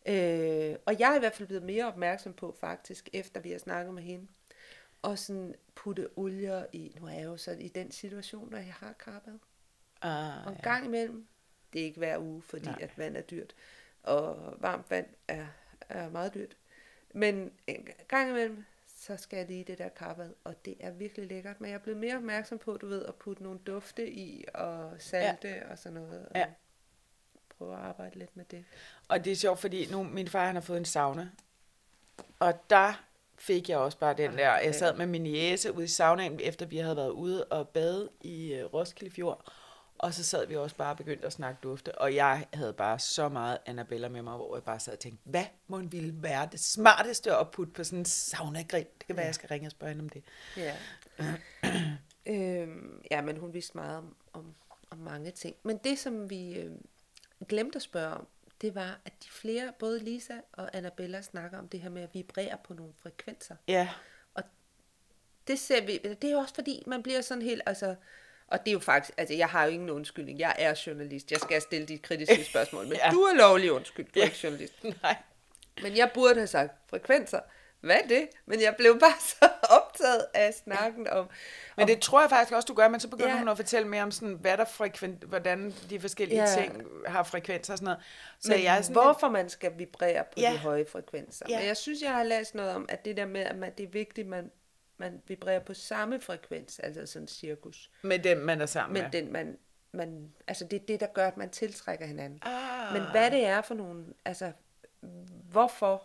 Øh, 0.05 0.75
og 0.85 0.99
jeg 0.99 1.11
er 1.11 1.15
i 1.15 1.19
hvert 1.19 1.35
fald 1.35 1.47
blevet 1.47 1.63
mere 1.63 1.87
opmærksom 1.87 2.33
på 2.33 2.55
faktisk, 2.59 3.09
efter 3.13 3.41
vi 3.41 3.51
har 3.51 3.59
snakket 3.59 3.93
med 3.93 4.03
hende, 4.03 4.27
og 5.01 5.19
sådan 5.19 5.55
putte 5.75 6.07
olier 6.15 6.65
i, 6.73 6.95
nu 6.99 7.07
er 7.07 7.11
jeg 7.11 7.23
jo 7.25 7.37
så 7.37 7.51
i 7.51 7.67
den 7.67 7.91
situation, 7.91 8.49
når 8.51 8.57
jeg 8.57 8.73
har 8.79 8.93
karpet, 8.99 9.39
Ah, 10.03 10.45
og 10.45 10.51
en 10.51 10.57
gang 10.63 10.85
imellem, 10.85 11.27
det 11.73 11.81
er 11.81 11.85
ikke 11.85 11.97
hver 11.97 12.17
uge, 12.17 12.41
fordi 12.41 12.65
Nej. 12.65 12.77
At 12.81 12.97
vand 12.97 13.17
er 13.17 13.21
dyrt, 13.21 13.53
og 14.03 14.53
varmt 14.59 14.89
vand 14.89 15.05
er, 15.27 15.45
er 15.89 16.09
meget 16.09 16.33
dyrt, 16.33 16.57
men 17.13 17.51
en 17.67 17.87
gang 18.07 18.29
imellem, 18.29 18.63
så 18.97 19.17
skal 19.17 19.37
jeg 19.37 19.47
lige 19.47 19.63
det 19.63 19.77
der 19.77 19.89
karpet, 19.89 20.33
og 20.43 20.65
det 20.65 20.75
er 20.79 20.91
virkelig 20.91 21.27
lækkert, 21.27 21.61
men 21.61 21.69
jeg 21.69 21.75
er 21.75 21.79
blevet 21.79 21.99
mere 21.99 22.15
opmærksom 22.15 22.57
på, 22.57 22.77
du 22.77 22.87
ved, 22.87 23.05
at 23.05 23.15
putte 23.15 23.43
nogle 23.43 23.59
dufte 23.67 24.11
i, 24.11 24.45
og 24.53 24.91
salte 24.99 25.47
ja. 25.47 25.71
og 25.71 25.77
sådan 25.79 25.93
noget, 25.93 26.25
og 26.25 26.35
Ja. 26.35 26.45
prøve 27.57 27.73
at 27.73 27.79
arbejde 27.79 28.19
lidt 28.19 28.37
med 28.37 28.45
det. 28.45 28.65
Og 29.07 29.25
det 29.25 29.31
er 29.31 29.35
sjovt, 29.35 29.59
fordi 29.59 29.91
nu 29.91 30.03
min 30.03 30.27
far 30.27 30.45
han 30.45 30.55
har 30.55 30.61
fået 30.61 30.77
en 30.77 30.85
sauna. 30.85 31.29
Og 32.39 32.69
der 32.69 33.03
fik 33.35 33.69
jeg 33.69 33.77
også 33.77 33.97
bare 33.97 34.13
den 34.13 34.37
der. 34.37 34.57
Jeg 34.57 34.75
sad 34.75 34.95
med 34.97 35.05
min 35.05 35.25
jæse 35.25 35.71
ude 35.73 35.83
i 35.83 35.87
saunaen, 35.87 36.39
efter 36.43 36.65
vi 36.65 36.77
havde 36.77 36.95
været 36.95 37.09
ude 37.09 37.45
og 37.45 37.69
bade 37.69 38.09
i 38.21 38.61
uh, 38.63 38.73
Roskilde 38.73 39.15
Fjord. 39.15 39.51
Og 40.03 40.13
så 40.13 40.23
sad 40.23 40.47
vi 40.47 40.55
også 40.55 40.75
bare 40.75 40.91
og 40.91 40.97
begyndte 40.97 41.25
at 41.25 41.33
snakke 41.33 41.59
dufte. 41.63 41.97
Og 41.97 42.15
jeg 42.15 42.45
havde 42.53 42.73
bare 42.73 42.99
så 42.99 43.29
meget 43.29 43.57
Annabella 43.65 44.09
med 44.09 44.21
mig, 44.21 44.35
hvor 44.35 44.55
jeg 44.55 44.63
bare 44.63 44.79
sad 44.79 44.93
og 44.93 44.99
tænkte, 44.99 45.21
hvad 45.23 45.45
må 45.67 45.77
en 45.77 45.91
ville 45.91 46.13
være 46.23 46.49
det 46.51 46.59
smarteste 46.59 47.35
at 47.35 47.51
putte 47.51 47.73
på 47.73 47.83
sådan 47.83 47.99
en 47.99 48.05
sauna-grill? 48.05 48.87
Det 48.99 49.07
kan 49.07 49.15
være, 49.17 49.25
jeg 49.25 49.35
skal 49.35 49.49
ringe 49.49 49.67
og 49.67 49.71
spørge 49.71 49.93
hende 49.93 50.03
om 50.03 50.09
det. 50.09 50.23
Ja. 50.57 50.75
øhm, 52.61 53.01
ja, 53.11 53.21
men 53.21 53.37
hun 53.37 53.53
vidste 53.53 53.77
meget 53.77 53.97
om, 53.97 54.15
om, 54.33 54.55
om 54.89 54.97
mange 54.97 55.31
ting. 55.31 55.55
Men 55.63 55.77
det, 55.77 55.99
som 55.99 56.29
vi 56.29 56.59
øh, 56.59 56.71
glemte 57.47 57.75
at 57.75 57.81
spørge 57.81 58.13
om, 58.13 58.27
det 58.61 58.75
var, 58.75 58.99
at 59.05 59.13
de 59.23 59.29
flere, 59.29 59.73
både 59.79 59.99
Lisa 59.99 60.35
og 60.51 60.69
Annabella, 60.77 61.21
snakker 61.21 61.57
om 61.57 61.69
det 61.69 61.81
her 61.81 61.89
med 61.89 62.01
at 62.01 62.09
vibrere 62.13 62.57
på 62.63 62.73
nogle 62.73 62.93
frekvenser. 63.01 63.55
Ja, 63.67 63.89
Det 65.47 65.59
ser 65.59 65.85
vi, 65.85 65.97
det 65.97 66.23
er 66.23 66.31
jo 66.31 66.37
også 66.37 66.55
fordi, 66.55 66.83
man 66.87 67.03
bliver 67.03 67.21
sådan 67.21 67.41
helt, 67.41 67.61
altså, 67.65 67.95
og 68.47 68.59
det 68.59 68.67
er 68.67 68.73
jo 68.73 68.79
faktisk, 68.79 69.13
altså 69.17 69.33
jeg 69.35 69.47
har 69.49 69.65
jo 69.65 69.71
ingen 69.71 69.89
undskyldning, 69.89 70.39
jeg 70.39 70.55
er 70.57 70.81
journalist, 70.87 71.31
jeg 71.31 71.39
skal 71.39 71.61
stille 71.61 71.87
de 71.87 71.97
kritiske 71.97 72.43
spørgsmål, 72.51 72.87
men 72.87 72.93
Ja. 73.05 73.09
du 73.11 73.21
er 73.21 73.33
lovlig 73.35 73.71
undskyld, 73.71 74.05
du 74.05 74.11
er 74.15 74.19
Ja. 74.19 74.25
ikke 74.25 74.39
journalist. 74.43 74.73
nej. 75.03 75.15
Men 75.81 75.97
jeg 75.97 76.11
burde 76.13 76.35
have 76.35 76.47
sagt 76.47 76.71
frekvenser, 76.89 77.39
hvad 77.81 77.95
er 78.03 78.07
det? 78.07 78.27
Men 78.45 78.61
jeg 78.61 78.75
blev 78.77 78.99
bare 78.99 79.13
så 79.39 79.49
optaget 79.69 80.25
af 80.33 80.53
snakken 80.53 81.07
om, 81.07 81.29
Men 81.77 81.87
det 81.87 81.99
tror 81.99 82.21
jeg 82.21 82.29
faktisk 82.29 82.53
også, 82.53 82.65
du 82.65 82.73
gør, 82.73 82.87
men 82.87 82.99
så 82.99 83.07
begynder 83.07 83.31
ja. 83.31 83.37
Hun 83.39 83.47
at 83.47 83.57
fortælle 83.57 83.87
mere 83.87 84.03
om, 84.03 84.11
sådan, 84.11 84.33
hvad 84.41 84.57
der 84.57 84.65
frekvent, 84.65 85.23
hvordan 85.23 85.73
de 85.89 85.99
forskellige 85.99 86.41
ja. 86.41 86.61
Ting 86.61 86.83
har 87.07 87.23
frekvenser 87.23 87.73
og 87.73 87.77
sådan 87.77 87.85
noget. 87.85 87.99
Så 88.39 88.51
Men 88.51 88.63
jeg 88.63 88.77
er 88.77 88.81
sådan 88.81 88.93
hvorfor 89.01 89.29
man 89.29 89.49
skal 89.49 89.71
vibrere 89.77 90.23
på 90.23 90.39
Ja. 90.39 90.51
de 90.53 90.57
høje 90.57 90.85
frekvenser. 90.91 91.45
Ja. 91.49 91.57
Men 91.59 91.67
jeg 91.67 91.77
synes, 91.77 92.01
jeg 92.01 92.11
har 92.11 92.23
læst 92.23 92.55
noget 92.55 92.71
om, 92.75 92.85
at 92.89 93.05
det 93.05 93.17
der 93.17 93.25
med, 93.25 93.41
at 93.41 93.77
det 93.77 93.83
er 93.83 93.89
vigtigt, 93.89 94.27
man, 94.27 94.51
man 94.97 95.21
vibrerer 95.27 95.59
på 95.59 95.73
samme 95.73 96.19
frekvens, 96.21 96.79
altså 96.79 97.05
sådan 97.05 97.23
en 97.23 97.27
cirkus. 97.27 97.91
med 98.01 98.19
dem, 98.19 98.37
man 98.37 98.61
er 98.61 98.65
sammen 98.65 98.93
Men 98.93 99.03
med. 99.03 99.11
den, 99.11 99.31
man, 99.33 99.57
man, 99.91 100.31
altså 100.47 100.65
det 100.65 100.81
er 100.81 100.85
det, 100.85 100.99
der 100.99 101.07
gør, 101.07 101.27
at 101.27 101.37
man 101.37 101.49
tiltrækker 101.49 102.05
hinanden. 102.05 102.39
Ah. 102.41 102.93
Men 102.93 103.01
hvad 103.11 103.31
det 103.31 103.45
er 103.45 103.61
for 103.61 103.75
nogle, 103.75 104.05
altså 104.25 104.51
hvorfor, 105.51 106.03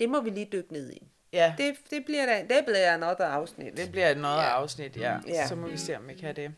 det 0.00 0.08
må 0.08 0.20
vi 0.20 0.30
lige 0.30 0.48
dykke 0.52 0.72
ned 0.72 0.92
i. 0.92 1.08
Ja, 1.32 1.54
det, 1.58 1.74
Det, 1.90 2.04
bliver 2.04 2.26
der, 2.26 2.38
det 2.42 2.64
bliver 2.66 2.94
another 2.94 3.24
afsnit. 3.26 3.76
det 3.76 3.90
bliver 3.90 4.08
et 4.10 4.18
noget. 4.18 4.36
Ja. 4.36 4.48
afsnit, 4.48 4.96
ja. 4.96 5.18
Ja. 5.26 5.46
Så 5.46 5.54
må 5.54 5.68
vi 5.68 5.76
se, 5.76 5.96
om 5.96 6.08
vi 6.08 6.14
kan 6.14 6.36
det. 6.36 6.54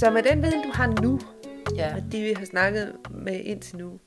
Så 0.00 0.10
med 0.10 0.22
den 0.22 0.42
viden, 0.42 0.62
du 0.62 0.72
har 0.72 0.86
nu, 1.02 1.20
Ja. 1.76 1.94
og 1.96 2.12
de 2.12 2.22
vi 2.22 2.32
har 2.32 2.44
snakket 2.44 2.96
med 3.10 3.40
indtil 3.40 3.76
nu, 3.78 4.00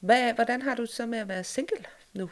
hvad, 0.00 0.32
hvordan 0.32 0.62
har 0.62 0.74
du 0.74 0.86
så 0.86 1.06
med 1.06 1.18
at 1.18 1.28
være 1.28 1.44
single 1.44 1.84
nu? 2.12 2.30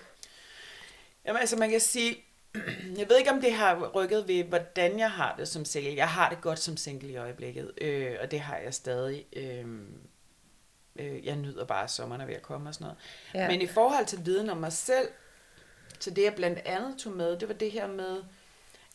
Jamen 1.27 1.41
altså, 1.41 1.57
man 1.57 1.71
kan 1.71 1.81
sige, 1.81 2.25
jeg 2.99 3.09
ved 3.09 3.19
ikke, 3.19 3.31
om 3.31 3.41
det 3.41 3.53
har 3.53 3.91
rykket 3.95 4.29
ved, 4.29 4.45
hvordan 4.45 4.99
jeg 4.99 5.11
har 5.11 5.37
det 5.39 5.49
som 5.49 5.65
single. 5.65 5.97
Jeg 5.97 6.09
har 6.09 6.29
det 6.29 6.41
godt 6.41 6.59
som 6.59 6.77
single 6.77 7.09
i 7.09 7.17
øjeblikket, 7.17 7.73
øh, 7.81 8.17
og 8.23 8.31
det 8.31 8.41
har 8.41 8.57
jeg 8.57 8.75
stadig. 8.75 9.27
Øh, 9.33 9.65
øh, 10.97 11.27
jeg 11.27 11.37
nyder 11.37 11.65
bare, 11.65 11.85
at 11.85 11.91
sommeren 11.91 12.21
er 12.21 12.27
ved 12.27 12.35
at 12.35 12.43
komme 12.43 12.69
og 12.69 12.75
sådan 12.75 12.85
noget. 12.85 12.99
Ja. 13.35 13.49
Men 13.49 13.63
i 13.63 13.67
forhold 13.67 14.07
til 14.07 14.27
viden 14.27 14.51
om 14.51 14.57
mig 14.57 14.73
selv, 14.73 15.09
så 16.01 16.11
det 16.11 16.25
jeg 16.25 16.35
blandt 16.35 16.59
andet 16.59 16.99
tog 16.99 17.13
med, 17.13 17.39
det 17.39 17.49
var 17.49 17.55
det 17.55 17.73
her 17.73 17.87
med, 17.87 18.23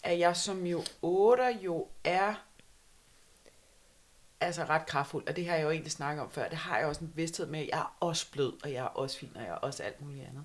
at 0.03 0.19
jeg 0.19 0.35
som 0.37 0.65
jo 0.65 0.83
8 1.01 1.43
jo 1.61 1.87
er 2.03 2.33
altså 4.41 4.63
ret 4.63 4.85
kraftfuld, 4.85 5.27
og 5.27 5.35
det 5.35 5.45
har 5.45 5.55
jeg 5.55 5.63
jo 5.63 5.69
egentlig 5.69 5.91
snakket 5.91 6.23
om 6.23 6.31
før, 6.31 6.49
det 6.49 6.57
har 6.57 6.77
jeg 6.77 6.87
også 6.87 7.01
en 7.01 7.11
vidsthed 7.15 7.45
med, 7.45 7.59
jeg 7.59 7.79
er 7.79 7.97
også 7.99 8.31
blød, 8.31 8.53
og 8.63 8.73
jeg 8.73 8.79
er 8.79 8.87
også 8.87 9.17
fin, 9.17 9.31
og 9.35 9.41
jeg 9.41 9.49
er 9.49 9.55
også 9.55 9.83
alt 9.83 10.01
muligt 10.01 10.27
andet. 10.27 10.43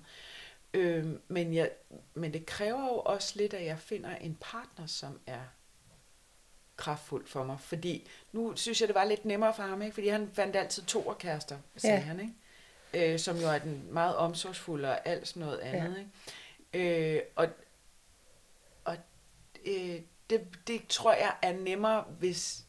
Øh, 0.73 1.05
men, 1.27 1.53
jeg, 1.53 1.71
men 2.13 2.33
det 2.33 2.45
kræver 2.45 2.83
jo 2.83 2.99
også 2.99 3.33
lidt, 3.35 3.53
at 3.53 3.65
jeg 3.65 3.79
finder 3.79 4.15
en 4.15 4.37
partner, 4.41 4.85
som 4.85 5.19
er 5.27 5.41
kraftfuld 6.75 7.27
for 7.27 7.43
mig. 7.43 7.59
Fordi 7.59 8.07
nu 8.31 8.55
synes 8.55 8.81
jeg, 8.81 8.87
det 8.87 8.95
var 8.95 9.03
lidt 9.03 9.25
nemmere 9.25 9.53
for 9.53 9.63
ham, 9.63 9.81
ikke? 9.81 9.93
fordi 9.93 10.07
han 10.07 10.29
fandt 10.33 10.55
altid 10.55 10.83
to 10.83 11.15
kærester, 11.19 11.57
sagde 11.77 11.95
ja. 11.95 12.01
Han, 12.01 12.19
ikke? 12.19 13.13
Øh, 13.13 13.19
som 13.19 13.37
jo 13.37 13.47
er 13.47 13.57
den 13.57 13.93
meget 13.93 14.15
omsorgsfulde 14.15 14.89
og 14.89 15.07
alt 15.07 15.27
sådan 15.27 15.39
noget 15.39 15.59
andet. 15.59 16.07
Ja. 16.73 16.79
Ikke? 16.79 17.15
Øh, 17.15 17.21
og 17.35 17.47
og 18.85 18.97
øh, 19.65 20.01
det, 20.29 20.47
det 20.67 20.87
tror 20.89 21.13
jeg 21.13 21.35
er 21.41 21.53
nemmere, 21.53 22.01
hvis 22.01 22.66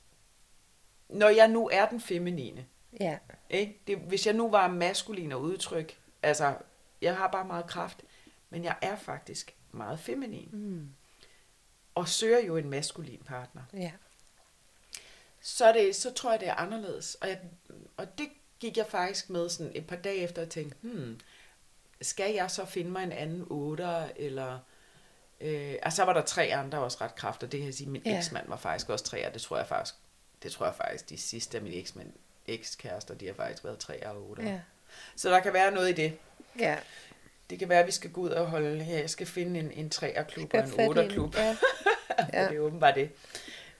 når 1.08 1.28
jeg 1.28 1.48
nu 1.48 1.68
er 1.72 1.86
den 1.86 2.00
feminine. 2.00 2.66
Ja. 3.00 3.18
Ikke? 3.50 3.80
Det, 3.86 3.98
hvis 3.98 4.26
jeg 4.26 4.34
nu 4.34 4.50
var 4.50 4.68
maskulin 4.68 5.32
og 5.32 5.40
udtryk, 5.40 5.98
altså, 6.22 6.54
jeg 7.02 7.16
har 7.16 7.28
bare 7.28 7.44
meget 7.44 7.66
kraft, 7.66 8.02
men 8.50 8.64
jeg 8.64 8.76
er 8.82 8.96
faktisk 8.96 9.54
meget 9.72 10.00
feminin. 10.00 10.48
Mm. 10.52 10.88
Og 11.94 12.08
søger 12.08 12.38
jo 12.38 12.56
en 12.56 12.70
maskulin 12.70 13.22
partner. 13.26 13.62
Ja. 13.72 13.92
Så, 15.40 15.72
det, 15.72 15.96
så 15.96 16.12
tror 16.12 16.30
jeg, 16.30 16.40
det 16.40 16.48
er 16.48 16.54
anderledes. 16.54 17.14
Og, 17.14 17.28
jeg, 17.28 17.40
og 17.96 18.18
det 18.18 18.28
gik 18.60 18.76
jeg 18.76 18.86
faktisk 18.86 19.30
med 19.30 19.48
sådan 19.48 19.72
et 19.74 19.86
par 19.86 19.96
dage 19.96 20.16
efter 20.16 20.42
og 20.42 20.48
tænkte, 20.48 20.76
hmm, 20.80 21.20
skal 22.00 22.34
jeg 22.34 22.50
så 22.50 22.64
finde 22.64 22.90
mig 22.90 23.02
en 23.02 23.12
anden 23.12 23.46
otter, 23.50 24.08
eller 24.16 24.58
Øh, 25.40 25.74
og 25.82 25.92
så 25.92 26.04
var 26.04 26.12
der 26.12 26.22
tre 26.22 26.42
andre 26.42 26.78
også 26.78 26.98
ret 27.00 27.14
kraftige. 27.14 27.50
Det 27.50 27.58
kan 27.58 27.66
jeg 27.66 27.74
sige, 27.74 27.90
min 27.90 28.02
ja. 28.06 28.18
eksmand 28.18 28.48
var 28.48 28.56
faktisk 28.56 28.88
også 28.88 29.04
tre, 29.04 29.26
og 29.26 29.34
det 29.34 29.42
tror 29.42 29.56
jeg 29.56 29.66
faktisk, 29.66 29.94
det 30.42 30.52
tror 30.52 30.66
jeg 30.66 30.74
faktisk, 30.74 31.08
de 31.10 31.18
sidste 31.18 31.56
af 31.56 31.62
mine 31.62 31.74
eksmænd, 31.76 32.12
ekskærester, 32.46 33.14
de 33.14 33.26
har 33.26 33.34
faktisk 33.34 33.64
været 33.64 33.78
tre 33.78 34.06
og 34.06 34.30
otte. 34.30 34.42
Ja. 34.42 34.60
Så 35.16 35.30
der 35.30 35.40
kan 35.40 35.52
være 35.52 35.70
noget 35.70 35.88
i 35.88 35.92
det. 35.92 36.18
Ja. 36.58 36.76
Det 37.50 37.58
kan 37.58 37.68
være, 37.68 37.80
at 37.80 37.86
vi 37.86 37.92
skal 37.92 38.10
gå 38.10 38.20
ud 38.20 38.30
og 38.30 38.46
holde 38.46 38.82
her. 38.84 38.98
Jeg 38.98 39.10
skal 39.10 39.26
finde 39.26 39.60
en, 39.60 39.70
en 39.72 39.90
træerklub 39.90 40.54
og 40.54 40.60
Skal 40.68 40.70
en 40.70 40.76
fat 40.76 40.84
i 40.84 40.88
otterklub. 40.88 41.36
Ja. 41.36 41.44
Ja. 41.46 41.56
Ja. 42.32 42.48
det 42.48 42.56
er 42.56 42.60
åbenbart 42.60 42.94
det. 42.94 43.10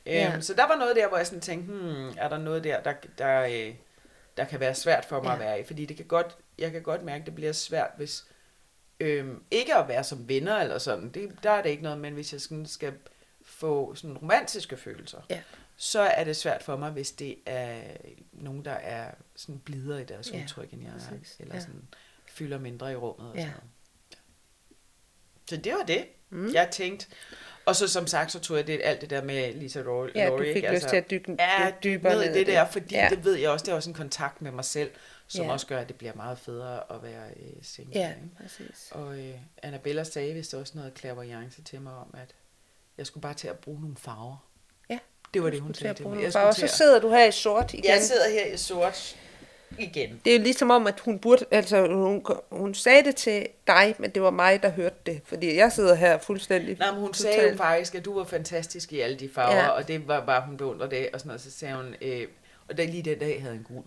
Ja. 0.06 0.30
Øhm, 0.32 0.42
så 0.42 0.54
der 0.54 0.66
var 0.68 0.76
noget 0.76 0.96
der, 0.96 1.08
hvor 1.08 1.16
jeg 1.16 1.26
sådan 1.26 1.40
tænkte, 1.40 1.72
hmm, 1.72 2.08
er 2.18 2.28
der 2.28 2.38
noget 2.38 2.64
der, 2.64 2.80
der, 2.82 2.92
der, 3.18 3.40
øh, 3.42 3.74
der 4.36 4.44
kan 4.44 4.60
være 4.60 4.74
svært 4.74 5.04
for 5.04 5.22
mig 5.22 5.28
Ja. 5.28 5.34
at 5.34 5.40
være 5.40 5.60
i? 5.60 5.64
Fordi 5.64 5.86
det 5.86 5.96
kan 5.96 6.06
godt, 6.06 6.36
jeg 6.58 6.72
kan 6.72 6.82
godt 6.82 7.02
mærke, 7.02 7.20
at 7.20 7.26
det 7.26 7.34
bliver 7.34 7.52
svært, 7.52 7.90
hvis 7.96 8.24
øhm, 9.00 9.42
ikke 9.50 9.74
at 9.74 9.88
være 9.88 10.04
som 10.04 10.28
venner 10.28 10.56
eller 10.56 10.78
sådan, 10.78 11.08
det, 11.10 11.32
der 11.42 11.50
er 11.50 11.62
det 11.62 11.70
ikke 11.70 11.82
noget, 11.82 11.98
men 11.98 12.14
hvis 12.14 12.32
jeg 12.32 12.40
sådan 12.40 12.66
skal 12.66 12.92
få 13.44 13.94
sådan 13.94 14.16
romantiske 14.18 14.76
følelser, 14.76 15.20
Ja. 15.30 15.40
Så 15.80 16.00
er 16.00 16.24
det 16.24 16.36
svært 16.36 16.62
for 16.62 16.76
mig, 16.76 16.90
hvis 16.90 17.12
det 17.12 17.36
er 17.46 17.80
nogen, 18.32 18.64
der 18.64 18.70
er 18.72 19.10
sådan 19.36 19.58
blidere 19.58 20.02
i 20.02 20.04
deres 20.04 20.32
Ja, 20.32 20.42
udtryk, 20.42 20.72
end 20.72 20.82
jeg 20.82 20.90
er, 20.90 21.16
eller 21.40 21.54
Ja. 21.54 21.60
sådan 21.60 21.88
fylder 22.28 22.58
mindre 22.58 22.92
i 22.92 22.96
rummet. 22.96 23.30
Og 23.30 23.36
Ja. 23.36 23.40
sådan 23.40 23.52
noget. 23.54 23.70
Så 25.48 25.56
det 25.56 25.72
var 25.72 25.82
det, 25.86 26.06
Mm. 26.30 26.52
jeg 26.52 26.68
tænkte. 26.72 27.06
Og 27.66 27.76
så 27.76 27.88
som 27.88 28.06
sagt, 28.06 28.32
så 28.32 28.40
tog 28.40 28.56
jeg 28.56 28.66
det, 28.66 28.80
alt 28.84 29.00
det 29.00 29.10
der 29.10 29.22
med 29.24 29.54
Lisa 29.54 29.82
Laurie. 29.82 30.12
Ja, 30.14 30.24
du 30.26 30.30
Laurie, 30.36 30.48
fik 30.54 30.56
ikke? 30.56 30.74
lyst 30.74 30.88
til 30.88 30.96
at 30.96 31.10
dykke 31.10 31.36
ja, 31.38 31.72
dybere 31.84 32.14
ned 32.14 32.22
i 32.34 32.38
det 32.38 32.46
der, 32.46 32.68
fordi 32.70 32.94
Ja. 32.94 33.08
det 33.10 33.24
ved 33.24 33.34
jeg 33.34 33.50
også, 33.50 33.64
det 33.64 33.72
er 33.72 33.76
også 33.76 33.90
en 33.90 33.94
kontakt 33.94 34.42
med 34.42 34.50
mig 34.50 34.64
selv, 34.64 34.90
som 35.26 35.44
Ja. 35.44 35.52
også 35.52 35.66
gør, 35.66 35.78
at 35.80 35.88
det 35.88 35.96
bliver 35.96 36.14
meget 36.14 36.38
federe 36.38 36.92
at 36.92 37.02
være 37.02 37.28
øh, 37.36 37.52
single. 37.62 38.00
Ja, 38.00 38.14
præcis. 38.42 38.88
Og 38.90 39.18
øh, 39.18 39.34
Annabella 39.62 40.04
sagde 40.04 40.34
vist 40.34 40.54
også 40.54 40.72
noget 40.78 40.98
clairvoyance 40.98 41.62
til 41.62 41.80
mig 41.80 41.92
om, 41.92 42.14
at 42.18 42.34
jeg 42.98 43.06
skulle 43.06 43.22
bare 43.22 43.34
til 43.34 43.48
at 43.48 43.58
bruge 43.58 43.80
nogle 43.80 43.96
farver. 43.96 44.47
Det 45.34 45.42
var 45.42 45.50
det, 45.50 45.60
hun 45.60 45.74
sagde 45.74 45.94
til 45.94 46.06
mig. 46.08 46.22
Jeg 46.22 46.32
skulle 46.32 46.54
Så 46.54 46.76
sidder 46.76 47.00
du 47.00 47.08
her 47.10 47.24
i 47.24 47.32
sort 47.32 47.74
igen. 47.74 47.84
Jeg 47.84 48.02
sidder 48.02 48.30
her 48.30 48.46
i 48.46 48.56
sort 48.56 49.16
igen. 49.78 50.20
Det 50.24 50.32
er 50.32 50.36
jo 50.38 50.42
ligesom 50.42 50.70
om, 50.70 50.86
at 50.86 51.00
hun 51.00 51.18
burde, 51.18 51.44
altså 51.50 51.86
hun, 51.86 52.24
hun 52.50 52.74
sagde 52.74 53.04
det 53.04 53.16
til 53.16 53.46
dig, 53.66 53.94
men 53.98 54.10
det 54.10 54.22
var 54.22 54.30
mig, 54.30 54.62
der 54.62 54.68
hørte 54.68 54.96
det. 55.06 55.20
Fordi 55.24 55.56
jeg 55.56 55.72
sidder 55.72 55.94
her 55.94 56.18
fuldstændig 56.18 56.78
Nej, 56.78 56.90
men 56.90 57.00
hun 57.00 57.14
sagde 57.14 57.50
jo 57.50 57.56
faktisk, 57.56 57.94
at 57.94 58.04
du 58.04 58.14
var 58.18 58.24
fantastisk 58.24 58.92
i 58.92 59.00
alle 59.00 59.16
de 59.16 59.28
farver, 59.34 59.56
Ja. 59.56 59.68
og 59.68 59.88
det 59.88 60.08
var 60.08 60.26
bare, 60.26 60.42
hun 60.46 60.56
beundrede 60.56 60.90
det, 60.90 61.08
og 61.12 61.20
sådan 61.20 61.28
noget. 61.28 61.40
Så 61.40 61.50
sagde 61.50 61.74
hun, 61.76 61.94
øh, 62.02 62.26
og 62.68 62.76
der, 62.76 62.84
lige 62.86 63.02
den 63.02 63.18
dag 63.18 63.42
havde 63.42 63.54
en 63.54 63.66
gul 63.68 63.82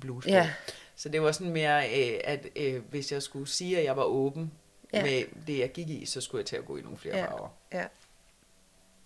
bluse 0.00 0.28
på. 0.28 0.34
Ja. 0.34 0.50
Så 0.96 1.08
det 1.08 1.22
var 1.22 1.32
sådan 1.32 1.52
mere, 1.52 1.88
øh, 2.00 2.20
at 2.24 2.46
øh, 2.56 2.82
hvis 2.90 3.12
jeg 3.12 3.22
skulle 3.22 3.48
sige, 3.48 3.78
at 3.78 3.84
jeg 3.84 3.96
var 3.96 4.04
åben 4.04 4.52
ja. 4.92 5.02
med 5.02 5.22
det, 5.46 5.58
jeg 5.58 5.72
gik 5.72 5.88
i, 5.90 6.06
så 6.06 6.20
skulle 6.20 6.40
jeg 6.40 6.46
til 6.46 6.56
at 6.56 6.64
gå 6.64 6.76
i 6.76 6.80
nogle 6.80 6.98
flere 6.98 7.16
Ja. 7.16 7.24
farver. 7.26 7.48
Ja, 7.72 7.84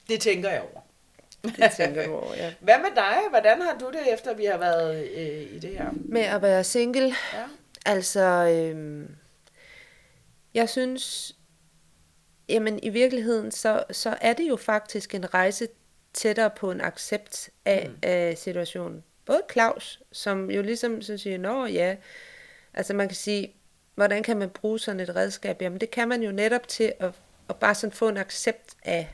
Det 0.08 0.20
tænker 0.20 0.50
jeg 0.50 0.60
over. 0.60 0.80
Det 1.44 1.72
tænker 1.76 2.06
du 2.06 2.14
over, 2.14 2.34
ja. 2.34 2.54
Hvad 2.60 2.78
med 2.78 2.94
dig? 2.96 3.16
Hvordan 3.30 3.62
har 3.62 3.78
du 3.78 3.90
det, 3.90 4.12
efter 4.14 4.34
vi 4.34 4.44
har 4.44 4.58
været 4.58 5.08
øh, 5.16 5.54
i 5.56 5.58
det 5.58 5.70
her? 5.70 5.90
Med 5.92 6.20
at 6.20 6.42
være 6.42 6.64
single, 6.64 7.14
Ja. 7.32 7.44
altså, 7.86 8.20
øhm, 8.20 9.16
jeg 10.54 10.68
synes, 10.68 11.34
jamen 12.48 12.78
i 12.82 12.88
virkeligheden, 12.88 13.50
så, 13.50 13.84
så 13.90 14.16
er 14.20 14.32
det 14.32 14.48
jo 14.48 14.56
faktisk 14.56 15.14
en 15.14 15.34
rejse 15.34 15.68
tættere 16.12 16.50
på 16.50 16.70
en 16.70 16.80
accept 16.80 17.50
af, 17.64 17.86
mm. 17.88 17.98
af 18.02 18.38
situationen. 18.38 19.04
Både 19.26 19.42
Claus, 19.52 20.02
som 20.12 20.50
jo 20.50 20.62
ligesom 20.62 21.02
så 21.02 21.18
siger, 21.18 21.38
nå 21.38 21.66
ja, 21.66 21.96
altså 22.74 22.94
man 22.94 23.08
kan 23.08 23.16
sige, 23.16 23.54
hvordan 23.94 24.22
kan 24.22 24.36
man 24.36 24.50
bruge 24.50 24.78
sådan 24.78 25.00
et 25.00 25.16
redskab? 25.16 25.62
Jamen 25.62 25.80
det 25.80 25.90
kan 25.90 26.08
man 26.08 26.22
jo 26.22 26.32
netop 26.32 26.68
til 26.68 26.92
at, 27.00 27.12
at 27.48 27.56
bare 27.56 27.74
sådan 27.74 27.92
få 27.92 28.08
en 28.08 28.16
accept 28.16 28.74
af, 28.82 29.08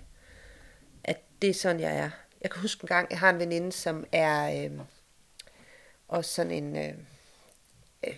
det 1.44 1.50
er 1.50 1.54
sådan, 1.54 1.80
jeg 1.80 1.96
er. 1.96 2.10
Jeg 2.42 2.50
kan 2.50 2.62
huske 2.62 2.84
en 2.84 2.88
gang, 2.88 3.10
jeg 3.10 3.18
har 3.18 3.30
en 3.30 3.38
veninde, 3.38 3.72
som 3.72 4.06
er 4.12 4.64
øh, 4.64 4.70
også 6.08 6.34
sådan 6.34 6.52
en, 6.52 6.76
øh, 6.76 6.94
øh, 8.06 8.14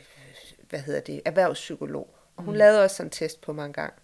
hvad 0.69 0.81
hedder 0.81 1.01
det, 1.01 1.23
erhvervspsykolog. 1.25 2.15
Og 2.37 2.45
hun 2.45 2.55
mm. 2.55 2.59
lavede 2.59 2.85
også 2.85 2.97
sådan 2.97 3.07
en 3.07 3.11
test 3.11 3.41
på 3.41 3.53
mig 3.53 3.67
en 3.67 3.73
gang, 3.73 3.95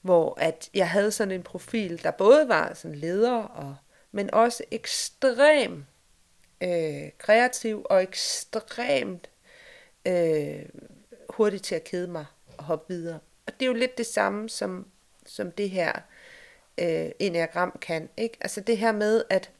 hvor 0.00 0.40
at 0.40 0.70
jeg 0.74 0.90
havde 0.90 1.10
sådan 1.10 1.34
en 1.34 1.42
profil, 1.42 2.02
der 2.02 2.10
både 2.10 2.48
var 2.48 2.74
sådan 2.74 2.94
leder, 2.94 3.42
og, 3.42 3.76
men 4.12 4.34
også 4.34 4.64
ekstrem 4.70 5.84
øh, 6.60 7.10
kreativ 7.18 7.86
og 7.90 8.02
ekstremt 8.02 9.30
øh, 10.06 10.62
hurtigt 11.30 11.64
til 11.64 11.74
at 11.74 11.84
kede 11.84 12.08
mig 12.08 12.24
og 12.56 12.64
hoppe 12.64 12.94
videre. 12.94 13.18
Og 13.46 13.52
det 13.52 13.62
er 13.62 13.66
jo 13.66 13.72
lidt 13.72 13.98
det 13.98 14.06
samme, 14.06 14.48
som, 14.48 14.86
som 15.26 15.52
det 15.52 15.70
her 15.70 15.92
øh, 16.78 17.10
enneagram 17.18 17.78
kan. 17.80 18.08
Ikke? 18.16 18.36
Altså 18.40 18.60
det 18.60 18.78
her 18.78 18.92
med, 18.92 19.24
at 19.30 19.50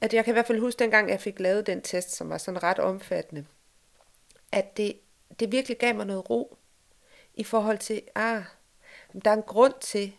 at 0.00 0.14
jeg 0.14 0.24
kan 0.24 0.32
i 0.32 0.34
hvert 0.34 0.46
fald 0.46 0.60
huske 0.60 0.78
dengang, 0.78 1.10
jeg 1.10 1.20
fik 1.20 1.40
lavet 1.40 1.66
den 1.66 1.82
test, 1.82 2.16
som 2.16 2.30
var 2.30 2.38
sådan 2.38 2.62
ret 2.62 2.78
omfattende, 2.78 3.46
at 4.52 4.76
det, 4.76 4.98
det 5.40 5.52
virkelig 5.52 5.78
gav 5.78 5.94
mig 5.94 6.06
noget 6.06 6.30
ro 6.30 6.56
i 7.34 7.44
forhold 7.44 7.78
til, 7.78 8.02
ah, 8.14 8.42
der 9.24 9.30
er 9.30 9.34
en 9.34 9.42
grund 9.42 9.74
til, 9.80 10.12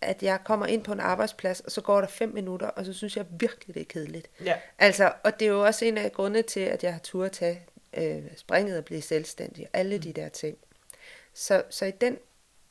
at 0.00 0.22
jeg 0.22 0.38
kommer 0.44 0.66
ind 0.66 0.84
på 0.84 0.92
en 0.92 1.00
arbejdsplads, 1.00 1.60
og 1.60 1.70
så 1.70 1.80
går 1.80 2.00
der 2.00 2.08
fem 2.08 2.28
minutter, 2.28 2.66
og 2.66 2.84
så 2.84 2.92
synes 2.92 3.16
jeg 3.16 3.26
virkelig, 3.30 3.74
det 3.74 3.80
er 3.80 3.84
kedeligt. 3.84 4.30
Ja. 4.44 4.58
Altså, 4.78 5.12
og 5.24 5.40
det 5.40 5.46
er 5.46 5.50
jo 5.50 5.64
også 5.64 5.84
en 5.84 5.98
af 5.98 6.12
grundene 6.12 6.42
til, 6.42 6.60
at 6.60 6.84
jeg 6.84 6.92
har 6.92 7.00
tur 7.00 7.24
at 7.24 7.32
tage 7.32 7.66
øh, 7.94 8.22
springet 8.36 8.78
og 8.78 8.84
blive 8.84 9.02
selvstændig, 9.02 9.66
alle 9.72 9.98
de 9.98 10.12
der 10.12 10.28
ting. 10.28 10.58
Så, 11.34 11.62
så 11.70 11.84
i 11.84 11.90
den, 11.90 12.18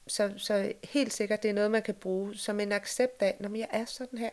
så, 0.08 0.34
så 0.38 0.74
helt 0.84 1.14
sikkert, 1.14 1.44
det 1.44 1.50
er 1.50 1.54
noget, 1.54 1.72
man 1.72 1.82
kan 1.82 1.94
bruge 1.96 2.36
som 2.36 2.60
en 2.60 2.72
accept 2.72 3.22
af, 3.22 3.36
når 3.40 3.58
jeg 3.58 3.68
er 3.72 3.86
sådan 3.86 4.20
her. 4.20 4.30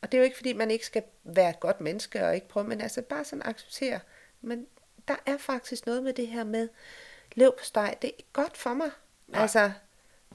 Og 0.00 0.12
det 0.12 0.18
er 0.18 0.22
jo 0.22 0.24
ikke, 0.24 0.36
fordi 0.36 0.52
man 0.52 0.70
ikke 0.70 0.86
skal 0.86 1.02
være 1.24 1.50
et 1.50 1.60
godt 1.60 1.80
menneske 1.80 2.26
og 2.26 2.34
ikke 2.34 2.48
prøve, 2.48 2.66
men 2.68 2.80
altså 2.80 3.02
bare 3.02 3.24
sådan 3.24 3.42
acceptere. 3.44 4.00
Men 4.40 4.66
der 5.08 5.16
er 5.26 5.38
faktisk 5.38 5.86
noget 5.86 6.02
med 6.02 6.12
det 6.12 6.26
her 6.26 6.44
med 6.44 6.68
lev 7.34 7.54
på 7.58 7.64
steg. 7.64 7.94
Det 8.02 8.10
er 8.18 8.22
godt 8.32 8.56
for 8.56 8.74
mig. 8.74 8.90
Nej. 9.28 9.42
Altså, 9.42 9.72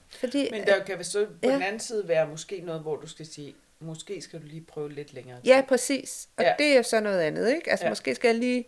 fordi, 0.10 0.48
Men 0.52 0.68
der 0.68 0.84
kan 0.84 0.98
vel 0.98 1.06
så 1.06 1.26
på 1.26 1.32
Ja. 1.44 1.54
den 1.54 1.62
anden 1.62 1.80
side 1.80 2.08
være 2.08 2.28
måske 2.28 2.62
noget, 2.62 2.82
hvor 2.82 2.96
du 2.96 3.08
skal 3.08 3.26
sige, 3.26 3.56
måske 3.80 4.22
skal 4.22 4.42
du 4.42 4.46
lige 4.46 4.62
prøve 4.62 4.92
lidt 4.92 5.14
længere. 5.14 5.42
Ja, 5.46 5.64
præcis. 5.68 6.30
Og 6.38 6.44
ja. 6.44 6.56
Det 6.60 6.66
er 6.66 6.78
jo 6.78 6.84
så 6.84 7.00
noget 7.00 7.20
andet, 7.20 7.56
ikke? 7.56 7.72
Altså. 7.72 7.86
Ja. 7.86 7.92
måske 7.92 8.16
skal 8.16 8.28
jeg 8.28 8.38
lige 8.38 8.68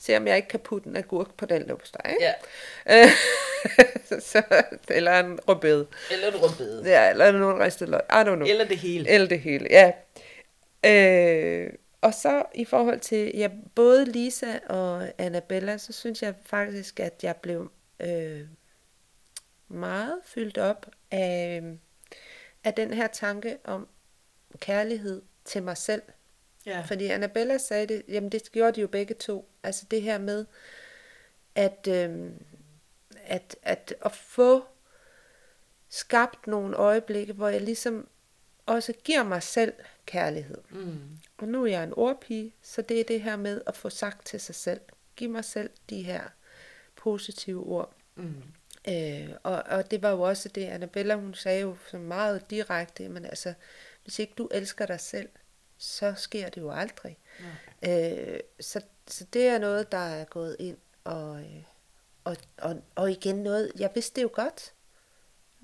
se, 0.00 0.16
om 0.16 0.26
jeg 0.26 0.36
ikke 0.36 0.48
kan 0.48 0.60
putte 0.60 0.88
en 0.88 0.96
agurk 0.96 1.34
på 1.34 1.46
den 1.46 1.62
ikke? 1.62 2.34
Ja. 2.86 3.10
Så, 4.20 4.42
eller 4.88 5.20
en 5.20 5.40
rødbede. 5.48 5.86
Eller 6.12 6.28
et 6.28 6.42
rødbede. 6.42 6.82
Ja, 6.90 7.10
eller 7.10 7.32
nogen 7.32 7.60
ristet 7.60 7.88
løg. 7.88 8.00
I 8.10 8.12
don't 8.12 8.34
know. 8.34 8.46
Eller 8.46 8.64
det 8.64 8.78
hele. 8.78 9.08
Eller 9.10 9.28
det 9.28 9.40
hele, 9.40 9.68
ja. 9.70 9.92
Øh, 10.86 11.72
og 12.00 12.14
så 12.14 12.42
i 12.54 12.64
forhold 12.64 13.00
til 13.00 13.32
ja, 13.34 13.48
både 13.74 14.04
Lisa 14.04 14.58
og 14.68 15.08
Annabella, 15.18 15.78
så 15.78 15.92
synes 15.92 16.22
jeg 16.22 16.34
faktisk, 16.44 17.00
at 17.00 17.14
jeg 17.22 17.36
blev 17.36 17.70
øh, 18.00 18.40
meget 19.68 20.18
fyldt 20.24 20.58
op 20.58 20.86
af, 21.10 21.62
af 22.64 22.74
den 22.74 22.92
her 22.92 23.06
tanke 23.06 23.56
om 23.64 23.88
kærlighed 24.58 25.22
til 25.44 25.62
mig 25.62 25.76
selv. 25.76 26.02
Ja. 26.66 26.80
Fordi 26.80 27.06
Annabella 27.06 27.58
sagde 27.58 27.86
det, 27.86 28.02
jamen 28.08 28.32
det 28.32 28.52
gjorde 28.52 28.72
de 28.72 28.80
jo 28.80 28.86
begge 28.86 29.14
to. 29.14 29.48
Altså 29.62 29.86
det 29.90 30.02
her 30.02 30.18
med, 30.18 30.46
at, 31.54 31.88
øhm, 31.90 32.44
at, 33.24 33.56
at, 33.62 33.94
at 34.04 34.12
få 34.12 34.64
skabt 35.88 36.46
nogle 36.46 36.76
øjeblikke, 36.76 37.32
hvor 37.32 37.48
jeg 37.48 37.60
ligesom 37.60 38.08
også 38.66 38.92
giver 39.04 39.22
mig 39.22 39.42
selv 39.42 39.72
kærlighed. 40.06 40.58
Mm. 40.70 41.18
Og 41.38 41.48
nu 41.48 41.64
er 41.64 41.70
jeg 41.70 41.84
en 41.84 41.94
ordpige, 41.96 42.54
så 42.62 42.82
det 42.82 43.00
er 43.00 43.04
det 43.04 43.22
her 43.22 43.36
med 43.36 43.60
at 43.66 43.76
få 43.76 43.90
sagt 43.90 44.26
til 44.26 44.40
sig 44.40 44.54
selv. 44.54 44.80
Giv 45.16 45.30
mig 45.30 45.44
selv 45.44 45.70
de 45.90 46.02
her 46.02 46.22
positive 46.96 47.66
ord. 47.66 47.94
Mm. 48.14 48.42
Øh, 48.88 49.28
og, 49.42 49.62
og 49.66 49.90
det 49.90 50.02
var 50.02 50.10
jo 50.10 50.20
også 50.20 50.48
det, 50.48 50.64
Annabella 50.64 51.14
hun 51.14 51.34
sagde 51.34 51.60
jo 51.60 51.76
så 51.90 51.98
meget 51.98 52.50
direkte, 52.50 53.08
men 53.08 53.24
altså, 53.24 53.54
hvis 54.02 54.18
ikke 54.18 54.34
du 54.38 54.48
elsker 54.52 54.86
dig 54.86 55.00
selv, 55.00 55.28
så 55.80 56.14
sker 56.16 56.48
det 56.48 56.60
jo 56.60 56.70
aldrig. 56.70 57.18
Øh, 57.82 58.40
så, 58.60 58.80
så 59.06 59.24
det 59.32 59.46
er 59.46 59.58
noget, 59.58 59.92
der 59.92 59.98
er 59.98 60.24
gået 60.24 60.56
ind, 60.58 60.76
og, 61.04 61.40
øh, 61.40 61.62
og, 62.24 62.36
og, 62.58 62.82
og 62.94 63.10
igen 63.10 63.36
noget, 63.36 63.72
jeg 63.78 63.90
vidste 63.94 64.16
det 64.16 64.22
jo 64.22 64.30
godt. 64.32 64.72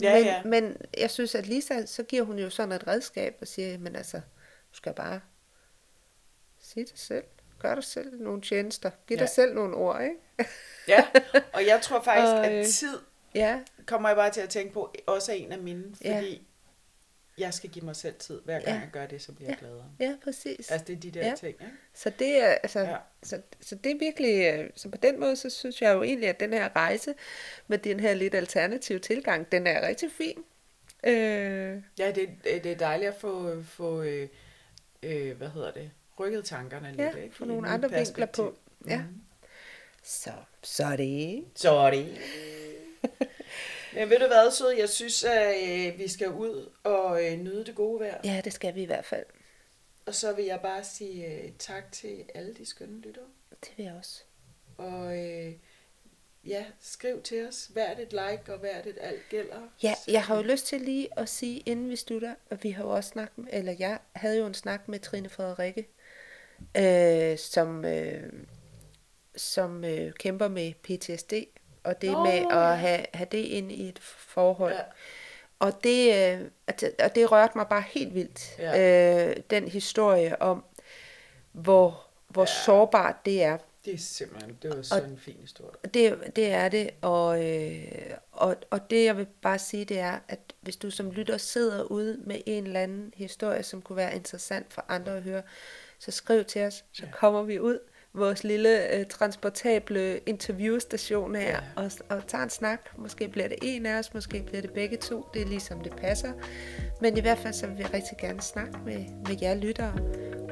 Ja, 0.02 0.14
men, 0.14 0.24
ja. 0.24 0.42
men 0.44 0.76
jeg 0.98 1.10
synes, 1.10 1.34
at 1.34 1.46
Lisa, 1.46 1.86
så 1.86 2.02
giver 2.02 2.22
hun 2.22 2.38
jo 2.38 2.50
sådan 2.50 2.72
et 2.72 2.86
redskab 2.86 3.38
og 3.40 3.48
siger, 3.48 3.78
men 3.78 3.96
altså, 3.96 4.16
du 4.72 4.76
skal 4.76 4.94
bare 4.94 5.20
sige 6.58 6.86
det 6.86 6.98
selv. 6.98 7.24
Gør 7.58 7.74
dig 7.74 7.84
selv 7.84 8.22
nogle 8.22 8.42
tjenester. 8.42 8.90
Giv 9.06 9.14
ja. 9.14 9.20
Ja. 9.20 9.26
dig 9.26 9.34
selv 9.34 9.54
nogle 9.54 9.76
ord, 9.76 10.02
ikke? 10.02 10.16
Ja, 10.88 11.06
og 11.52 11.66
jeg 11.66 11.80
tror 11.82 12.02
faktisk, 12.02 12.32
Og, 12.32 12.52
øh, 12.52 12.60
at 12.60 12.66
tid 12.66 12.98
ja, 13.34 13.60
kommer 13.86 14.08
jeg 14.08 14.16
bare 14.16 14.30
til 14.30 14.40
at 14.40 14.48
tænke 14.48 14.72
på, 14.72 14.94
også 15.06 15.32
er 15.32 15.36
en 15.36 15.52
af 15.52 15.58
mine, 15.58 15.84
Ja. 16.04 16.16
fordi 16.16 16.45
jeg 17.38 17.54
skal 17.54 17.70
give 17.70 17.84
mig 17.84 17.96
selv 17.96 18.14
tid. 18.18 18.40
Hver 18.44 18.54
gang 18.60 18.66
Ja. 18.68 18.72
jeg 18.74 18.88
gør 18.92 19.06
det, 19.06 19.22
så 19.22 19.32
bliver 19.32 19.50
jeg 19.50 19.58
gladere. 19.58 19.84
Ja, 20.00 20.16
præcis. 20.24 20.70
Altså, 20.70 20.84
det 20.86 20.96
er 20.96 21.00
de 21.00 21.10
der 21.10 21.26
Ja. 21.26 21.34
ting, 21.36 21.48
ikke? 21.60 21.72
Så 21.94 22.10
det 22.18 22.42
er, 22.44 22.48
altså, 22.48 22.80
Ja. 22.80 22.90
ja. 22.90 22.96
så, 23.22 23.40
så 23.60 23.74
det 23.74 23.92
er 23.92 23.98
virkelig, 23.98 24.54
øh, 24.54 24.70
så 24.74 24.88
på 24.88 24.96
den 24.96 25.20
måde, 25.20 25.36
så 25.36 25.50
synes 25.50 25.82
jeg 25.82 25.94
jo 25.94 26.02
egentlig, 26.02 26.28
at 26.28 26.40
den 26.40 26.52
her 26.52 26.76
rejse 26.76 27.14
med 27.66 27.78
den 27.78 28.00
her 28.00 28.14
lidt 28.14 28.34
alternative 28.34 28.98
tilgang, 28.98 29.52
den 29.52 29.66
er 29.66 29.86
rigtig 29.88 30.10
fin. 30.12 30.38
Øh, 31.06 31.82
Ja, 31.98 32.10
det, 32.10 32.28
det 32.44 32.66
er 32.66 32.76
dejligt 32.76 33.08
at 33.10 33.16
få, 33.20 33.62
få 33.62 34.02
øh, 34.02 34.28
øh, 35.02 35.36
hvad 35.36 35.48
hedder 35.48 35.70
det, 35.72 35.90
rykket 36.20 36.44
tankerne 36.44 36.94
Ja, 36.98 37.04
lidt, 37.12 37.24
ikke? 37.24 37.36
få 37.36 37.44
nogle 37.44 37.68
andre 37.68 37.90
vinkler 37.90 38.26
på. 38.26 38.58
Ja. 38.88 38.98
Mhm. 39.02 39.20
så, 40.02 40.30
så 40.62 40.84
er 40.84 40.96
det. 40.96 41.44
Sorry. 41.54 42.04
Men 43.96 44.10
ved 44.10 44.18
du 44.18 44.26
hvad, 44.26 44.50
sød? 44.50 44.70
Jeg 44.70 44.88
synes, 44.88 45.24
at 45.24 45.54
øh, 45.68 45.98
vi 45.98 46.08
skal 46.08 46.28
ud 46.28 46.70
og 46.84 47.24
øh, 47.24 47.38
nyde 47.38 47.64
det 47.64 47.74
gode 47.74 48.00
vejr. 48.00 48.20
Ja, 48.24 48.40
det 48.44 48.52
skal 48.52 48.74
vi 48.74 48.82
i 48.82 48.86
hvert 48.86 49.04
fald. 49.04 49.26
Og 50.06 50.14
så 50.14 50.32
vil 50.32 50.44
jeg 50.44 50.60
bare 50.60 50.84
sige 50.84 51.26
øh, 51.26 51.52
tak 51.58 51.92
til 51.92 52.24
alle 52.34 52.54
de 52.54 52.66
skønne 52.66 53.00
lyttere. 53.00 53.24
Det 53.50 53.70
vil 53.76 53.84
jeg 53.84 53.94
også. 53.94 54.22
Og 54.78 55.18
øh, 55.18 55.52
ja, 56.46 56.64
skriv 56.80 57.22
til 57.22 57.48
os. 57.48 57.70
Hvert 57.72 58.00
et 58.00 58.12
like 58.12 58.52
og 58.52 58.58
hvert 58.58 58.86
et 58.86 58.98
alt 59.00 59.28
gælder. 59.30 59.68
Ja, 59.82 59.94
jeg 60.08 60.24
har 60.24 60.36
jo 60.36 60.42
lyst 60.42 60.66
til 60.66 60.80
lige 60.80 61.18
at 61.18 61.28
sige, 61.28 61.62
inden 61.66 61.90
vi 61.90 61.96
slutter, 61.96 62.34
at 62.50 62.64
vi 62.64 62.70
har 62.70 62.84
jo 62.84 62.90
også 62.90 63.10
snakket 63.10 63.38
med, 63.38 63.48
eller 63.52 63.74
jeg 63.78 63.98
havde 64.12 64.38
jo 64.38 64.46
en 64.46 64.54
snak 64.54 64.88
med 64.88 64.98
Trine 64.98 65.28
Frederikke, 65.28 65.88
øh, 66.76 67.38
som, 67.38 67.84
øh, 67.84 68.32
som 69.36 69.84
øh, 69.84 70.12
kæmper 70.12 70.48
med 70.48 70.72
PTSD, 70.74 71.32
og 71.86 72.00
det 72.02 72.10
Nå, 72.12 72.22
med 72.24 72.46
at 72.50 72.78
have, 72.78 73.04
have 73.14 73.28
det 73.32 73.38
ind 73.38 73.72
i 73.72 73.88
et 73.88 73.98
forhold. 74.02 74.72
Ja. 74.74 74.80
Og 75.58 75.84
det, 75.84 76.32
øh, 76.34 76.40
og 77.04 77.14
det 77.14 77.32
rørte 77.32 77.52
mig 77.58 77.66
bare 77.68 77.84
helt 77.88 78.14
vildt, 78.14 78.54
Ja. 78.58 79.28
øh, 79.30 79.36
den 79.50 79.68
historie 79.68 80.42
om, 80.42 80.64
hvor, 81.52 82.04
hvor 82.28 82.42
Ja. 82.42 82.46
sårbart 82.64 83.16
det 83.24 83.42
er. 83.42 83.58
Det 83.84 83.94
er 83.94 83.98
simpelthen, 83.98 84.58
det 84.62 84.76
var 84.76 84.82
sådan 84.82 85.10
en 85.10 85.18
fin 85.18 85.36
historie. 85.40 85.70
Det, 85.94 86.36
det 86.36 86.46
er 86.52 86.68
det, 86.68 86.90
og, 87.02 87.44
øh, 87.44 87.84
og, 88.32 88.56
og 88.70 88.90
det 88.90 89.04
jeg 89.04 89.16
vil 89.16 89.26
bare 89.42 89.58
sige, 89.58 89.84
det 89.84 89.98
er, 89.98 90.18
at 90.28 90.38
hvis 90.60 90.76
du 90.76 90.90
som 90.90 91.10
lytter 91.10 91.36
sidder 91.38 91.82
ude 91.82 92.18
med 92.24 92.40
en 92.46 92.66
eller 92.66 92.80
anden 92.80 93.12
historie, 93.16 93.62
som 93.62 93.82
kunne 93.82 93.96
være 93.96 94.14
interessant 94.16 94.72
for 94.72 94.84
andre 94.88 95.16
at 95.16 95.22
høre, 95.22 95.42
så 95.98 96.10
skriv 96.10 96.44
til 96.44 96.62
os, 96.62 96.84
så 96.92 97.02
Ja. 97.04 97.10
kommer 97.12 97.42
vi 97.42 97.60
ud, 97.60 97.78
vores 98.16 98.44
lille 98.44 98.94
øh, 98.94 99.06
transportable 99.06 100.18
interviewstation 100.26 101.34
her, 101.36 101.42
Ja. 101.48 101.56
og, 101.76 101.90
og 102.08 102.26
tager 102.26 102.44
en 102.44 102.50
snak. 102.50 102.80
Måske 102.96 103.28
bliver 103.28 103.48
det 103.48 103.56
en 103.62 103.86
af 103.86 103.98
os, 103.98 104.14
måske 104.14 104.42
bliver 104.46 104.60
det 104.62 104.70
begge 104.70 104.96
to, 104.96 105.26
det 105.34 105.42
er 105.42 105.46
ligesom 105.46 105.80
det 105.80 105.92
passer. 105.96 106.32
Men 107.00 107.16
i 107.16 107.20
hvert 107.20 107.38
fald 107.38 107.54
så 107.54 107.66
vil 107.66 107.78
vi 107.78 107.82
rigtig 107.84 108.18
gerne 108.20 108.40
snakke 108.40 108.72
med, 108.84 109.04
med 109.28 109.36
jer 109.42 109.54
lyttere 109.54 109.92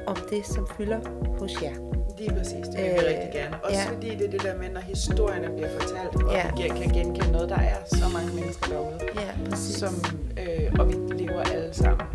om 0.07 0.15
det, 0.29 0.45
som 0.45 0.67
fylder 0.77 0.99
hos 1.39 1.51
jer. 1.61 1.75
Lige 2.17 2.29
præcis, 2.29 2.67
det 2.67 2.77
vil 2.77 2.83
vi 2.83 2.89
Øh, 2.89 3.03
rigtig 3.05 3.29
gerne. 3.33 3.63
Også 3.63 3.79
ja. 3.79 3.95
fordi 3.95 4.09
det 4.09 4.25
er 4.27 4.31
det 4.31 4.41
der 4.43 4.57
med, 4.57 4.69
når 4.69 4.81
historierne 4.81 5.49
bliver 5.55 5.69
fortalt, 5.79 6.23
og 6.23 6.31
Ja. 6.33 6.51
vi 6.63 6.67
kan 6.79 6.89
genkende 6.93 7.31
noget, 7.31 7.49
der 7.49 7.55
er 7.59 7.75
så 7.85 8.05
mange 8.13 8.33
mennesker 8.35 8.67
derude, 8.67 8.99
Ja, 9.15 9.49
præcis. 9.49 9.75
som, 9.75 9.93
øh, 10.39 10.71
og 10.79 10.87
vi 10.89 10.93
lever 11.23 11.41
alle 11.41 11.73
sammen 11.73 12.05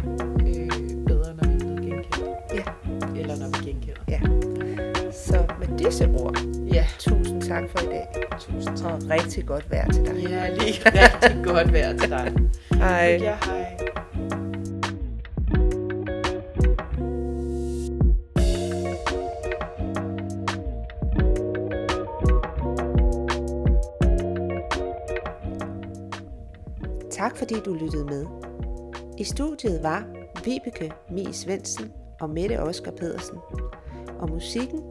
Disse 5.90 6.08
ord, 6.18 6.38
Ja, 6.72 6.86
tusind 6.98 7.42
tak 7.42 7.62
for 7.70 7.78
i 7.78 7.86
dag. 7.86 8.06
tusind 8.40 8.76
tak. 8.76 8.92
Og 8.92 8.98
rigtig 9.10 9.46
godt 9.46 9.70
vejr 9.70 9.88
til 9.92 10.04
dig. 10.06 10.16
Ja, 10.30 10.48
lige 10.54 10.72
rigtig 10.86 11.44
godt 11.44 11.72
vejr 11.72 11.96
til 11.96 12.10
dig. 12.10 12.32
Hej. 12.72 13.18
Ja, 13.22 13.36
hej. 13.44 13.76
Tak 27.10 27.36
fordi 27.36 27.54
du 27.64 27.74
lyttede 27.74 28.04
med. 28.04 28.26
I 29.18 29.24
studiet 29.24 29.82
var 29.82 30.04
Vibeke 30.44 30.92
Mie 31.10 31.32
Svendsen 31.32 31.92
og 32.20 32.30
Mette 32.30 32.60
Oskar 32.62 32.90
Pedersen. 32.90 33.38
Og 34.20 34.30
musikken, 34.30 34.82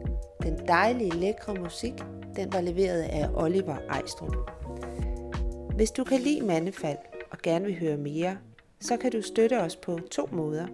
den 0.42 0.58
dejlige, 0.68 1.10
lækre 1.10 1.54
musik, 1.54 1.92
den 2.36 2.52
var 2.52 2.60
leveret 2.60 3.02
af 3.02 3.28
Oliver 3.34 3.76
Ejstrup. 3.90 4.36
Hvis 5.76 5.90
du 5.90 6.04
kan 6.04 6.20
lide 6.20 6.46
Mandefald 6.46 6.98
og 7.30 7.38
gerne 7.42 7.64
vil 7.64 7.78
høre 7.78 7.96
mere, 7.96 8.38
så 8.80 8.96
kan 8.96 9.12
du 9.12 9.22
støtte 9.22 9.60
os 9.60 9.76
på 9.76 9.98
to 10.10 10.28
måder. 10.32 10.66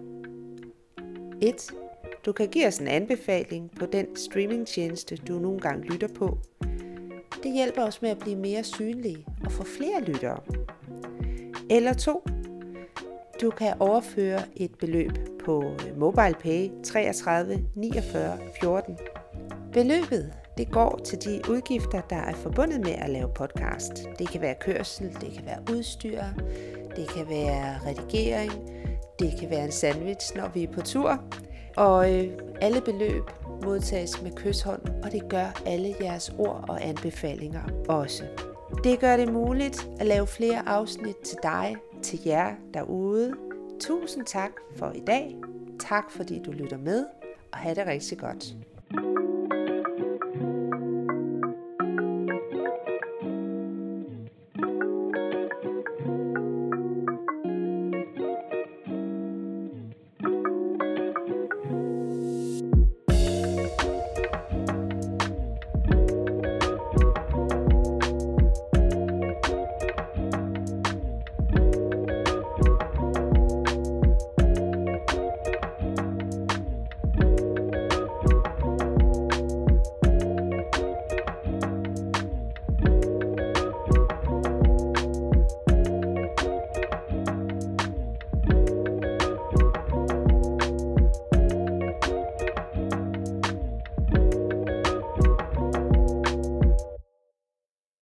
1. 1.41 1.71
Du 2.25 2.31
kan 2.31 2.47
give 2.47 2.67
os 2.67 2.77
en 2.77 2.87
anbefaling 2.87 3.71
på 3.79 3.85
den 3.85 4.15
streamingtjeneste, 4.15 5.15
du 5.15 5.39
nogle 5.39 5.59
gange 5.59 5.87
lytter 5.87 6.07
på. 6.07 6.37
Det 7.43 7.53
hjælper 7.53 7.83
os 7.83 8.01
med 8.01 8.09
at 8.09 8.19
blive 8.19 8.35
mere 8.35 8.63
synlige 8.63 9.25
og 9.45 9.51
få 9.51 9.63
flere 9.63 10.01
lyttere. 10.01 10.39
Eller 11.69 11.93
2. 11.93 12.23
Du 13.41 13.49
kan 13.49 13.73
overføre 13.79 14.41
et 14.55 14.71
beløb 14.79 15.11
på 15.45 15.63
øh, 15.63 15.99
MobilePay 15.99 16.69
33 16.83 17.59
49 17.75 18.37
14. 18.61 18.97
Beløbet 19.73 20.33
det 20.57 20.71
går 20.71 20.99
til 21.05 21.25
de 21.25 21.41
udgifter, 21.49 22.01
der 22.01 22.15
er 22.15 22.33
forbundet 22.33 22.79
med 22.79 22.91
at 22.91 23.09
lave 23.09 23.29
podcast. 23.35 23.91
Det 24.19 24.29
kan 24.29 24.41
være 24.41 24.55
kørsel, 24.61 25.13
det 25.21 25.33
kan 25.33 25.45
være 25.45 25.59
udstyr, 25.71 26.21
det 26.95 27.09
kan 27.15 27.29
være 27.29 27.79
redigering, 27.85 28.51
det 29.19 29.33
kan 29.39 29.49
være 29.49 29.65
en 29.65 29.71
sandwich, 29.71 30.35
når 30.35 30.47
vi 30.53 30.63
er 30.63 30.71
på 30.71 30.81
tur. 30.81 31.23
Og 31.75 32.15
øh, 32.15 32.31
alle 32.61 32.81
beløb 32.81 33.23
modtages 33.63 34.21
med 34.21 34.31
kysshånd, 34.31 34.81
og 35.03 35.11
det 35.11 35.29
gør 35.29 35.61
alle 35.65 35.95
jeres 36.01 36.33
ord 36.37 36.65
og 36.67 36.85
anbefalinger 36.85 37.63
også. 37.89 38.23
Det 38.83 38.99
gør 38.99 39.17
det 39.17 39.33
muligt 39.33 39.89
at 39.99 40.05
lave 40.05 40.27
flere 40.27 40.69
afsnit 40.69 41.17
til 41.17 41.37
dig, 41.43 41.75
til 42.03 42.19
jer 42.25 42.55
derude. 42.73 43.33
Tusind 43.79 44.25
tak 44.25 44.51
for 44.75 44.91
i 44.91 44.99
dag. 44.99 45.35
Tak 45.79 46.11
fordi 46.11 46.41
du 46.45 46.51
lytter 46.51 46.77
med, 46.77 47.05
og 47.51 47.57
have 47.57 47.75
det 47.75 47.87
rigtig 47.87 48.17
godt. 48.17 48.55